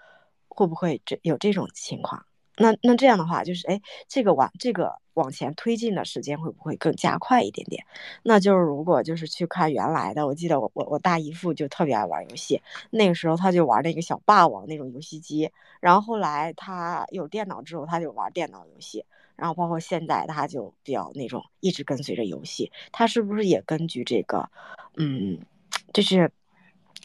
[0.48, 2.24] 会不会这有这种情况？
[2.56, 7.84] 那那这样的话，就是哎，这个玩这个往前推进的时间会不会更加快一点点？
[8.22, 15.50] 那就是如果就是去看原来的，我记得我我我大姨父就特别爱玩游戏，那个时候他就玩那个小霸王那种游戏机，
[15.80, 19.04] 然后后来他有电脑之后，他就玩电脑游戏，
[19.34, 24.48] 然后包括现在他就比较那种一直跟随着游戏，他是不是也根据这个，
[24.96, 25.38] 嗯，
[25.92, 26.30] 就是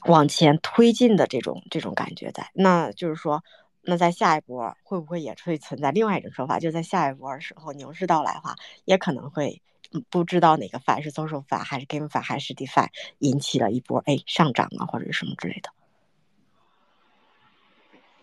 [0.06, 2.50] 往前推进的这种这种感觉在？
[2.54, 3.44] 那就是说。
[3.86, 6.58] 那在下一波会不会也会存在另外一种说法？
[6.58, 8.56] 就在下一波的时候，牛市到来的话，
[8.86, 9.62] 也可能会
[10.10, 12.88] 不知道哪个法是 zos 法还是 game 法还是 defi
[13.20, 15.70] 引起了一波哎上涨啊或者什么之类的。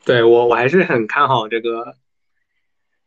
[0.05, 1.97] 对我我还是很看好这个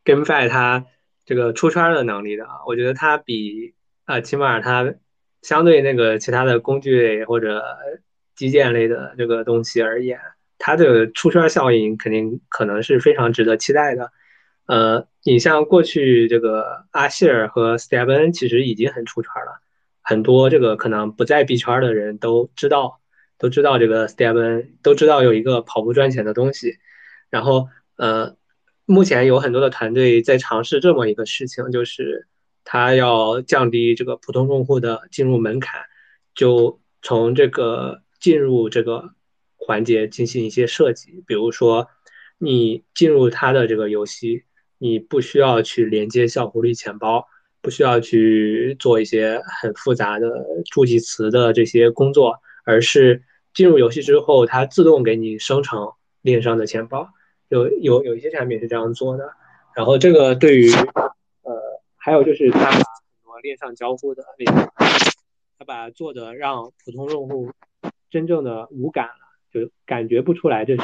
[0.04, 0.86] GameFi 它
[1.24, 3.74] 这个出圈的能力的啊，我觉得它比
[4.04, 4.94] 呃起码它
[5.42, 7.64] 相对那个其他的工具类或者
[8.36, 10.20] 基建类的这个东西而言，
[10.58, 14.10] 它的出圈效应肯定可能是非常值得期待的。
[14.66, 19.60] 呃，你像过去这个阿谢尔和 StepN 其实已经很出圈了，
[20.02, 23.00] 很多这个可能不在 B 圈的人都知道。
[23.36, 26.78] 都知道这个 StepN，都知道有一个跑步赚钱的东西，
[27.30, 28.36] 然后呃，
[28.86, 32.28] 目前有很多的团队在尝试这么一个事情，就是
[32.62, 35.82] 他要降低这个普通用户的进入门槛，
[36.34, 39.10] 就从这个进入这个
[39.66, 41.88] 环节进行一些设计，比如说
[42.38, 44.44] 你进入他的这个游戏，
[44.78, 47.26] 你不需要去连接小狐狸钱包，
[47.60, 50.28] 不需要去做一些很复杂的
[50.70, 52.40] 助记词的这些工作。
[52.66, 53.22] 而是
[53.52, 55.92] 进入游戏之后，它自动给你生成
[56.22, 57.10] 链上的钱包，
[57.50, 59.34] 有有有一些产品是这样做的。
[59.76, 61.52] 然后这个对于呃，
[61.98, 62.82] 还有就是它把很
[63.22, 64.72] 多链上交互的那个，
[65.58, 67.50] 它把做的让普通用户
[68.10, 69.10] 真正的无感，
[69.54, 70.82] 就感觉不出来这是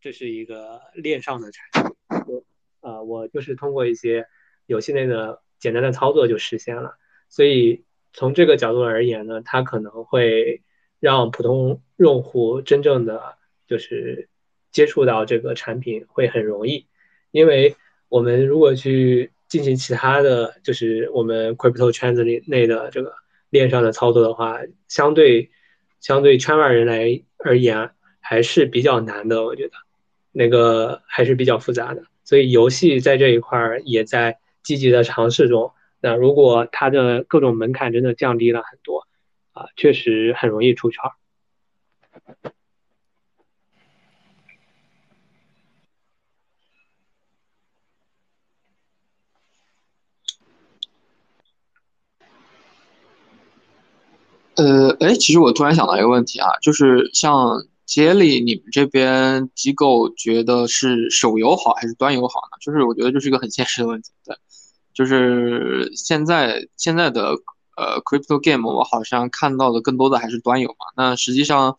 [0.00, 1.92] 这是一个链上的产品。
[2.28, 2.44] 我
[2.80, 4.26] 呃，我就是通过一些
[4.66, 6.96] 游戏内的简单的操作就实现了，
[7.28, 7.84] 所以。
[8.14, 10.62] 从这个角度而言呢，它可能会
[10.98, 14.28] 让普通用户真正的就是
[14.72, 16.86] 接触到这个产品会很容易，
[17.30, 17.76] 因为
[18.08, 23.12] 我们如果去进行其他的就是我们 crypto 圈子里内的这个
[23.50, 24.58] 链上的操作的话，
[24.88, 25.50] 相对
[26.00, 29.74] 相对圈外人来而言还是比较难的，我觉得
[30.32, 35.72] 那个还是比较复杂的，所以游戏在这一块儿也在积极的尝试中。
[36.00, 39.06] 那如果它的各种门槛真的降低了很多，
[39.52, 41.02] 啊，确实很容易出圈。
[54.54, 62.58] 呃，哎，其实我突然想到一个问题啊，就是像杰里，你们这边机构觉得是手游好还是端游好呢？
[62.60, 64.36] 就是我觉得这是一个很现实的问题，对。
[64.92, 67.30] 就是现在现在的
[67.76, 70.86] 呃，crypto game 我好像看到的更多的还是端游嘛。
[70.96, 71.76] 那实际上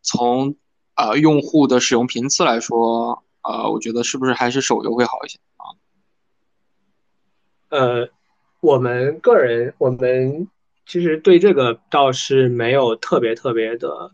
[0.00, 0.56] 从
[0.94, 5.76] 呃用户的使用频次来说，呃，我觉得是不是还是手游会好一些啊？
[7.68, 8.08] 呃，
[8.60, 10.48] 我们个人我们
[10.86, 14.12] 其实对这个倒是没有特别特别的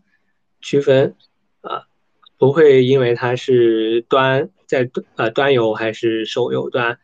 [0.61, 1.15] 区分
[1.61, 1.83] 啊，
[2.37, 6.99] 不会因为它是端在呃端游还是手游端。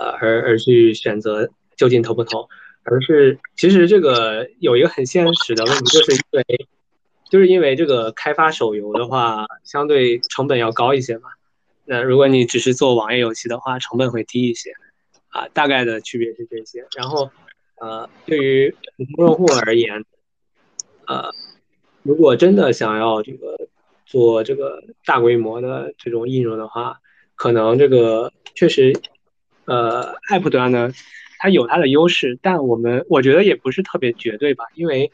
[0.00, 2.48] 呃，而而去选择究竟投不投，
[2.84, 6.68] 而是其实这个有一个很现实的问题，就是因为
[7.28, 11.30] 就是因为这个开发手游的话，相对成本要高一些嘛。
[11.84, 14.70] 那如果你只是做网页游戏的话，成本会低一些，
[15.30, 16.86] 啊，大概的区别是这些。
[16.96, 17.28] 然后，
[17.80, 20.04] 呃，对于普通用户而言，
[21.06, 21.30] 呃，
[22.02, 23.68] 如果真的想要这个
[24.06, 27.00] 做这个大规模的这种应用的话，
[27.34, 28.92] 可能这个确实。
[29.70, 30.90] 呃，App 端呢，
[31.38, 35.12] 它有它的优势，但我们我觉得也不是特别绝对吧，因为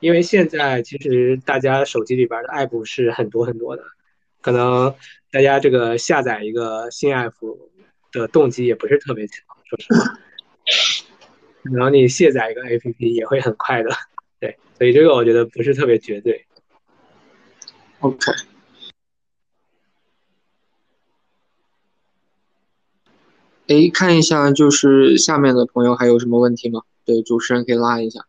[0.00, 3.84] 因为现在其实大家手机里边的 App 是很多很多的，
[4.40, 4.96] 可能
[5.30, 7.34] 大家这个下载一个新 App
[8.10, 10.18] 的动机也不是特别强，说实话，
[11.72, 13.90] 然后你卸载一个 APP 也会很快的，
[14.38, 16.46] 对，所以这个我觉得不是特别绝对。
[18.00, 18.32] OK。
[23.66, 26.82] 哎，看一下，就是下面的朋友还有什么问题吗？
[27.06, 28.26] 对，主持人可以拉一下。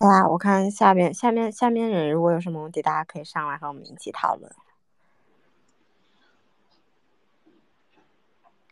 [0.00, 4.50] 对啊，我看下面下面下面人如果有什么问题，大家可以上来和我们一起讨论。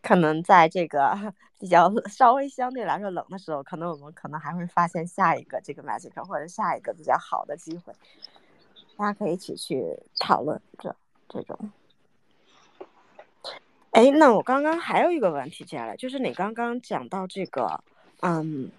[0.08, 7.92] 可能在这个 比较稍微相对来说冷的时候，可能我们可能还会发现下一个这个 magic 或者下一个比较好的机会，
[8.96, 9.84] 大家可以一起去
[10.18, 10.96] 讨论这
[11.28, 11.70] 这种。
[13.90, 17.84] 哎，那我刚刚还有一个问题，接下来就是你刚刚讲到这个，
[18.22, 18.70] 嗯，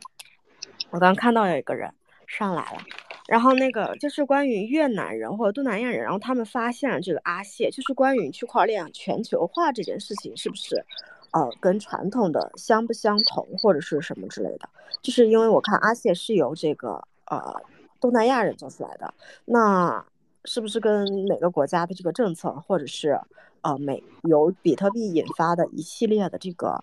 [0.89, 1.93] 我刚看到有一个人
[2.25, 2.81] 上来了，
[3.27, 10.85] 然后那个就是关于越南人或者东南亚人，然后他们发现了这个阿谢，就是关于区块链全球化这件事情是不是，
[11.31, 14.69] 呃，跟传统的相不相同或者是什么之类的？
[15.01, 17.55] 就是因为我看阿谢是由这个呃
[17.99, 19.13] 东南亚人做出来的，
[19.45, 20.05] 那
[20.45, 23.19] 是不是跟哪个国家的这个政策或者是？
[23.61, 26.81] 呃美由比特币引发的一系列的这个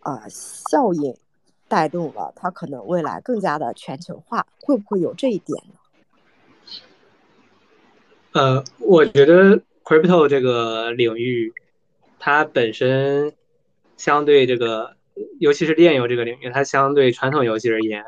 [0.00, 1.16] 呃效应，
[1.68, 5.74] 带动了它可能未来更加的全球化，会不会有这一点呢？
[8.32, 11.54] 呃，我觉得 crypto 这个领域，
[12.18, 13.32] 它本身
[13.98, 14.96] 相对这个，
[15.38, 18.02] 尤其是炼游这个领域，它相对传统游戏而言，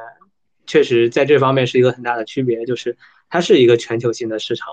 [0.67, 2.97] 确实在这方面是一个很大的区别，就是
[3.29, 4.69] 它是一个全球性的市场，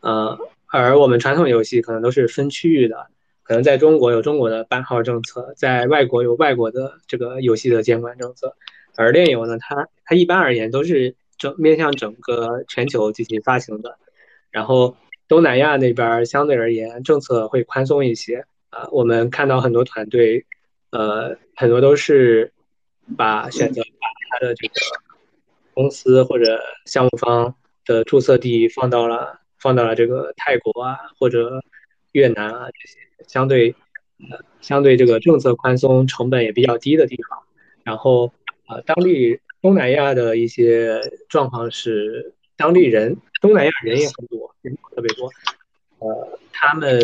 [0.00, 3.06] 呃，而我们传统游戏可能都是分区域的，
[3.42, 8.56] 可能在中国有中国的版号政策，在外国有外国的这个游戏的监管政策，
[8.96, 13.96] 而炼游呢，它它一般而言都是整面向整个全球进行发行的。
[14.50, 14.96] 然后
[15.28, 20.44] 东南亚那边相对而言政策会宽松一些啊，我们看到很多团队，
[20.90, 22.52] 呃，很多都是
[23.16, 24.74] 把选择把他的这个
[25.74, 27.54] 公司或者项目方
[27.84, 31.62] 的注册地放到了放到了这个泰国啊或者
[32.12, 33.74] 越南啊这些相对
[34.30, 37.42] 呃相对这个政策宽松、成本也比较低的地方，
[37.84, 38.32] 然后
[38.66, 42.34] 啊当地东南亚的一些状况是。
[42.60, 45.30] 当地人，东南亚人也很多，人特别多。
[46.00, 46.98] 呃，他们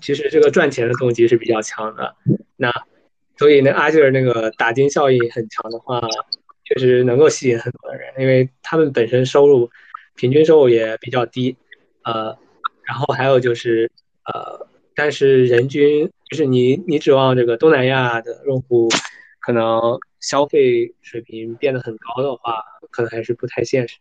[0.00, 2.14] 其实这个赚钱的动机是比较强的。
[2.56, 2.72] 那
[3.36, 6.00] 所以呢，阿吉尔那个打金效应很强的话，
[6.64, 9.70] 确实能够吸引很多的人，因为他们本身收入
[10.14, 11.56] 平均收入也比较低。
[12.04, 12.36] 呃，
[12.82, 13.90] 然后还有就是
[14.24, 18.88] 呃，但是人均就是你你指望这个东南亚的用户
[19.40, 23.96] 可能消费水平变得很高的话，可能还是不太现实。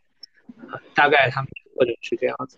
[0.93, 2.57] 大概他们或者是这样子。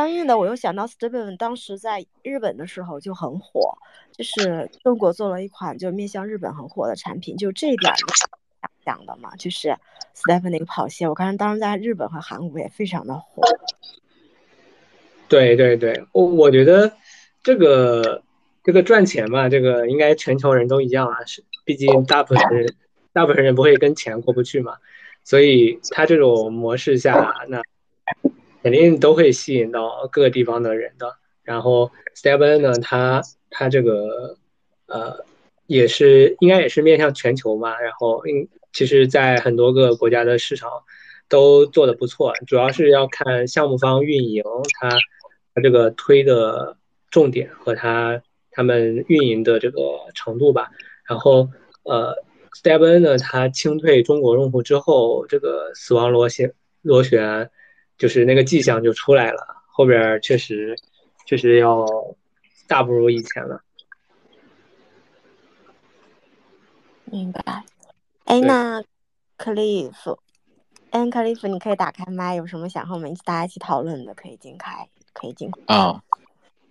[0.00, 3.76] 相应的，我又想到 Stephen 当时在日本的时候就很火，
[4.12, 7.92] 就是中国做了一款就面向日本很火的产品，就这一点
[8.82, 9.76] 讲的嘛，就是
[10.16, 13.42] Stephen 那个跑鞋，我看当时在日本和韩国也非常的火。
[15.28, 16.94] 对对对，我我觉得
[17.42, 18.22] 这个
[18.64, 22.74] 这个赚钱嘛，这个应该全球人都一样啊，是毕竟大部分人
[23.12, 24.78] 大部分人不会跟钱过不去嘛。
[25.24, 27.60] 所以他这种模式下，那
[28.62, 31.16] 肯定都会吸引到各个地方的人的。
[31.42, 34.36] 然后 StepN 呢，他他这个
[34.86, 35.24] 呃
[35.66, 37.80] 也是应该也是面向全球嘛。
[37.80, 40.70] 然后嗯，其实，在很多个国家的市场
[41.28, 44.42] 都做的不错，主要是要看项目方运营
[44.80, 44.90] 他
[45.54, 46.76] 他这个推的
[47.10, 49.80] 重点和他他们运营的这个
[50.14, 50.70] 程度吧。
[51.08, 51.48] 然后
[51.84, 52.14] 呃。
[52.62, 57.48] ，StepN 呢，他清退中国用户之后，这个死亡螺旋螺旋
[58.00, 60.74] 就是那个迹象就出来了，后边确实
[61.26, 61.86] 确实要
[62.66, 63.62] 大不如以前了。
[67.04, 67.62] 明白。
[68.24, 68.82] 哎，那
[69.36, 70.18] 克利夫，
[70.90, 75.50] 嗯，克利夫，你可以打开麦，有什么想和我们一起大家一起讨论的，可以进开，可以进。
[75.66, 76.02] 啊，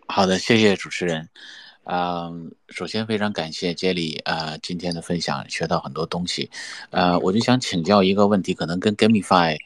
[0.07, 1.29] 好的，谢谢主持人。
[1.85, 6.49] 嗯，首先非常感谢杰里啊今天的分享，学到很多东西。
[6.91, 9.57] 呃，我就想请教一个问题，可能跟 GameFi，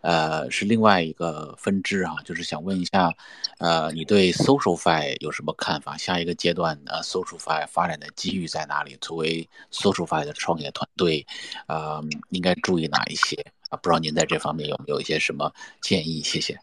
[0.00, 3.12] 呃，是另外一个分支啊，就是想问一下，
[3.58, 5.96] 呃，你对 SocialFi 有什么看法？
[5.96, 8.96] 下一个阶段呃，SocialFi 发展的机遇在哪里？
[9.00, 11.26] 作为 SocialFi 的创业团队，
[11.66, 12.00] 啊，
[12.30, 13.34] 应该注意哪一些
[13.70, 13.76] 啊？
[13.78, 16.22] 不知道您在这方面有没有一些什么建议？
[16.22, 16.56] 谢谢。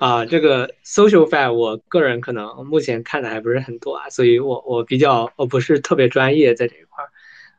[0.00, 7.10] 啊，这个 social f i 我个人可能目前看的还不是很多啊，所以我我比较我不是特别专业在这一块儿，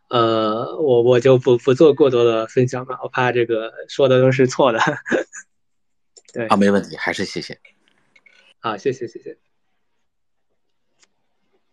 [0.09, 4.79] 呃，我我就不不做过多的分享了，我怕这个说的都是错的。
[6.33, 7.57] 对，啊，没问题，还是谢谢。
[8.59, 9.37] 啊，谢谢谢谢。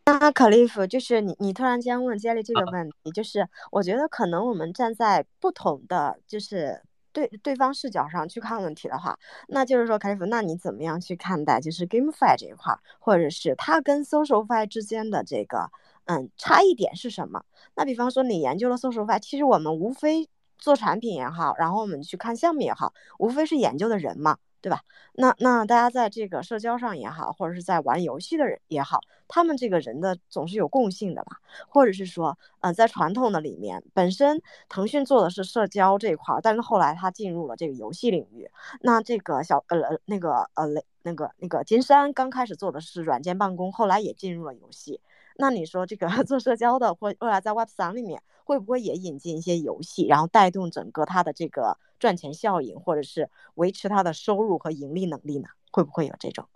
[0.06, 6.82] 那可利夫，就是你你突然间问接力这个问题，就是我觉得可能我们站在不同的就是。
[7.12, 9.18] 对对方视角上去看问题的话，
[9.48, 15.70] 那就是说，凯利夫，那你怎么样去看待就是 GameFi 这一块，或者是它跟 SocialFi 之间的这个
[16.06, 17.44] 嗯差异点是什么？
[17.74, 20.28] 那比方说你研究了 SocialFi，其实我们无非
[20.58, 24.38] 做产品也好，然后我们去看项目也好，无非是研究的人嘛。
[24.62, 24.80] 对吧？
[25.14, 31.36] 那那大家在这个社交上也好，或者是在玩游戏的人也好，他们这个人的总是有共性的吧？
[31.68, 38.48] 或者是说，呃，在传统的里面，本身腾讯做的是社交这一块，但是后来他进入了这个游戏领域。
[38.80, 40.64] 那这个小呃那个呃
[41.02, 45.00] 那个那个金山刚开始做的是软件办公，后来也进入了游戏。
[45.36, 55.48] 那你说这个 做社交的，或未来在 Web 三里面会不会也引进一些游戏，然后带动整个它的这个赚钱效应，或者是维持它的收入和盈利能力呢？
[55.70, 56.46] 会不会有这种？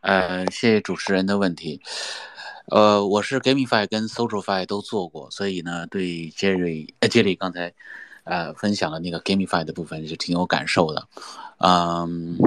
[0.00, 1.80] 呃，谢谢主持人的问题。
[2.66, 7.72] 呃，我是 GameFi 跟 SocialFi 都做过，所以呢，对 Jerry 呃、Jerry 刚才
[8.24, 11.08] 呃分享了那个 gamify 的部分，是挺有感受的。
[11.58, 12.38] 嗯，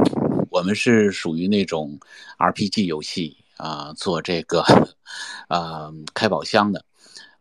[0.49, 1.99] 我们是属于那种
[2.37, 4.63] RPG 游戏啊，做这个
[5.49, 6.83] 呃 开宝箱的。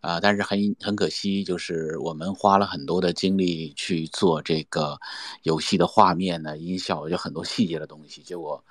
[0.02, 4.96] 啊，但是很很可惜，就是我们花了很多的精力去做这个
[5.42, 8.62] 游戏的画面呢、音效，有很多细节的东西，结果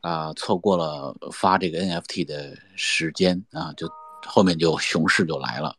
[0.00, 3.90] 啊错过了发这个 NFT 的时间啊，就
[4.24, 5.74] 后面就熊市就来了，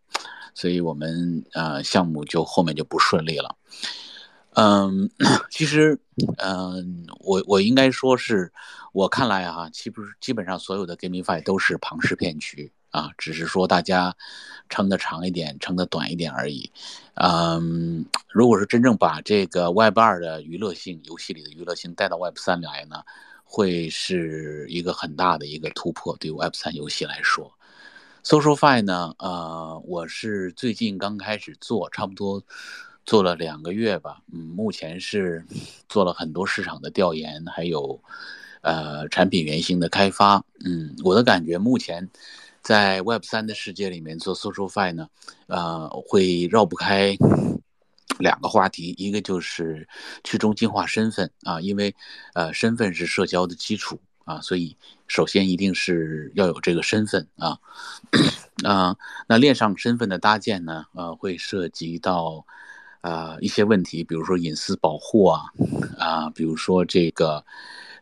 [0.53, 3.55] 所以我们呃项目就后面就不顺利了。
[4.55, 5.09] 嗯，
[5.49, 5.97] 其实
[6.37, 8.51] 嗯，我我应该说是
[8.97, 12.71] 我看来啊，基不基本上所有的 GameFi 都是庞氏骗局。
[12.89, 14.15] 啊，只是说大家
[14.69, 16.71] 撑得长一点，撑得短一点而已。
[17.13, 23.03] 嗯，如果是真正把这个 Web 二的娱乐性游戏里的娱乐性带到 Web 三来呢，
[23.43, 27.53] 会是一个很大的一个突破，对 Web 三游戏来说。
[28.23, 32.43] SocialFi 呢，呃，我是最近刚开始做，差不多
[33.05, 34.21] 做了两个月吧。
[34.33, 35.45] 嗯，目前是
[35.87, 38.01] 做了很多市场的调研，还有
[38.67, 40.43] 呃产品原型的开发。
[40.65, 42.09] 嗯，我的感觉目前。
[42.63, 45.07] 在 Web 三的世界里面做 SocialFi 呢，
[45.45, 47.15] 呃，会绕不开
[48.19, 49.87] 两个话题，一个就是
[50.21, 51.95] 去中心化身份啊，因为
[52.33, 54.75] 呃身份是社交的基础啊，所以
[55.07, 57.57] 首先一定是要有这个身份啊，
[58.65, 58.97] 啊，
[59.29, 62.45] 那链上身份的搭建呢，呃，会涉及到
[62.99, 65.43] 啊一些问题，比如说隐私保护啊，
[65.97, 67.45] 啊，比如说这个。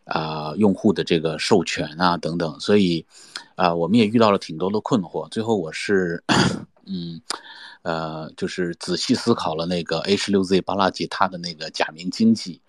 [0.05, 3.05] 啊，用户的这个授权啊，等等，所以，
[3.55, 5.27] 啊，我们也遇到了挺多的困惑。
[5.29, 6.23] 最后，我是，
[6.85, 7.19] 嗯，
[7.81, 12.61] 呃，就是仔细思考了那个 H 六 Z 巴拉吉他的那个假名经济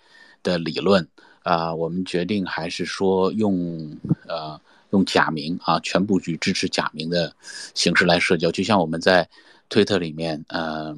[0.43, 1.07] 的理论
[1.43, 3.95] 啊，我们决定还是说用，
[4.27, 4.59] 呃，
[4.91, 7.35] 用假名啊，全部去支持假名的
[7.75, 8.51] 形式来社交。
[8.51, 9.29] 就像我们在
[9.69, 10.97] 推特里面，呃，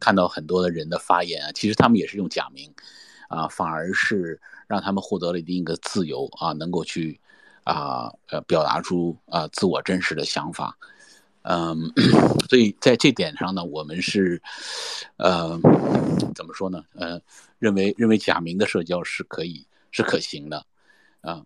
[0.00, 2.72] 看到很多的人的发言啊，其实他们也是用假名，
[3.28, 4.40] 啊，反而是。
[4.70, 7.18] 让他们获得了一定的自由啊，能够去
[7.64, 10.78] 啊呃表达出啊自我真实的想法，
[11.42, 11.92] 嗯，
[12.48, 14.40] 所以在这点上呢，我们是
[15.16, 15.58] 呃
[16.36, 16.84] 怎么说呢？
[16.94, 17.20] 呃，
[17.58, 20.64] 认为认为假名的社交是可以是可行的
[21.22, 21.42] 啊。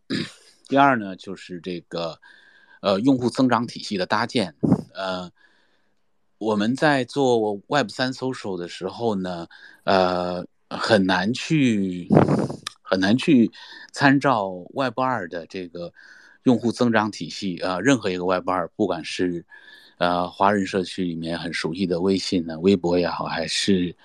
[0.69, 2.21] 第二呢，就是这个
[2.83, 4.55] 呃用户增长体系的搭建，
[4.93, 5.31] 呃，
[6.37, 9.47] 我们在做 Web 三 social 的时候呢，
[9.85, 12.07] 呃，很难去。
[12.95, 13.51] 很难去
[13.91, 15.93] 参照 Web 二的这个
[16.45, 19.45] 用户增长体系啊，任何一个 Web 二，不管是
[19.99, 23.97] 呃华人社区里面很熟悉的微信呢、微博也好，还是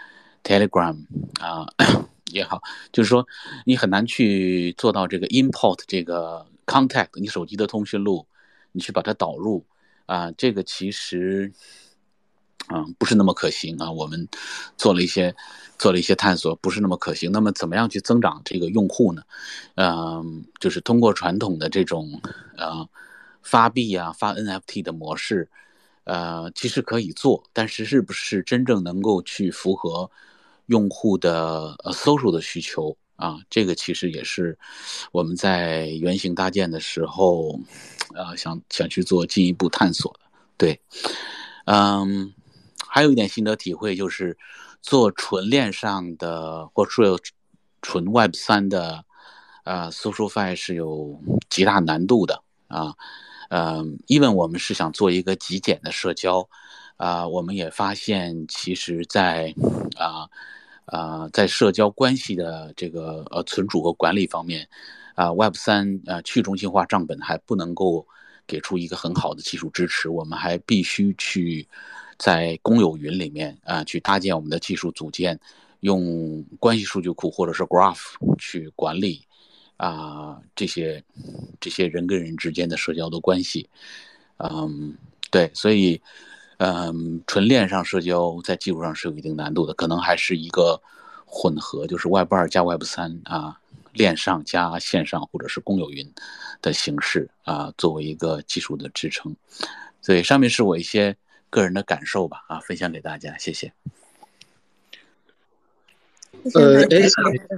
[0.43, 0.97] Telegram
[1.39, 1.67] 啊
[2.33, 2.59] 也好，
[2.91, 3.27] 就是说
[3.63, 8.25] 你很难去做到这个 import 这个 contact 你手机的通讯录，
[8.71, 9.63] 你去把它导入
[10.07, 11.53] 啊，这个其实
[12.73, 13.91] 嗯不是那么可行啊。
[13.91, 14.27] 我们
[14.77, 15.35] 做了一些。
[15.79, 17.31] 做了一些探索，不是那么可行。
[17.31, 19.21] 那么，怎么样去增长这个用户呢？
[19.75, 22.19] 嗯，就是通过传统的这种
[22.57, 22.85] 呃
[23.41, 25.47] 发币啊、发 NFT 的模式，
[26.03, 30.11] 呃，其实可以做，但是是不是真正能够去符合
[30.65, 33.39] 用户的呃 social 的需求啊？
[33.49, 34.59] 这个其实也是
[35.13, 37.57] 我们在原型搭建的时候，
[38.15, 40.19] 呃，想想去做进一步探索的。
[40.57, 40.77] 对，
[41.67, 42.33] 嗯，
[42.89, 44.37] 还有一点心得体会就是。
[44.81, 47.19] 做纯链上的，或者说
[47.81, 49.03] 纯 Web 三的，
[49.65, 52.95] 呃，SocialFi 是有极大难度的啊。
[53.49, 56.47] 嗯，因为我们是想做一个极简的社交，
[56.95, 59.53] 啊，我们也发现，其实，在
[59.97, 60.29] 啊
[60.85, 64.65] 啊，在社交关系的这个呃存储和管理方面，
[65.13, 68.07] 啊，Web 三呃去中心化账本还不能够
[68.47, 71.67] 给出一个很好的技术支持，我们还必须去。
[72.19, 75.39] 在公有云里面啊，去搭建我们的技术组件，
[75.79, 79.25] 用关系数据库或者是 Graph 去管理
[79.77, 81.01] 啊这些
[81.61, 83.69] 这些人跟人之间的社交的关系，
[84.35, 84.97] 嗯，
[85.31, 86.01] 对，所以
[86.57, 90.81] 嗯，纯链上社交在技术上是有一定难度的，可能还是一个
[91.25, 93.57] 混合，就是 Web 二加 Web 三啊，
[93.93, 96.05] 链上加线上或者是公有云
[96.61, 99.33] 的形式啊，作为一个技术的支撑。
[100.01, 101.15] 所以上面是我一些。
[101.49, 103.73] 个人的感受吧，啊，分享给大家，谢谢。
[106.53, 107.01] 呃，哎，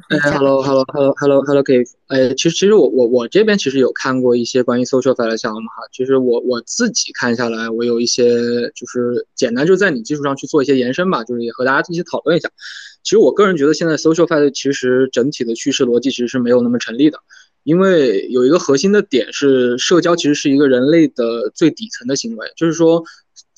[0.09, 12.49] 哎，hello，hello，hello，hello，hello，K，哎，其实，其实我我我这边其实有看过一些关于 SocialFi 的项目哈，其实我我自己看下来，我有一些就是简单就在你基础上去做一些延伸吧，就是也和大家一起讨论一下。
[13.03, 17.19] 其实我个人觉得现在 SocialFi 其实整体的叙事逻辑其实是没有那么成立的，
[17.63, 23.03] 因为有一个核心的点是社交其实是一个人类的最底层的行为，就是说。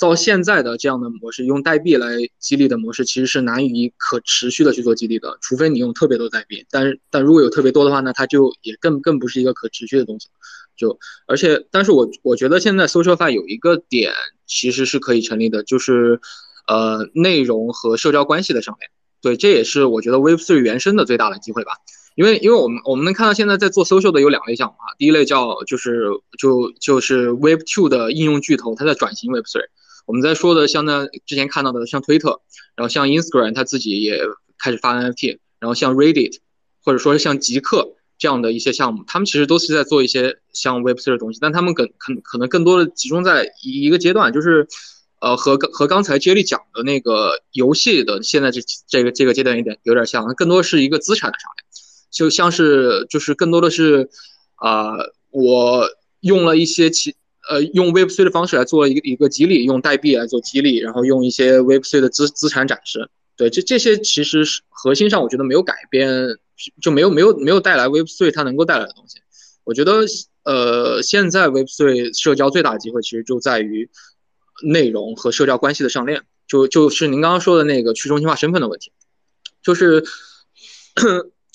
[0.04, 6.66] 到现在的这样的模式，用代币来激励的模式，其实是难以可持续的去做激励的，除非你用特别多代币。
[6.70, 10.28] 但是，但如果有特别多的话，那它就也更更不是一个可持续的东西。
[10.76, 14.12] 就而且，但是我我觉得现在 SocialFi 有一个点
[14.46, 16.20] 其实是可以成立的，就是
[16.68, 18.90] 呃内容和社交关系的上面。
[19.22, 21.72] 对，这也是我觉得 Web3 原生的最大的机会吧。
[22.16, 29.62] 因为因为我们我们能看到现在在做 social 的有两类项目啊，第一类叫就是就就是 Web2 的应用巨头，它在转型 Web3。
[30.06, 32.42] 我们在说的像那之前看到的像推特，
[32.76, 34.20] 然后像 Instagram，它自己也
[34.58, 36.40] 开始发 NFT，然后像 Reddit，
[36.84, 44.68] 或者说是像极客这样的一些项目，他们其实都是在做一些像 Web3 的东西，但他们更可可能更多的集中在一个阶段，就是
[45.22, 51.64] 呃和和刚才接力讲的那个游戏的现在这这个这个阶段有点有点像，更多是一个资产的上面。
[52.12, 54.08] 就像是就是更多的是，
[54.56, 54.94] 啊，
[55.32, 55.90] 我
[56.20, 57.16] 用了一些其
[57.50, 63.10] 呃用 Web3 的方式来做一个一个激励，用代币来做激励，然后用一些 Web3 的资资产展示。
[63.36, 66.10] 对，这这些其实是核心上我觉得没有改变，
[66.82, 69.20] 就没有没有没有带来 Web3 它能够带来的东西。
[69.64, 70.06] 我觉得
[70.44, 73.90] 呃现在 Web3 社交最大的机会其实就在于
[74.64, 78.92] 内容和社交关系的上链，就就是您刚刚说的那个去中心化身份的问题，
[79.62, 80.04] 就是。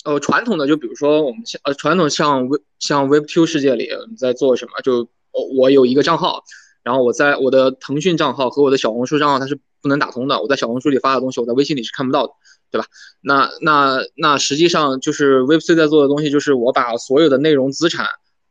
[0.03, 4.71] 呃，传统的就比如说我们像呃传统像 Web 像 Web2 世界里你在做什么？
[4.81, 6.43] 就我我有一个账号，
[6.83, 10.41] 然后我在我的腾讯账号和我的小红书账号它是不能打通的。
[10.41, 12.33] 我在小红书里发的东西，我在微信里是看不到的，
[12.71, 12.87] 对吧？
[13.21, 18.05] 那那那实际上就是 Web3 在做的东西，就是我把所有的内容资产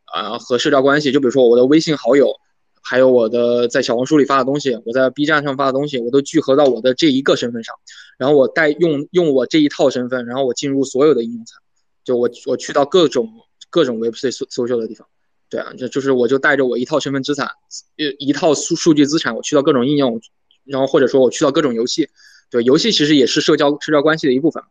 [0.06, 2.32] 啊和社交关系，就比如说我的微信好友。
[2.80, 7.74] 还有我的在小红书里发的东西，我在 B 站上发的东西，我都聚合到我的这一个身份上，
[8.16, 11.60] 然后我带用用我这一套身份，然后我进入所有的应用层，
[12.02, 13.28] 就我我去到各种
[13.68, 15.06] 各种 Web3 搜搜秀的地方，
[15.50, 17.50] 对啊，就就是我就带着我一套身份资产，
[17.96, 20.20] 一一套数数据资产，我去到各种应用，
[20.64, 22.08] 然后或者说我去到各种游戏，
[22.50, 24.62] 对，游戏其实也是社交社交关系的一部分，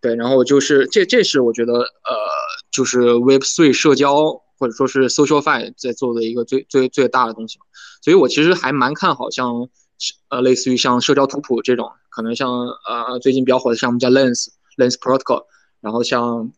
[0.00, 2.16] 对，然后就是这这是我觉得呃，
[2.70, 4.42] 就是 Web3 社交。
[4.58, 7.58] 或者说是 SocialFi 在做的一个最最最大的东西，
[8.00, 9.68] 所以我其实还蛮看好像
[10.30, 12.50] 呃类似于像社交图谱这种，可能像
[12.88, 14.46] 呃最近比较火的项目叫 Lens
[14.78, 15.44] Lens Protocol，
[15.82, 16.50] 然后像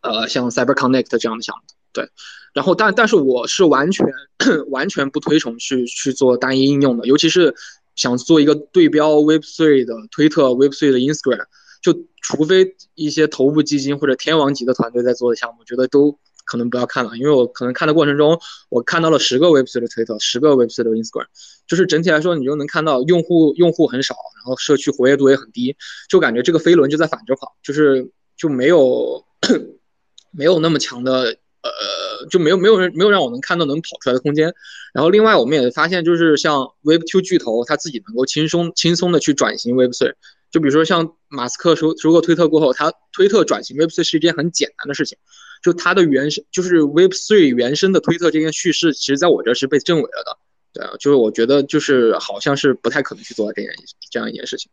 [0.00, 1.62] 呃像 CyberConnect 这样的项目，
[1.92, 2.08] 对，
[2.54, 4.06] 然后但但是我是完全
[4.70, 7.54] 完全不推崇去去做单一应用的，尤其是
[7.96, 11.46] 想做一个对标 Web3 的推特、Web3 的 Instagram，
[11.82, 11.92] 就
[12.22, 16.18] 除非一些头部基金或者天王级的团队在做的项目，我觉得都。
[16.50, 18.40] 可能不要看了，因为我可能看的过程中，
[18.70, 21.26] 我看到了十个 Web3 的推特，十个 Web3 的 Instagram，
[21.66, 25.76] 就是整体来说，你就能看到用户用户很少，然后社区活跃度也很低，
[26.08, 29.22] 就感觉这个飞轮就在反着跑，就是就没有
[30.32, 34.54] 没有那么强的呃，就没有没有人没有让我能看到能跑出来的空间。
[34.92, 40.14] 然后另外我们也发现，就是像 Web2 巨头，他自己能够轻松轻松的去转型 Web3，
[40.50, 45.18] 就比如说像马斯克收收购推特过后，他推特转型 Web3 是一件很简单的事情。
[45.60, 50.38] 就它的原生，就是 Web3 原生的推特这件叙事，其实在我这是被证伪了的。
[50.72, 53.72] 对啊，就是我觉得就是好像是不太可能去做这件
[54.08, 54.70] 这样一件事情。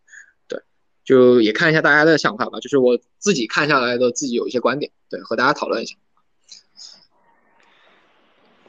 [0.48, 0.60] 对，
[1.04, 2.60] 就也看一下大家的想法吧。
[2.60, 5.96] 就是我自己看下来的，自己有一些观点，对，和大家讨论一下。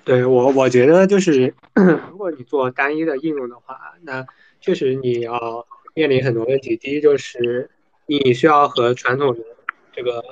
[0.06, 1.52] 对我，我觉得就是
[2.10, 4.24] 如果你做单一的应用的话，那
[4.60, 6.76] 确实你要面临很多问题。
[6.76, 7.68] 第一就是
[8.06, 9.40] 你需要和传统的
[9.92, 10.22] 这个。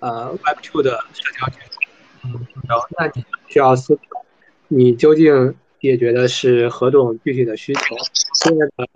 [0.00, 1.82] 呃，Web2 的社交结构，
[2.22, 4.24] 嗯，然后那你需要思考，
[4.68, 7.96] 你究竟解决的是何种具体的需求？
[8.34, 8.88] 现在的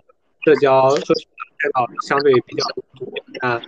[0.45, 2.65] 社交社区渠道相对比较
[2.97, 3.11] 多，
[3.41, 3.61] 那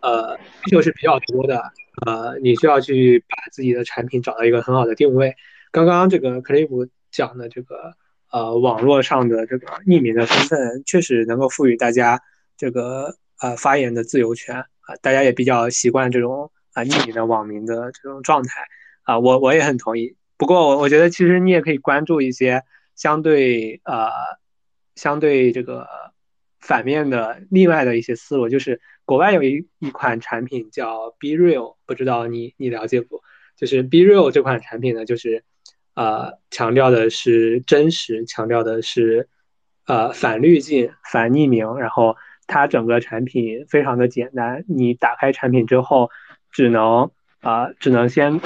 [0.00, 1.62] 呃需求是比较多的，
[2.06, 5.36] 呃，你需要去把自己的产品找到一个很好的定位。
[5.70, 7.94] 刚刚这个 Cliff 讲的这个
[8.30, 12.20] 呃网络上的这个匿名的身份，确实能够赋予大家
[12.56, 16.50] 这个呃发言的自由权啊，大家也比较习惯这种。
[16.74, 18.62] 啊，匿名的网民的这种状态
[19.02, 20.14] 啊，我我也很同意。
[20.36, 22.62] 不过我我觉得其实你也可以关注一些
[22.94, 24.10] 相对呃
[24.94, 25.88] 相对这个
[26.60, 33.22] 反面的另外的一些思路，就是国外有一一款产品叫 Breal，不知道你你了解不？
[33.56, 35.42] 就是 Breal 这款产品呢，就是
[35.98, 39.28] 呃强调的是真实，强调的是
[39.86, 42.16] 呃反滤镜、反匿名，然后
[42.46, 46.10] 它整个产品非常的简单，你打开产品之后。
[46.50, 47.10] 只能
[47.42, 48.40] 啊，只能先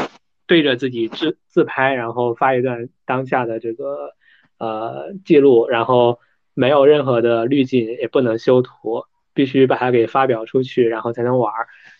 [0.49, 4.11] 对着自己自自拍，然后发一段当下的这个
[4.59, 6.19] 呃记录，然后
[6.53, 9.05] 没有任何的滤镜，也不能修图，
[9.35, 11.53] 必须把它给发表出去，然后才能玩。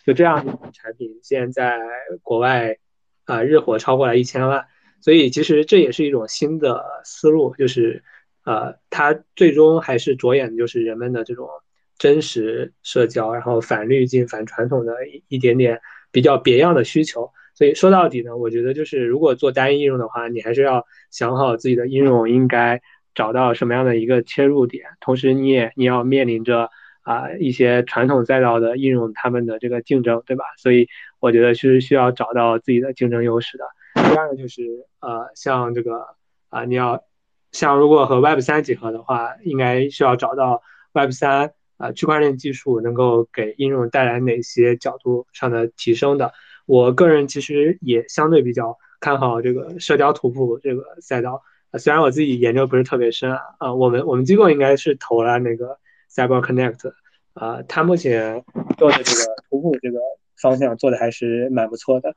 [0.05, 1.79] 就这样产品，现在
[2.21, 2.75] 国外
[3.23, 4.67] 啊日活超过了一千万，
[5.03, 8.01] 所以其实这也是一种新的思路，就是
[8.45, 11.49] 呃，它最终还是着眼就是人们的这种
[11.97, 15.81] 真实社交，然后反滤镜、反传统的一一点点
[16.13, 17.29] 比较别样的需求。
[17.53, 22.81] 所以说到底呢，我觉得就是如果做单一应用的话，你还是要想好自己的应用应该
[23.13, 26.69] 找到什么样的一个切入点，同时你也你要面临着
[27.01, 30.45] 啊一些传统赛道的应用他们的这个竞争，对吧？
[30.57, 30.87] 所以
[31.19, 33.65] 我觉得是需要找到自己的竞争优势的。
[34.13, 36.05] 第二个就是呃，像这个
[36.49, 37.03] 啊，你要
[37.51, 40.61] 像如果和 Web 三结合的话，应该需要找到
[40.93, 46.31] Web 三啊区块链技术能够给应用带来哪些角度上的提升的。
[46.67, 51.41] 我个人其实也相对比较看好这个社交图谱这个赛道，
[51.79, 55.79] 虽然我自己研究不是特别深啊，啊，我们我们机构应该是投了那个
[56.13, 56.93] Cyber Connect，
[57.33, 58.45] 啊，它目前
[58.77, 59.97] 做的这个图谱这个
[60.39, 62.15] 方向做的还是蛮不错的，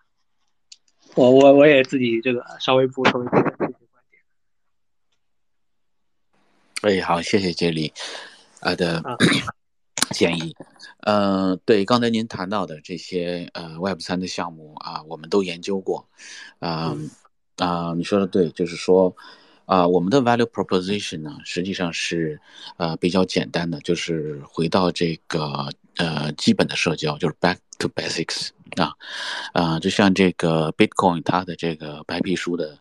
[1.16, 4.22] 我我我也自己这个稍微补充一些这些观点。
[6.82, 7.92] 哎，好，谢谢杰里
[8.60, 9.02] 啊的。
[10.12, 10.54] 建议，
[11.00, 16.08] 呃，对，刚才您谈到的这些呃 Web 三的项目啊，我们都研究过，
[16.60, 16.96] 啊
[17.56, 19.16] 啊，你说的对，就是说，
[19.66, 22.40] 啊，我们的 value proposition 呢，实际上是
[22.78, 28.94] 呃比较简单的，就是回到这个呃基本的社交，就是 back to basics 啊
[29.52, 32.78] 啊，就像这个 Bitcoin 它的这个白皮书的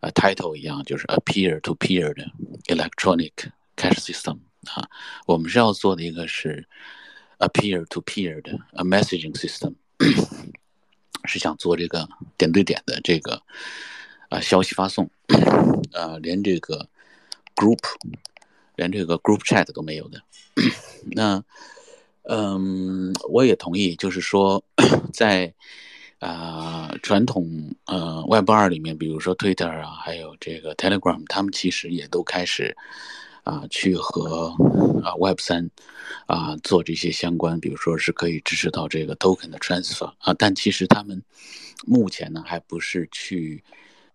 [0.00, 2.26] 呃 title 一样，就是 a peer to peer 的
[2.66, 3.32] electronic
[3.76, 4.38] cash system。
[4.74, 4.88] 啊，
[5.24, 6.66] 我们是要做的一个是
[7.38, 9.74] a peer to peer 的 a messaging system，
[11.24, 13.40] 是想做这个点对点的这个
[14.28, 15.08] 啊消息发送，
[15.92, 16.88] 呃，连这个
[17.54, 17.78] group，
[18.76, 20.22] 连这个 group chat 都没有的。
[21.12, 21.42] 那，
[22.22, 24.62] 嗯，我也同意，就是说，
[25.12, 25.52] 在
[26.18, 32.76] 啊传统呃 Web 二里面，比如说 Twitter 啊，还有这个 Telegram，他们其实也都开始。
[33.44, 34.54] 啊，去和
[35.02, 35.70] 啊 Web 三
[36.26, 41.22] 啊做这些相关，比如说是可以支持到这个 token 的 transfer 啊，但其实他们
[41.86, 43.64] 目前呢还不是去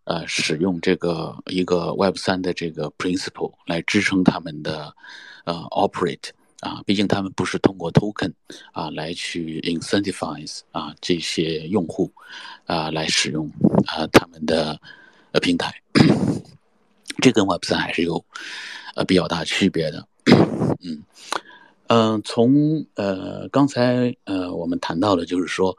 [0.05, 4.93] 呃使用这个一个 Web 三的这个 principle 来支撑他们的
[5.45, 6.29] 呃 operate
[6.61, 8.33] 啊，毕竟他们不是通过 token
[8.71, 12.11] 啊来去 incentivize 啊这些用户
[12.65, 13.49] 啊来使用
[13.85, 14.79] 啊他们的
[15.31, 15.73] 呃平台，
[17.21, 18.23] 这跟 Web 三还是有。
[18.95, 20.07] 呃，比较大区别的，
[20.83, 21.01] 嗯，
[21.87, 25.75] 嗯，从呃刚才呃我们谈到的，就是说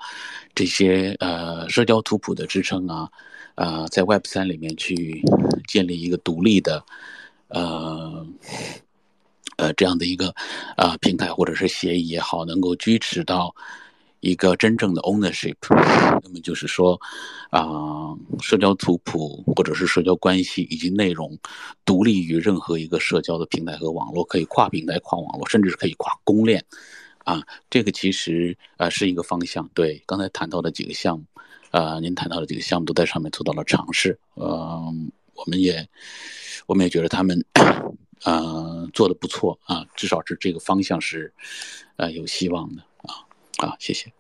[0.52, 3.08] 这些呃社交图谱的支撑啊，
[3.54, 5.22] 啊，在 Web 三里面去
[5.68, 6.84] 建立一个独立的
[7.48, 8.26] 呃
[9.56, 10.34] 呃这样的一个
[10.76, 13.54] 啊平台或者是协议也好，能够支持到。
[14.20, 16.98] 一个真正的 ownership，那么就是说，
[17.50, 21.38] 啊，社交图谱或者是社交关系以及内容，
[21.84, 26.64] 独立于任何一个社交的平台和网络，可以跨平台、跨网络，甚至是可以跨公链，
[27.18, 29.68] 啊，这个其实啊是一个方向。
[29.74, 31.26] 对，刚才谈到的几个项目，
[31.74, 35.88] 啊，您谈到的几个项目都在上面做到了尝试，嗯，我们也，
[36.66, 37.44] 我们也觉得他们，
[38.22, 41.34] 啊，做的不错啊，至少是这个方向是，
[41.96, 42.84] 啊，有希望的。
[43.58, 44.12] 啊，谢谢。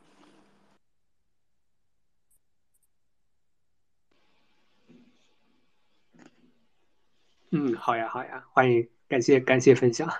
[7.52, 10.12] 嗯，好呀，好呀，欢迎，感谢，感谢分享。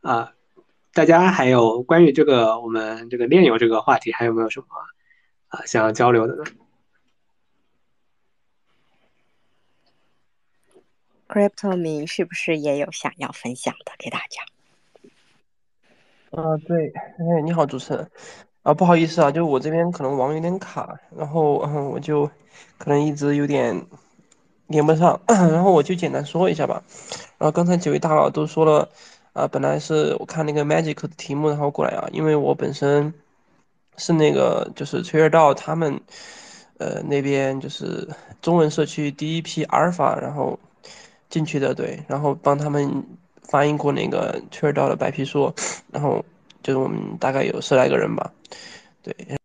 [0.00, 0.32] 啊，
[0.94, 4.66] 大家还有关于这个我们这个炼油这个话题，还有没有什么
[5.48, 6.44] 啊想要交流的呢
[11.28, 14.42] ？Crypto 民是不是也有想要分享的给大家？
[16.30, 18.10] 啊，对，哎，你好，主持人，
[18.62, 22.26] 啊，不好意思啊，就我这边可能网有点卡，然后嗯，我就
[22.76, 23.86] 可能一直有点
[24.66, 26.82] 连不上， 然后我就简单说一下吧。
[27.38, 28.88] 然后刚才几位大佬都说了，
[29.32, 33.14] 啊，本来是我看那个 Magic 的题目，然后过来啊，因为我本身
[33.98, 36.00] 是那个就是崔尔道他们
[36.78, 38.08] 呃那边就是
[38.40, 40.58] 中文社区第一批阿尔法，然后
[41.28, 43.04] 进去的，对，然后帮他们。
[43.50, 45.50] 翻译过那个崔尔道的白皮书，
[45.90, 46.22] 然后
[46.62, 48.30] 就是我们大概有十来个人吧，
[49.02, 49.37] 对，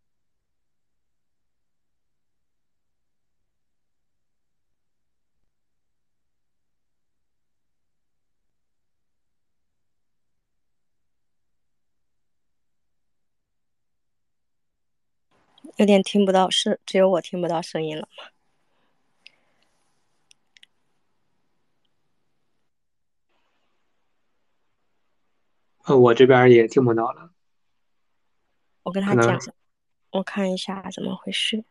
[15.84, 18.24] 有点听不到，是只有我听不到声音了吗？
[25.84, 27.32] 呃，我这边也听不到了。
[28.84, 29.38] 我跟他讲，
[30.12, 31.66] 我看一下怎么回事。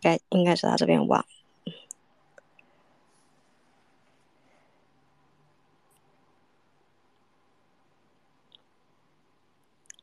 [0.00, 1.24] 该应该是他这边网，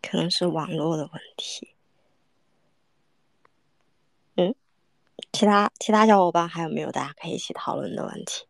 [0.01, 1.73] 可能是网络的问题。
[4.35, 4.53] 嗯，
[5.31, 8.45] 其他其他小伙伴还有没有大家可以一起讨论的问题？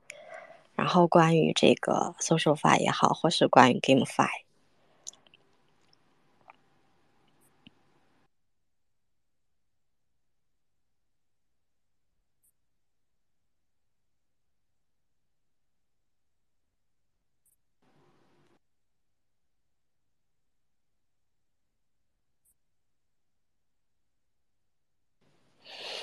[0.75, 4.46] 然后关于这个 SocialFi 也好，或是关于 GameFi。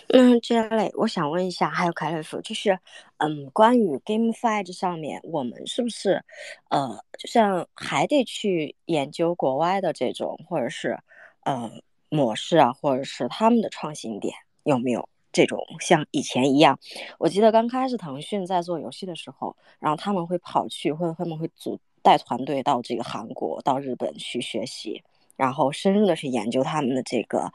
[0.09, 2.79] 那这类，我想问一下，还有凯瑞夫，就是，
[3.17, 6.23] 嗯，关于 GameFi 这上面，我们是不是，
[6.69, 10.99] 呃，就像还得去研究国外的这种，或者是，
[11.45, 11.71] 呃，
[12.11, 16.79] 模式啊，或者是他们的创新点，有没有这种像以前一样？
[17.19, 25.03] 我记得刚开始腾讯在做游戏的时候，然后他们会跑去，或者他们会组带团队到这个韩国、到日本去学习，
[25.37, 27.51] 然后深入的去研究他们的这个，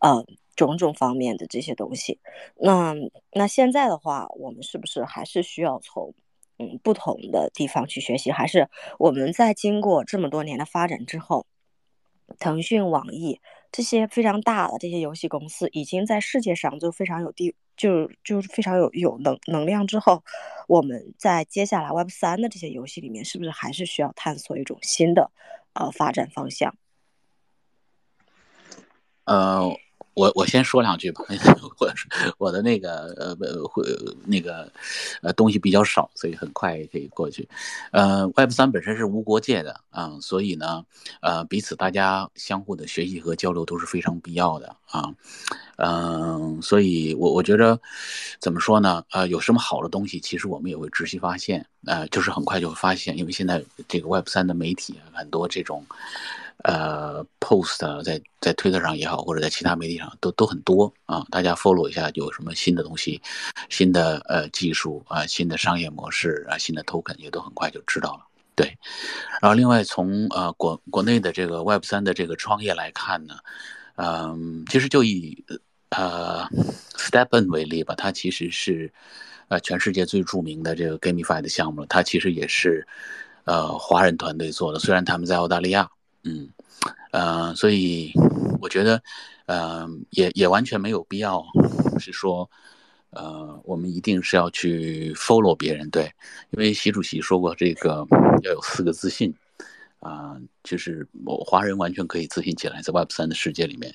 [0.00, 0.24] 呃。
[0.56, 2.18] 种种方面的这些东西，
[2.56, 2.94] 那
[3.32, 6.14] 那现在的话，我们是不是还是需要从
[6.58, 8.32] 嗯不同的地方去学习？
[8.32, 8.68] 还是
[8.98, 11.46] 我们在经过这么多年的发展之后，
[12.38, 13.38] 腾讯、网易
[13.70, 20.24] 这些非常大的这些游戏公司，已经在世界上就非常有地，就就是非常有有能能量之后，
[20.66, 25.30] 我们在接下来 Web 三的这些游戏里面，是不是还是需要探索一种新的
[25.74, 26.74] 呃发展方向？
[29.24, 29.76] 呃。
[30.16, 31.22] 我我先说两句吧，
[31.78, 31.92] 我
[32.38, 33.84] 我的那个呃会
[34.24, 34.72] 那个
[35.20, 37.46] 呃东西比较少，所以很快可以过去。
[37.92, 40.82] 呃，Web 三本身是无国界的啊，所以呢，
[41.20, 45.12] 呃，彼此大家相互的学习和交流都是非常必要的啊。
[45.76, 47.78] 嗯，所以我我觉得
[48.40, 49.04] 怎么说呢？
[49.10, 55.84] 呃，有什么好的东西，其实我们也会直系发现，呃，就是很快就会发现，因为现在这个 Web 三的媒体很多这种。
[56.64, 63.20] 呃，post 在在推特上也好，或者在其他媒体上都都很多啊，大家 follow 一下有什么新的东西，
[63.68, 68.26] 新的呃技术啊，新的商业模式啊，新的 token 也都很快就知道了。
[68.56, 68.66] 对，
[69.40, 73.36] 然后另外从呃国国内的这个 Web 三的这个创业来看呢，
[73.96, 75.44] 嗯，其实就以
[75.90, 76.48] 呃
[76.96, 78.90] Stepen 为例吧，它其实是
[79.48, 82.84] 呃全世界最著名的这个 GameFi 的项目，它其实也是
[83.44, 85.88] 呃华人团队做的，虽然他们在澳大利亚。
[86.26, 86.48] 嗯，
[87.12, 88.12] 呃，所以
[88.60, 89.00] 我觉得，
[89.46, 91.40] 呃，也也完全没有必要，
[92.00, 92.50] 是说，
[93.10, 96.12] 呃，我们一定是要去 follow 别人，对，
[96.50, 98.04] 因为习主席说过，这个
[98.42, 99.32] 要有四个自信，
[100.00, 103.94] 啊，就是我华人完全可以自信起来，在 Web 三的世界里面，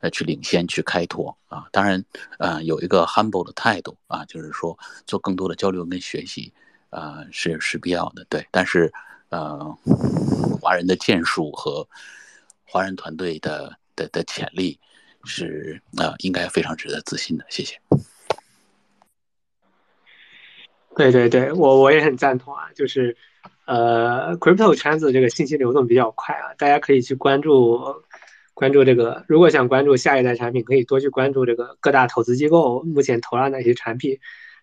[0.00, 2.02] 呃，去领先，去开拓，啊，当然，
[2.38, 6.50] 呃，有一个 humble 的态度，啊，就是说做更多的交流跟学习，
[6.88, 8.90] 啊，是是必要的，对，但是。
[9.30, 9.76] 呃，
[10.60, 11.86] 华人的建树和
[12.64, 14.78] 华人团队的的的潜力
[15.24, 17.44] 是呃，应该非常值得自信的。
[17.48, 17.76] 谢谢。
[20.94, 23.16] 对对对，我我也很赞同啊，就是
[23.66, 27.80] 呃，crypto 圈子这个信息流动比较快啊，大家可以去关注
[28.54, 29.24] 关注这个。
[29.26, 34.18] 如果想关注下一代产品，可以多去关注这个各大投资机构目前投了哪些产品。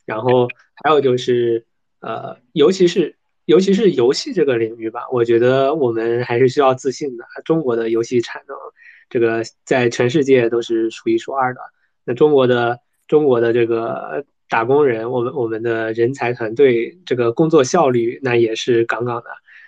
[0.05, 1.65] 然后还有就是
[1.99, 3.17] 呃，尤其是。
[3.45, 7.25] 尤其是游戏这个领域吧，我觉得我们还是需要自信的。
[7.43, 8.55] 中国的游戏产能，
[9.09, 11.59] 这个在全世界都是数一数二的。
[12.05, 19.25] 那中国的中国的这个打工人，我们我们的人才团队，这个工作效率那也是杠杠的。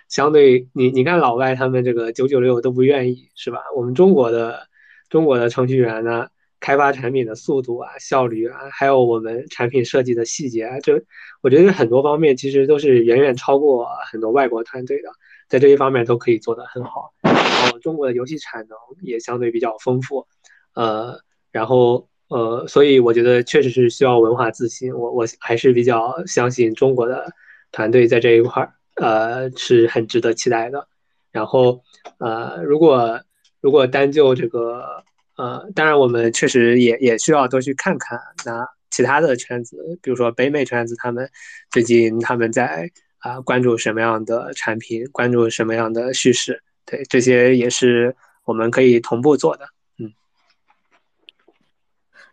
[0.08, 3.58] 相对你你看老外他们这个九九六都不愿意，是吧？
[3.76, 4.68] 我们中国的
[5.10, 6.28] 中国的程序员呢？
[6.66, 11.00] 开发产品的速度啊、效率啊，还有我们产品设计的细节啊，这
[11.40, 15.08] 我觉得很多方面其实都是远远超过很多外国团队的，
[15.48, 17.12] 在这些方面都可以做得很好。
[17.22, 20.26] 然后中国的游戏产能也相对比较丰富，
[20.74, 21.20] 呃，
[21.52, 24.92] 然后呃，所以我觉得确实是需要文化自信。
[24.92, 27.32] 我我还是比较相信中国的
[27.70, 30.88] 团队在这一块儿，呃，是很值得期待的。
[31.30, 31.82] 然后
[32.18, 33.20] 呃，如果
[33.60, 35.04] 如果单就这个。
[35.36, 41.28] 呃，当然，我们确实也也需要多去看看那其他的圈子，比如说北美圈子，他们
[41.70, 49.68] 最近他们在啊关注什么样的产品，关注什么样的叙事，对，这些也是我们可以同步做的。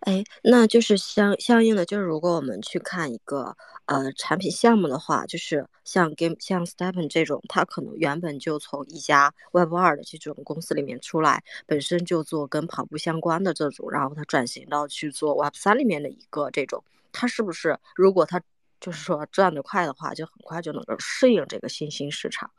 [0.06, 3.56] 嗯，哎，那就是相相应的，就是如果我们去看一个
[3.86, 18.42] 呃产品项目的话，就是像 Game 像 Stepen 这种，它可能原本就从一家 Web 二的这种公司里面出来，本身就做跟跑步相关的这种，然后它转型到去做 Web 三里面的一个这种，它是不是如果它
[18.82, 22.52] 就是说转得快的话，就很快就能够适应这个新兴市场，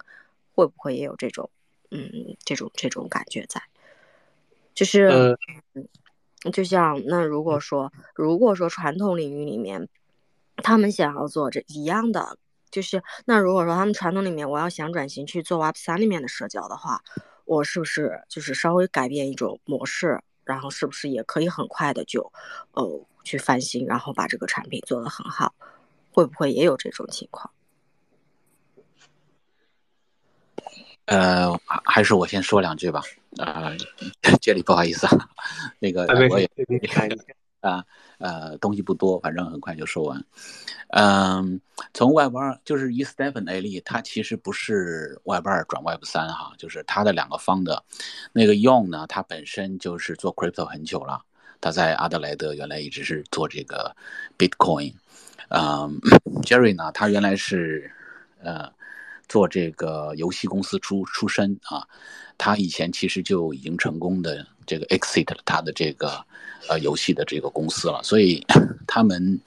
[0.54, 1.50] 会不会也有这种
[1.90, 3.60] 嗯这种这种感觉在？
[4.74, 5.36] 就是
[5.74, 5.86] 嗯。
[6.52, 9.88] 就像那如果说，如果说传统领域里面，
[10.56, 12.38] 他们想要做这一样的，
[12.70, 17.02] 就是那如果说他们传统里面，我要想转型去做 Web 三里面的社交的话，
[17.44, 22.32] 我是不是就是稍微改变一种模式，然后是不是也可以很快的就，
[22.72, 25.54] 呃，去翻新，然后把这个产品做得很好，
[26.12, 27.50] 会不会也有这种情况？
[31.06, 33.02] 呃，还是我先说两句吧。
[33.38, 33.72] 啊，
[34.40, 35.28] 这里不好意思啊，
[35.80, 36.48] 那个我也
[37.60, 37.84] 啊
[38.18, 40.24] 呃东西不多，反正很快就说完。
[40.90, 41.60] 嗯，
[41.92, 47.82] 从 Web 二就是以 Stephen 为例，他其实不是 Web 二转 Web 三哈，就是他的两个方的。
[48.32, 51.20] 那个 Young 呢，他本身就是做 Crypto 很久了，
[51.60, 53.96] 他在阿德莱德原来一直是做这个
[54.38, 54.94] Bitcoin。
[55.48, 55.98] 嗯
[56.42, 57.90] ，Jerry 呢，他原来是
[58.42, 58.72] 呃。
[59.28, 61.86] 做这个游戏公司出出身啊，
[62.36, 66.24] 他以前其实就已经成功的这个 exit 了他的这个
[66.68, 68.44] 呃游戏的这个公司了，所以
[68.86, 69.40] 他们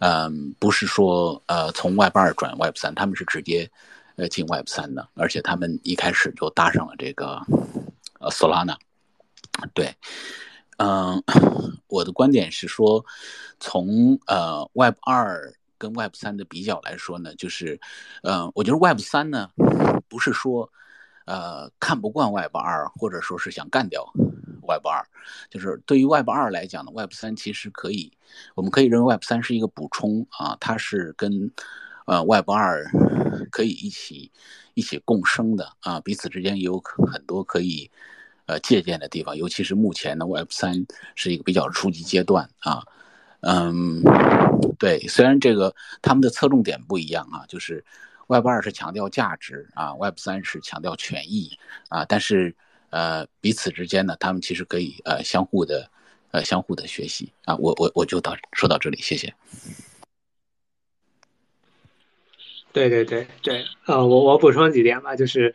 [0.00, 3.70] 嗯不是说呃从 Web 二转 Web 三，他们是直接
[4.16, 7.40] 呃进 Web 三的，而且他们一开始就搭上了这个
[8.20, 8.76] 呃 Solana。
[9.72, 9.94] 对，
[10.78, 11.22] 嗯，
[11.88, 13.04] 我的观点是说，
[13.58, 15.54] 从呃 Web 二。
[15.84, 17.78] 跟 Web 三的比较来说呢，就是，
[18.22, 19.50] 呃，我觉得 Web 三呢，
[20.08, 20.72] 不是说，
[21.26, 24.02] 呃，看不惯 Web 二，或者说是想干掉
[24.66, 25.04] Web 二，
[25.50, 28.10] 就是对于 Web 二来讲呢，Web 三其实可以，
[28.54, 31.52] 我们可以认为 Web 三是一个补充啊，它是跟，
[32.06, 32.86] 呃，Web 二
[33.50, 34.32] 可以一起
[34.72, 37.90] 一起共生的啊，彼此之间也有很多可以，
[38.46, 42.82] 呃，借鉴的地方，尤其是目前的 Web 三是一个比较初级阶段啊。
[43.46, 44.02] 嗯，
[44.78, 47.84] 对，虽然这个他们的侧重点不一样啊，就是
[48.26, 51.58] Web 二是强调价值啊，Web 三是强调权益
[51.90, 52.54] 啊，但是
[52.88, 55.90] 呃彼此之间呢，他们其实可以呃相互的
[56.30, 59.34] 呃相互的学习啊，我我我就到说到这里，谢谢。
[62.72, 65.54] 对对对对，呃，我我补充几点吧，就是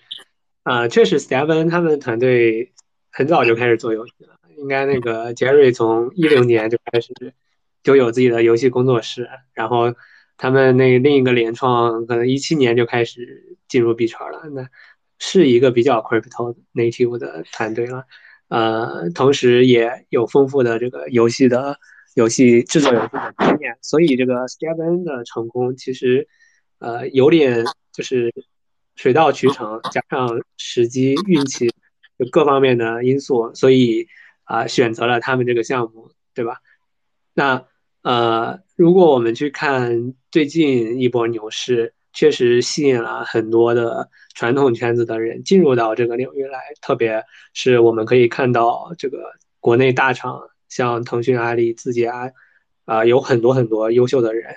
[0.61, 2.71] 啊，确实 Steven 他们团队
[3.09, 7.33] 很早就开始做游戏了，应该那个 Jerry 从一零年就开始。
[7.83, 9.93] 就有自己的游戏工作室，然后
[10.37, 14.67] 他们那另一个联创可能一七年就开始进入币圈了，那
[15.17, 18.05] 是一个比较 crypto native 的团队了，
[18.47, 21.77] 呃，同时也有丰富的这个游戏的
[22.15, 26.27] 游戏制作游戏的经验，所以这个 Steven 的成功其实
[26.79, 28.33] 呃有点就是
[28.95, 31.69] 水到渠成，加上时机运气
[32.17, 34.07] 就各方面的因素，所以
[34.43, 36.57] 啊选择了他们这个项目，对吧？
[37.39, 37.65] 那
[38.01, 49.19] 呃，如果我们去看最近一波牛市，确实吸引了很多的传统圈子的人进入到这个领域来，特别是我们可以看到这个
[49.61, 52.29] 国内大厂，像腾讯、阿里、字节啊，
[52.83, 54.53] 啊，有很多很多优秀的人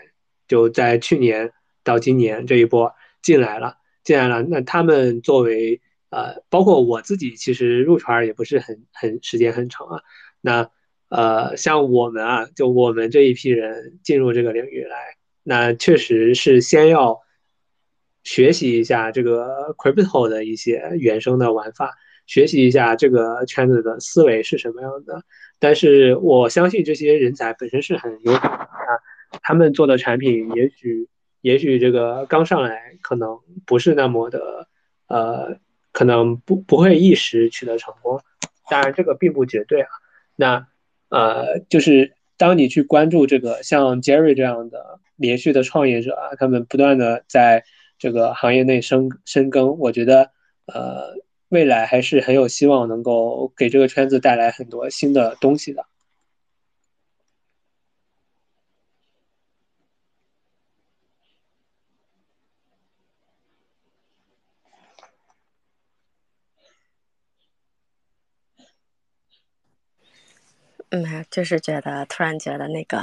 [0.48, 1.52] 就在去年
[1.84, 2.92] 到今年这一波
[3.22, 4.42] 进来了，进来了。
[4.42, 5.80] 那他们作为
[6.10, 10.02] 呃，包括我自己，其实入圈也不是很很时间很长啊，
[10.40, 10.68] 那。
[11.14, 14.96] 呃，像我们啊，就我们这一批人进入这个领域来，
[15.42, 17.20] 那确实是先要
[18.24, 21.92] 学习一下这个 crypto 的一些原生的玩法，
[22.26, 25.22] 学习一下这个圈子的思维是什么样的。
[25.58, 28.96] 但是我相信这些人才本身是很优秀的啊，
[29.42, 31.08] 他们做的产品也许
[31.42, 34.66] 也许这个刚上来可能不是那么的，
[35.08, 35.58] 呃，
[35.92, 38.18] 可能不不会一时取得成功，
[38.70, 39.88] 当然这个并不绝对啊。
[40.36, 40.66] 那
[41.12, 47.64] 啊，就是当你去关注这个像 Jerry 这样的连续的创业者啊，他们不断的在
[47.98, 50.30] 这个行业内深深耕，我觉得
[50.64, 51.14] 呃，
[51.50, 55.84] 未来还是很有希望能够给这个圈子带来很多新的东西的。
[70.94, 72.98] 嗯，就是觉得突然觉得那个，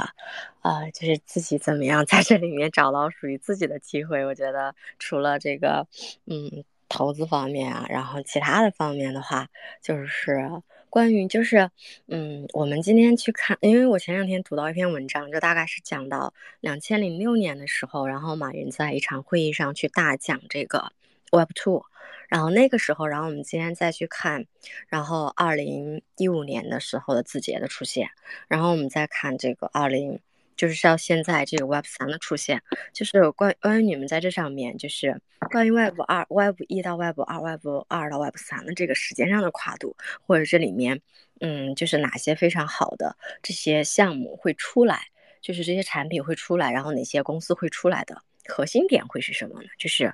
[0.62, 4.24] 呃，就是自己怎么样在这里面找到属于自己的机会。
[4.24, 5.88] 我觉得除了这个，
[6.26, 9.48] 嗯，投资方面啊，然后其他的方面的话，
[9.82, 11.68] 就是关于就是，
[12.06, 20.92] 嗯，我们今天去看，因为我前两天读到一篇文章，就大概是讲到两千零六年的时候，然后马云在一场会议上去大讲这个
[21.30, 21.84] Web Two，
[22.28, 24.46] 然后那个时候，然后我们今天再去看，
[24.88, 28.10] 然后二零一五年的时候的字节的出现，
[28.48, 30.20] 然后我们再看这个二零。
[30.56, 32.60] 就是像现在这个 Web 三的出现，
[32.92, 35.18] 就是关关于你们在这上面，就是
[35.50, 39.96] 关于 Web 二、Web 一到 Web 二、Web 二到 Web 三的这个时间上的跨度，
[40.26, 41.00] 或者这里面，
[41.40, 45.04] 嗯，就是哪些非常好的这些项目会出来，
[45.40, 49.68] 就是这些产品会出来，然后哪些公司会出来的核心点会是什么呢？
[49.78, 50.12] 就是，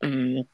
[0.00, 0.46] 嗯，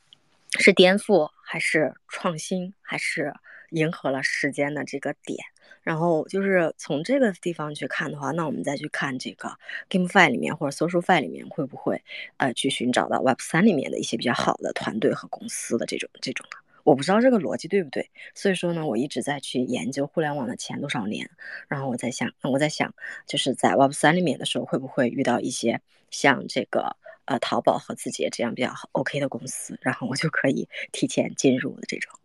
[0.59, 3.32] 是颠覆还是创新，还是
[3.70, 5.39] 迎合了时间的这个点？
[5.82, 9.56] 然后就是从这个地方去看的话，那我们再去看这个
[9.89, 12.02] GameFi 里面或者 SocialFi 里面会不会
[12.39, 18.10] 呃去寻找到 Web 三里面的一些比较好的团队和公司的这种这种的，我不知道这个逻辑对不对。
[18.35, 21.31] 所以说呢，我一直在去研究互联网的前多少年，
[21.68, 22.93] 然后我在想，我在想，
[23.24, 26.97] 就是在 Web 三里面的时候会不会遇到一些像这个
[27.27, 32.19] 呃淘宝和字节这样比较好 OK 的公司，然后我就可以提前进入的这种。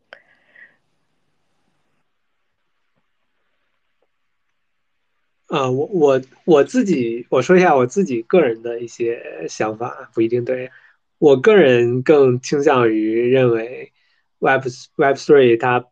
[5.47, 10.71] 呃，我我我自己我说一下我自己个人的一些想法，不一定对。
[11.17, 13.91] 我个人更倾向于认为
[14.39, 14.63] ，Web
[14.95, 15.85] Web Three 它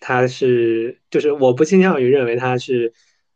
[0.00, 2.92] 它是就是我不倾向于认为它是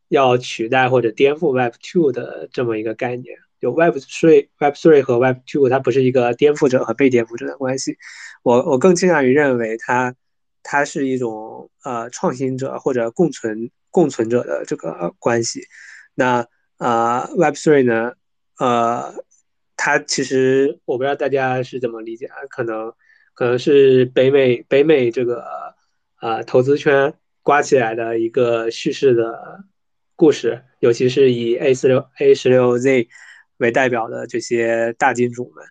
[0.09, 3.39] 要取代或者颠覆 Web Two 的这么一个概念。
[3.61, 7.97] 有 Web Three Web Three 和 Web Two 它不是一个颠覆者和被颠覆者的关系。
[8.43, 10.15] 我我更倾向于认为它
[10.63, 13.71] 它是一种呃创新者或者共存。
[13.91, 15.63] 共存者的这个关系，
[16.15, 18.13] 那啊，Web Three 呢？
[18.59, 19.15] 呃，
[19.79, 22.37] 它其实我不知道大家是怎么理解啊？
[22.51, 22.93] 可能
[23.33, 25.43] 可能是北美北美这个
[26.21, 29.65] 呃投资圈刮起来的一个叙事的
[30.15, 33.09] 故事，尤其是以 A 四六 A 十六 Z
[33.59, 35.65] 为代表的这些大金主们。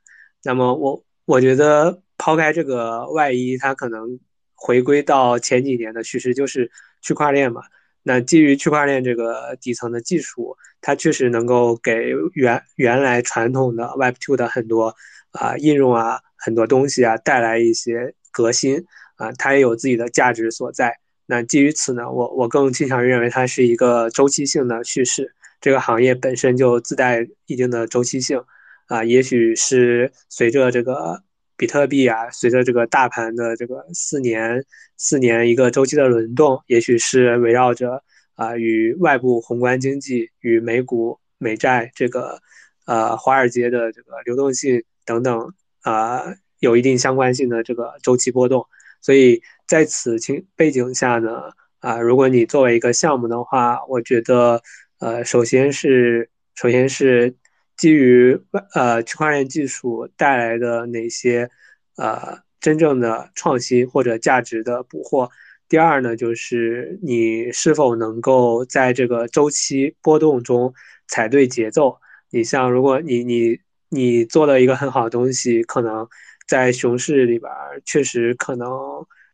[0.43, 4.19] 那么我我觉得抛开这个外衣，它可能
[4.55, 7.61] 回归到前几年的叙事，就是区块链嘛。
[8.03, 14.95] 那基于区块链这个底层的技术，它确实能够给原原来传统的 Web 2的很多
[15.31, 18.85] 啊应用啊很多东西啊带来一些革新
[19.17, 20.97] 啊，它也有自己的价值所在。
[21.25, 28.43] 那基于此呢，我我更倾向于认为它是一个周期性的趋势，这个行业本身就自带一定的周期性
[28.87, 31.23] 啊，也许是随着这个。
[31.59, 34.63] 比特币啊，随着这个大盘的这个四年
[34.95, 38.03] 四年一个周期的轮动，也许是围绕着
[38.35, 42.39] 啊与外部宏观经济、与美股美债这个
[42.85, 45.51] 呃华尔街的这个流动性等等
[45.81, 46.25] 啊
[46.59, 48.63] 有一定相关性的这个周期波动。
[49.01, 51.41] 所以在此情背景下呢，
[51.79, 54.61] 啊如果你作为一个项目的话，我觉得
[54.99, 57.35] 呃首先是首先是。
[57.77, 58.35] 基于
[58.73, 61.47] 呃区块链技术带来的哪些
[61.95, 65.29] 呃真正的创新或者价值的捕获？
[65.69, 70.73] 第二呢，就是你是否能够在这个周期波动中
[71.07, 71.99] 踩对节奏？
[72.31, 73.59] 你像如果你你
[73.89, 76.09] 你做了一个很好的东西，可能
[76.47, 77.51] 在熊市里边
[77.85, 78.67] 确实可能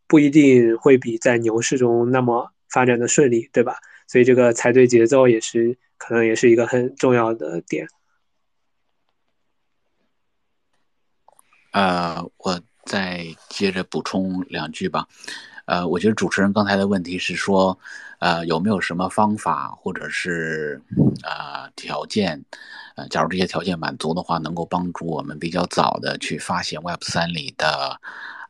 [0.05, 3.77] 不一定会比在牛市中那么发展的顺利，对吧？
[4.07, 7.87] 所以这个踩对节奏也是可能也是一个很重要的点。
[11.71, 15.07] 呃，我再接着补充两句吧。
[15.65, 17.79] 呃，我觉得主持人刚才的问题是说，
[18.19, 20.81] 呃，有没有什么方法或者是
[21.23, 22.43] 啊条件，
[22.95, 27.97] 呃，假如这些条件满足的话，能够帮助我们比较早的去发现 Web 三里的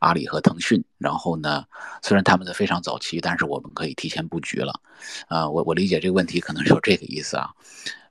[0.04, 0.84] 阿里和腾讯。
[0.98, 1.64] 然后呢，
[2.02, 4.80] 虽然他们的非常早期，但是我们可以提前布局了。
[5.28, 7.50] 呃，我我理解这个问题可能是有这个意思啊。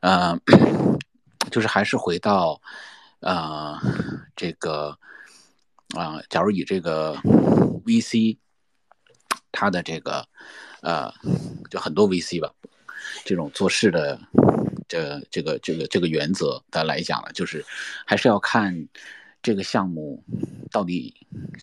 [0.02, 0.40] 嗯，
[1.52, 2.60] 就是还是回到。
[3.26, 3.80] 呃，
[4.36, 5.00] 这个
[5.96, 7.16] 啊，假如以这个
[7.86, 8.38] VC，
[9.50, 10.28] 它的这个
[10.82, 11.10] 呃，
[11.72, 12.52] 就很多 VC 吧，
[13.24, 14.20] 这种做事的
[14.90, 17.66] 这这个这个这个原则的来讲呢，就是
[18.06, 18.76] 还是要看
[19.44, 20.24] 这个项目
[20.72, 21.14] 到底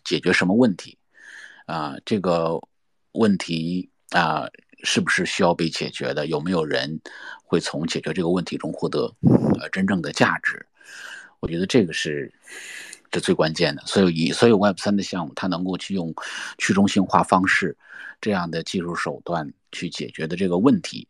[0.05, 0.97] 解决什么问题
[1.65, 2.61] 啊，这个
[3.13, 4.47] 问题啊，
[4.83, 6.27] 是不是需要被解决的？
[6.27, 7.01] 有没有人
[7.43, 9.13] 会从解决这个问题中获得
[9.59, 10.63] 呃真正的价值？
[11.39, 12.31] 我觉得这个是
[13.09, 16.13] 这最关键的，所以以所有 Web 三的项目，它能够去用
[16.59, 17.75] 去中心化方式
[18.21, 21.07] 这样的技术手段去解决的这个问题，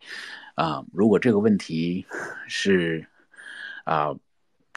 [0.56, 2.06] 啊，如果这个问题
[2.48, 3.06] 是
[3.84, 4.16] 啊，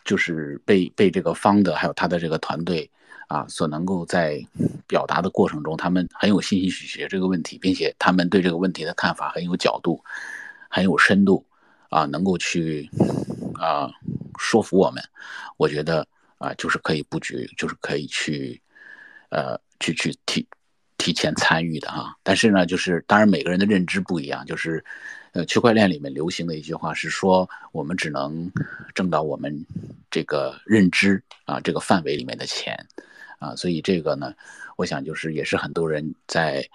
[0.04, 2.90] 就是被被这个方的还有他的这个团队
[3.26, 4.38] 啊，所能够在
[4.86, 10.02] 表达的过程中，他们很有信心去解决这个问题，并且他们对这个问题的看法很有角度，
[10.68, 11.44] 很有深度，
[11.88, 12.88] 啊，能够去
[13.54, 13.90] 啊
[14.38, 15.02] 说服我们。
[15.56, 16.06] 我觉得
[16.36, 18.60] 啊，就是可以布局，就是可以去
[19.30, 20.46] 呃去去提
[20.98, 22.14] 提前参与的哈。
[22.22, 24.84] 但是呢，就是当然每个人的认知不一样，就是
[25.34, 28.50] 呃区块链里面流行的一句话是说，我们只能
[28.94, 29.54] 挣到我们
[30.10, 32.74] 这个认知啊这个范围里面的钱。
[33.40, 34.32] 啊，所以这个呢，
[34.76, 36.66] 我想就是也是很多人在，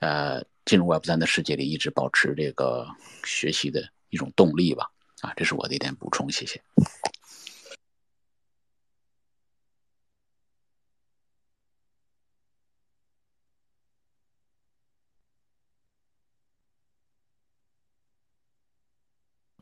[0.00, 2.86] 呃，进入 Web 三的世界里一直保持这个
[3.24, 4.90] 学习的一种动力吧。
[5.22, 6.60] 啊，这是我的一点补充，谢谢。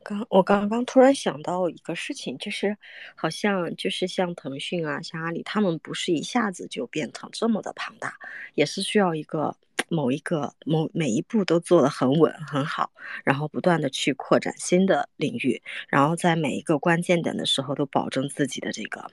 [0.08, 2.78] 刚我刚刚突然想到一个事情，就是
[3.14, 8.16] 好像就是像腾讯啊，像阿里，他们不是一下子就变成这么的庞大，
[8.54, 9.54] 也是需要一个
[9.90, 12.90] 某一个某每一步都做得很稳很好，
[13.22, 19.10] 然后不断的去扩展新的领域，然后在每一个关键点的时候都保证自己的这个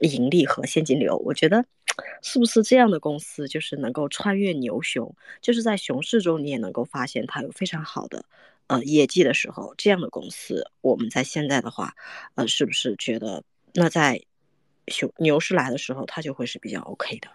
[0.00, 1.16] 盈利和现金流。
[1.18, 1.64] 我觉得
[2.22, 8.24] 是不是这样的公司就是能够穿越牛熊，就是在熊市中你也能够发现它有非常好的。
[8.66, 11.94] 呃，业绩的时候，这样的公司，我们在现在的话，
[12.34, 14.22] 呃，是不是觉得那在
[14.88, 17.28] 熊牛市来的时候，它就会是比较 OK 的？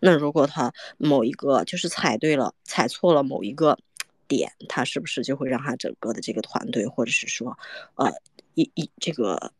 [0.00, 3.78] 那如果它某一个就是踩对了、踩错了某一个
[4.26, 7.58] 点，它是不是就会让它整个的这个团队，或者是说，
[7.96, 8.12] 呃，
[8.54, 9.52] 一一这个，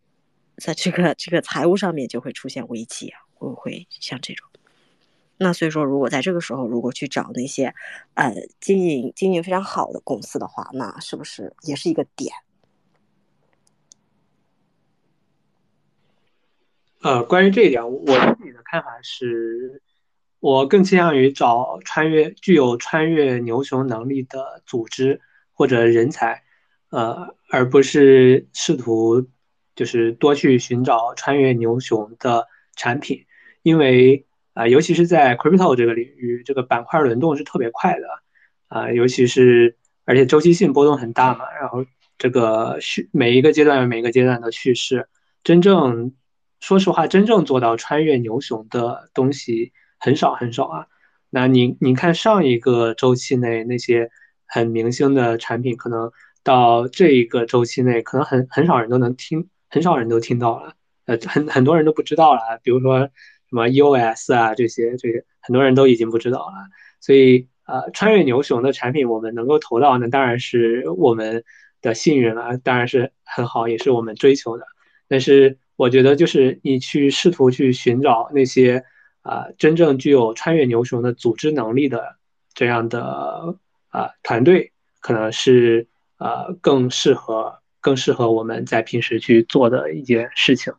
[0.56, 3.20] 在这个这个财务上面就会出现危机啊？
[3.34, 4.48] 会不会像这种？
[5.36, 7.74] 那所以说，如果在这个时候，如果去找那些，
[8.14, 12.32] 呃，经营经营非常好的公司的话，那是不是也是一个点？
[17.02, 18.04] 呃，关于这一点，我
[18.36, 19.82] 自己的看法是，
[20.38, 25.20] 我更倾向于找穿越具有穿越牛熊能力的组织
[25.52, 26.44] 或者人才，
[26.90, 29.26] 呃，而不是试图
[29.74, 32.46] 就是多去寻找穿越牛熊的
[32.76, 33.26] 产品，
[33.62, 34.24] 因为。
[34.54, 38.06] 啊，尤其是在 crypto 这个领域，这个板块轮动是特别快的，
[38.68, 41.84] 啊，尤其是而且周期性波动很大嘛，然后
[42.18, 45.08] 这个叙每一个阶段有每个阶段的趋势，
[45.42, 46.12] 真正
[46.60, 50.86] 说实话，真正做到穿越牛熊的东西很少很少啊。
[51.30, 54.08] 那你你看上一个周期内那些
[54.46, 56.12] 很明星的产品，可能
[56.44, 60.74] 到这一个周期内，可能很很少人都能听，很少人都听到了，
[61.06, 63.10] 呃，很很多人都不知道了，比如说。
[63.54, 66.54] 什么 EOS 啊，这些这些很多人都已经不知道了。
[67.00, 71.44] 所以，呃，穿越牛熊的产品我们能够投到，那当然是我们
[71.80, 74.64] 的幸运了，当然是很好，也是我们追求的。
[75.06, 78.84] 但是，我觉得就是你去试图去寻找那些
[79.22, 82.16] 啊真正具有穿越牛熊的组织能力的
[82.54, 83.56] 这样的
[83.90, 85.86] 啊团队，可能是
[86.18, 90.72] 呃更适合更适合我们在平时去做的一件事情。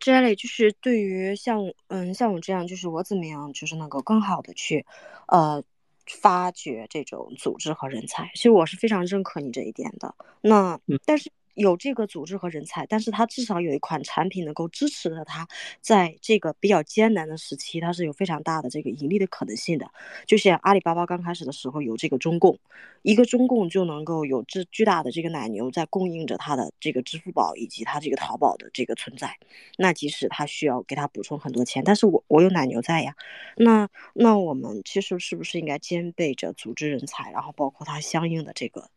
[0.00, 4.84] 这类就是对于像嗯像我这样，就是我怎么样，就是能够更好的去，
[5.28, 5.62] 呃，
[6.06, 8.30] 发掘这种组织和人才。
[8.34, 10.14] 其实我是非常认可你这一点的。
[10.42, 11.30] 那但是。
[11.54, 15.46] 有这个组织和人才，但是它至少有一款产品能够支持着它，
[15.80, 19.90] 在这个比较艰难的时期，它是有非常大的这个盈利的可能性的。
[20.26, 22.58] 就像阿里巴巴刚开始的时候有这个中共，
[23.02, 29.36] 一个中共就能够有这巨大的这个奶牛在供应着它的这个支付宝以及它这个淘宝的这个存在。
[29.78, 33.14] 那即使它需要给它补充很多钱，但是我我有奶牛在呀。
[33.56, 38.90] 那那我们其实是不是应该兼备着组织人才，然后包括它相应的这个？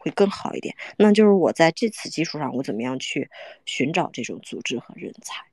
[0.00, 3.30] 会更好一点，那就是我在这次基础上，我怎么样去
[3.66, 5.44] 寻找这种组织和人才？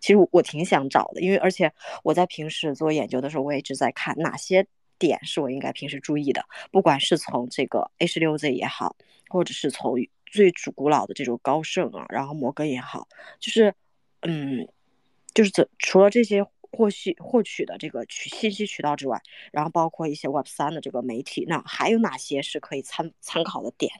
[0.00, 1.70] 其实我挺想找的，因为而且
[2.02, 4.66] 我在平时做研究的时候，我也一直在看哪些
[4.98, 8.96] 点是我应该平时注意的，不管是从这个 H 六 Z 也好，
[9.28, 13.06] 或者是从最主古老的这种高盛啊，然后摩根也好，
[13.38, 13.74] 就是
[14.22, 14.66] 嗯，
[15.34, 16.46] 就是这除了这些。
[16.72, 19.20] 获取获取的这个渠信息渠道之外，
[19.52, 23.92] 然后包括一些 Web 三的这个媒体，那还有哪些是可以参参考的点？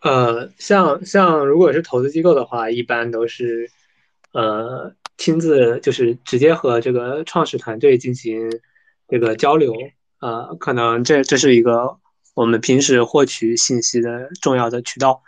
[0.00, 3.70] 呃，像像如果是投资机构的话，一般都是
[4.32, 8.50] 呃亲自就是直接和这个创始团队进行
[9.08, 9.72] 这个交流，
[10.20, 11.98] 呃，可能这这是一个
[12.34, 15.22] 我们平时获取信息的重要的渠道，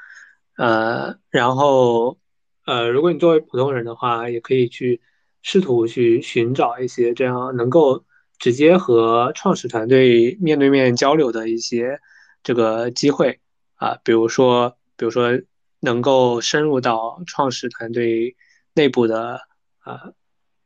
[0.57, 2.19] 呃，然后
[2.67, 5.01] 呃，如果你作为普通人的话，也可以去。
[5.43, 8.05] 试图去寻找一些这样能够
[8.39, 12.01] 直接和创始团队面对面交流的一些
[12.43, 13.41] 这个机会
[13.75, 15.41] 啊，比如说，比如说
[15.81, 18.37] 能够深入到创始团队
[18.75, 19.41] 内部的
[19.79, 20.13] 啊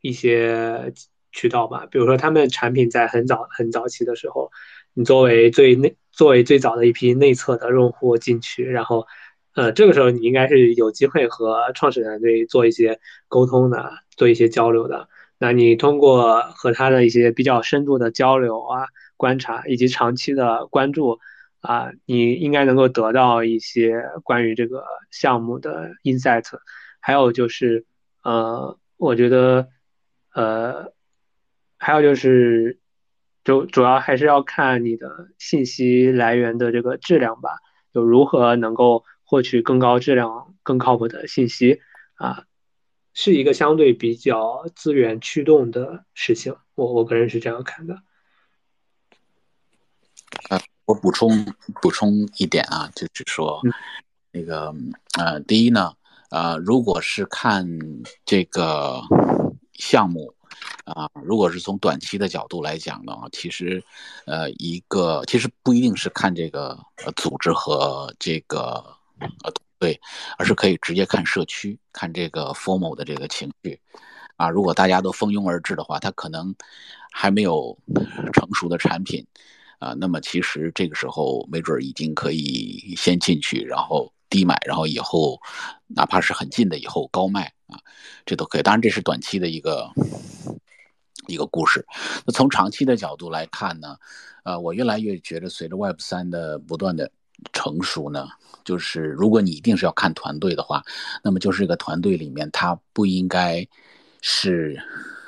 [0.01, 0.93] 一些
[1.33, 1.87] 渠道吧。
[1.91, 4.51] 比如说，他们产品在很早很早期的时候，
[4.93, 9.07] 你作为最内作为最早的一批内测的用户进去，然后
[9.55, 15.09] 呃这个时候你应该是有机会和创始团队做一些沟通的，做一些交流的。
[15.39, 18.87] 那你通过和他的一些比较深度的交流啊、
[19.17, 21.19] 观察以及长期的关注。
[21.67, 26.45] 啊，你应该能够得到一些关于这个项目的 insight，
[27.01, 27.87] 还有就是，
[28.23, 29.69] 呃，我觉得，
[30.35, 30.93] 呃，
[31.79, 32.81] 还有就是，
[33.45, 37.49] 就主要还是要看你的信息来源的这个质量吧，
[37.95, 41.81] 就如何能够获取更高质量、更靠谱的信息
[42.17, 42.45] 啊，
[43.15, 48.03] 是一个相对比较资源驱动的事情，我我个人是这样看的。
[50.85, 53.63] 我补充补充一点啊，就是说，
[54.33, 54.75] 那个
[55.17, 55.95] 呃，第一呢，
[56.29, 57.67] 呃，如果是看
[58.27, 59.01] 这个
[59.73, 60.35] 项目
[60.85, 63.83] 啊，如果是从短期的角度来讲呢，其实
[64.27, 68.85] 呃，一个其实不一定是看这个呃组织和这个
[69.43, 70.01] 呃对，
[70.39, 73.81] 而是可以直接看社区，看这个 formal 的这个情绪
[74.37, 74.49] 啊。
[74.49, 76.55] 如果大家都蜂拥而至的话，他可能
[77.13, 77.77] 还没有
[78.33, 79.27] 成熟的产品。
[79.81, 85.39] 啊，那么其实这个时候没准已经可以先进去，然后低买，然后以后
[85.89, 87.77] 哪怕是很近的以后高卖啊，
[88.25, 88.63] 这都可以。
[88.63, 89.91] 当然这是短期的一个
[91.27, 91.85] 一个故事。
[92.25, 93.99] 那从长期的角度来看呢，
[94.45, 97.11] 呃，我越来越觉得随着 Web 三的不断的
[97.53, 98.29] 成熟呢，
[98.65, 100.83] 就是如果你一定是要看团队的话，
[101.23, 103.67] 那么就是这个团队里面它不应该
[104.21, 104.81] 是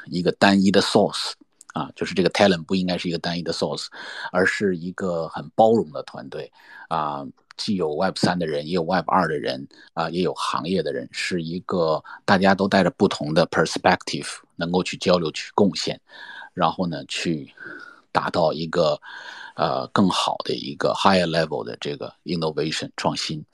[0.07, 1.33] 一个单一的 source。
[1.75, 3.89] 啊，就是这个 talent 不应该是一个单一的 source，
[4.33, 6.51] 而是一个很包容的团队
[6.89, 7.23] 啊，
[7.59, 16.01] 既有 Web 三的人，也有 Web 二的人啊，也有行业的人，是一个大家都带着不同的 perspective，能够去交流、去贡献，
[16.55, 17.53] 然后呢，去
[18.17, 18.99] 达到一个
[19.57, 23.45] 呃更好的一个 higher level 的这个 innovation 创新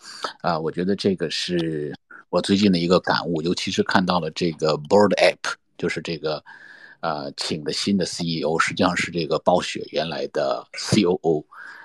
[0.40, 1.93] 啊，我觉得这个是
[2.30, 6.43] 我最近的一个感悟，尤其是看到了这个 Board App，就是这个。
[7.02, 11.44] 呃，请的新的 CEO 实际上是这个暴雪原来的 COO，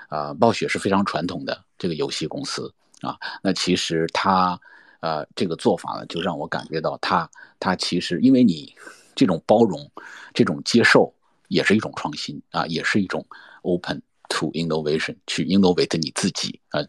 [0.09, 2.71] 啊，暴雪是非常传统的这个游戏公司
[3.01, 3.17] 啊。
[3.41, 4.61] 那其实他
[4.99, 7.27] 呃这个做法呢，就让我感觉到他
[7.59, 8.71] 他其实因为你
[9.15, 9.91] 这种包容、
[10.35, 11.11] 这种接受
[11.47, 13.25] 也是一种创新啊，也是一种
[13.61, 16.81] open to innovation 去 innovate 你自己啊。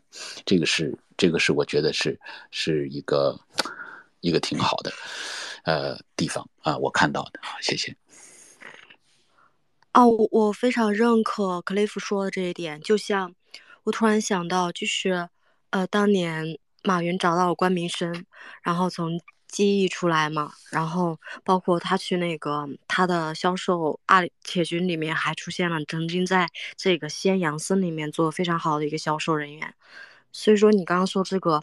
[0.45, 2.19] 这个是这个是我觉得是
[2.51, 3.39] 是一个
[4.21, 4.93] 一个挺好的
[5.65, 7.97] 呃地方啊，我看到的，谢谢。
[9.95, 12.81] 哦，我我非常认可克雷夫说的这一点。
[12.81, 13.35] 就像
[13.85, 15.29] 我突然想到，就是
[15.71, 18.25] 呃，当年马云找到了关明生，
[18.63, 29.75] 然后从记忆出来嘛，然后包括他去那个他的销售阿里铁军里面，还出现了曾经在这个仙阳森里面做非常好的一个销售人员。
[30.31, 31.63] 所以说，你刚刚说这个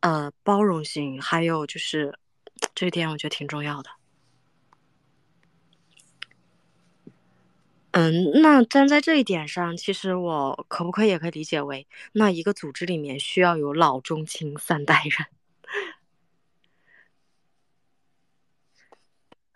[0.00, 2.18] 呃包容性，还有就是
[2.74, 3.90] 这一点，我觉得挺重要的。
[7.92, 15.26] 嗯，那站在这一点上，其实我可不可以也可以理解为，那一个组织里面需要有老中青三代人？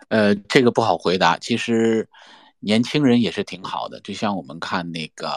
[0.09, 1.39] 呃，这个不好回答。
[1.39, 2.09] 其实
[2.61, 5.29] 年轻人也是挺好的，就像我们看那个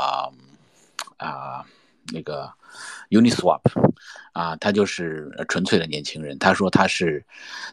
[1.17, 1.65] 啊，
[2.13, 2.51] 那个。
[3.09, 3.59] Uniswap，
[4.31, 6.39] 啊，他就是纯粹的年轻人。
[6.39, 7.21] 他说他是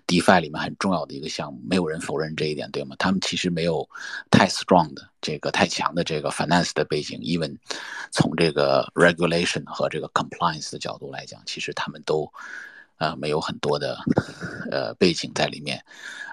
[0.08, 2.96] DeFi 里面很重要的一个项目，没有人否认这一点，对吗？
[2.98, 3.88] 他们其实没有
[4.28, 7.56] 太 strong 的这个太强的这个 finance 的背景，even
[8.10, 12.28] 从这个 regulation 和这个 compliance 的角度来讲，其实他们都
[12.98, 13.98] 呃没有很多的
[14.70, 15.82] 呃背景在里面，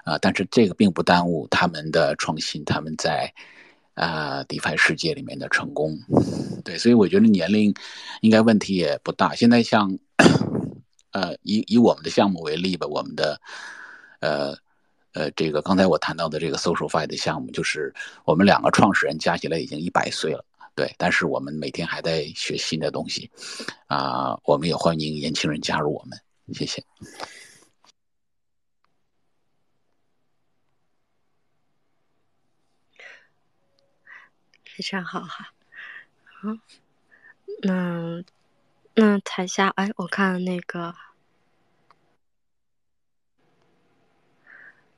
[0.04, 3.32] 啊，但是这个并不耽误他们的创新，他们在。
[3.96, 5.98] 啊，DeFi 世界里面的成功，
[6.62, 7.74] 对，所以我觉得年龄
[8.20, 9.34] 应该问题也不大。
[9.34, 9.90] 现在像，
[11.12, 13.40] 呃，以以我们的项目为例吧，我们的，
[14.20, 14.54] 呃，
[15.14, 17.90] 呃，这个刚才我谈到的这个 SocialFi 的项目，就是
[18.26, 20.44] 我们两个创始人加起来已经一百岁了，
[20.74, 23.30] 对，但是我们每天还在学新的东西，
[23.86, 26.18] 啊，我们也欢迎年轻人加入我们，
[26.52, 26.84] 谢谢。
[34.64, 35.52] 非常好哈，
[36.24, 36.58] 好，
[37.62, 38.22] 那
[38.94, 40.94] 那台下哎，我看那个，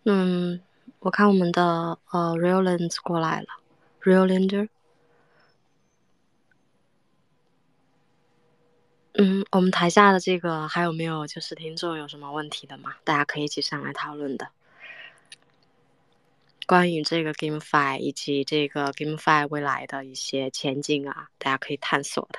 [0.04, 0.60] 嗯，
[0.98, 3.46] 我看我们的呃 Reallands 过来了
[4.02, 4.68] ，Reallander，
[9.20, 12.94] 嗯，我们台下的这个还有没有就是听众有什么问题的吗？
[13.02, 14.50] 大家可以一起上来讨论的。
[16.68, 22.38] 关于这个 GameFi 以及这个 GameFi 未来的一些前景啊，大家可以探索的。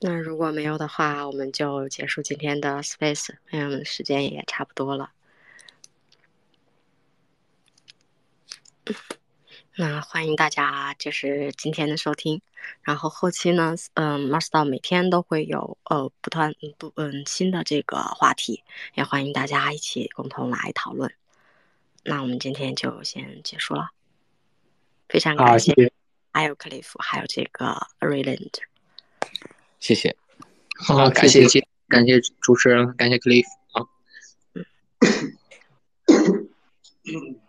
[0.00, 5.12] 那如果没有的话，我们就结束今天的 Space，嗯，时间也差不多了。
[9.76, 12.40] 那欢迎大家就是今天的收听，
[12.82, 18.62] 然后后期呢，嗯，Master 每天都会有呃不断不嗯新的这个话题，
[18.94, 21.12] 也欢迎大家一起共同来讨论。
[22.04, 23.90] 那我们今天就先结束了，
[25.08, 25.92] 非常感谢，
[26.32, 28.52] 还有 Cliff，，还有这个 Rayland，
[29.80, 30.14] 谢谢，
[30.76, 31.48] 好，感谢
[31.88, 33.88] 感谢主持人，感谢克利夫啊。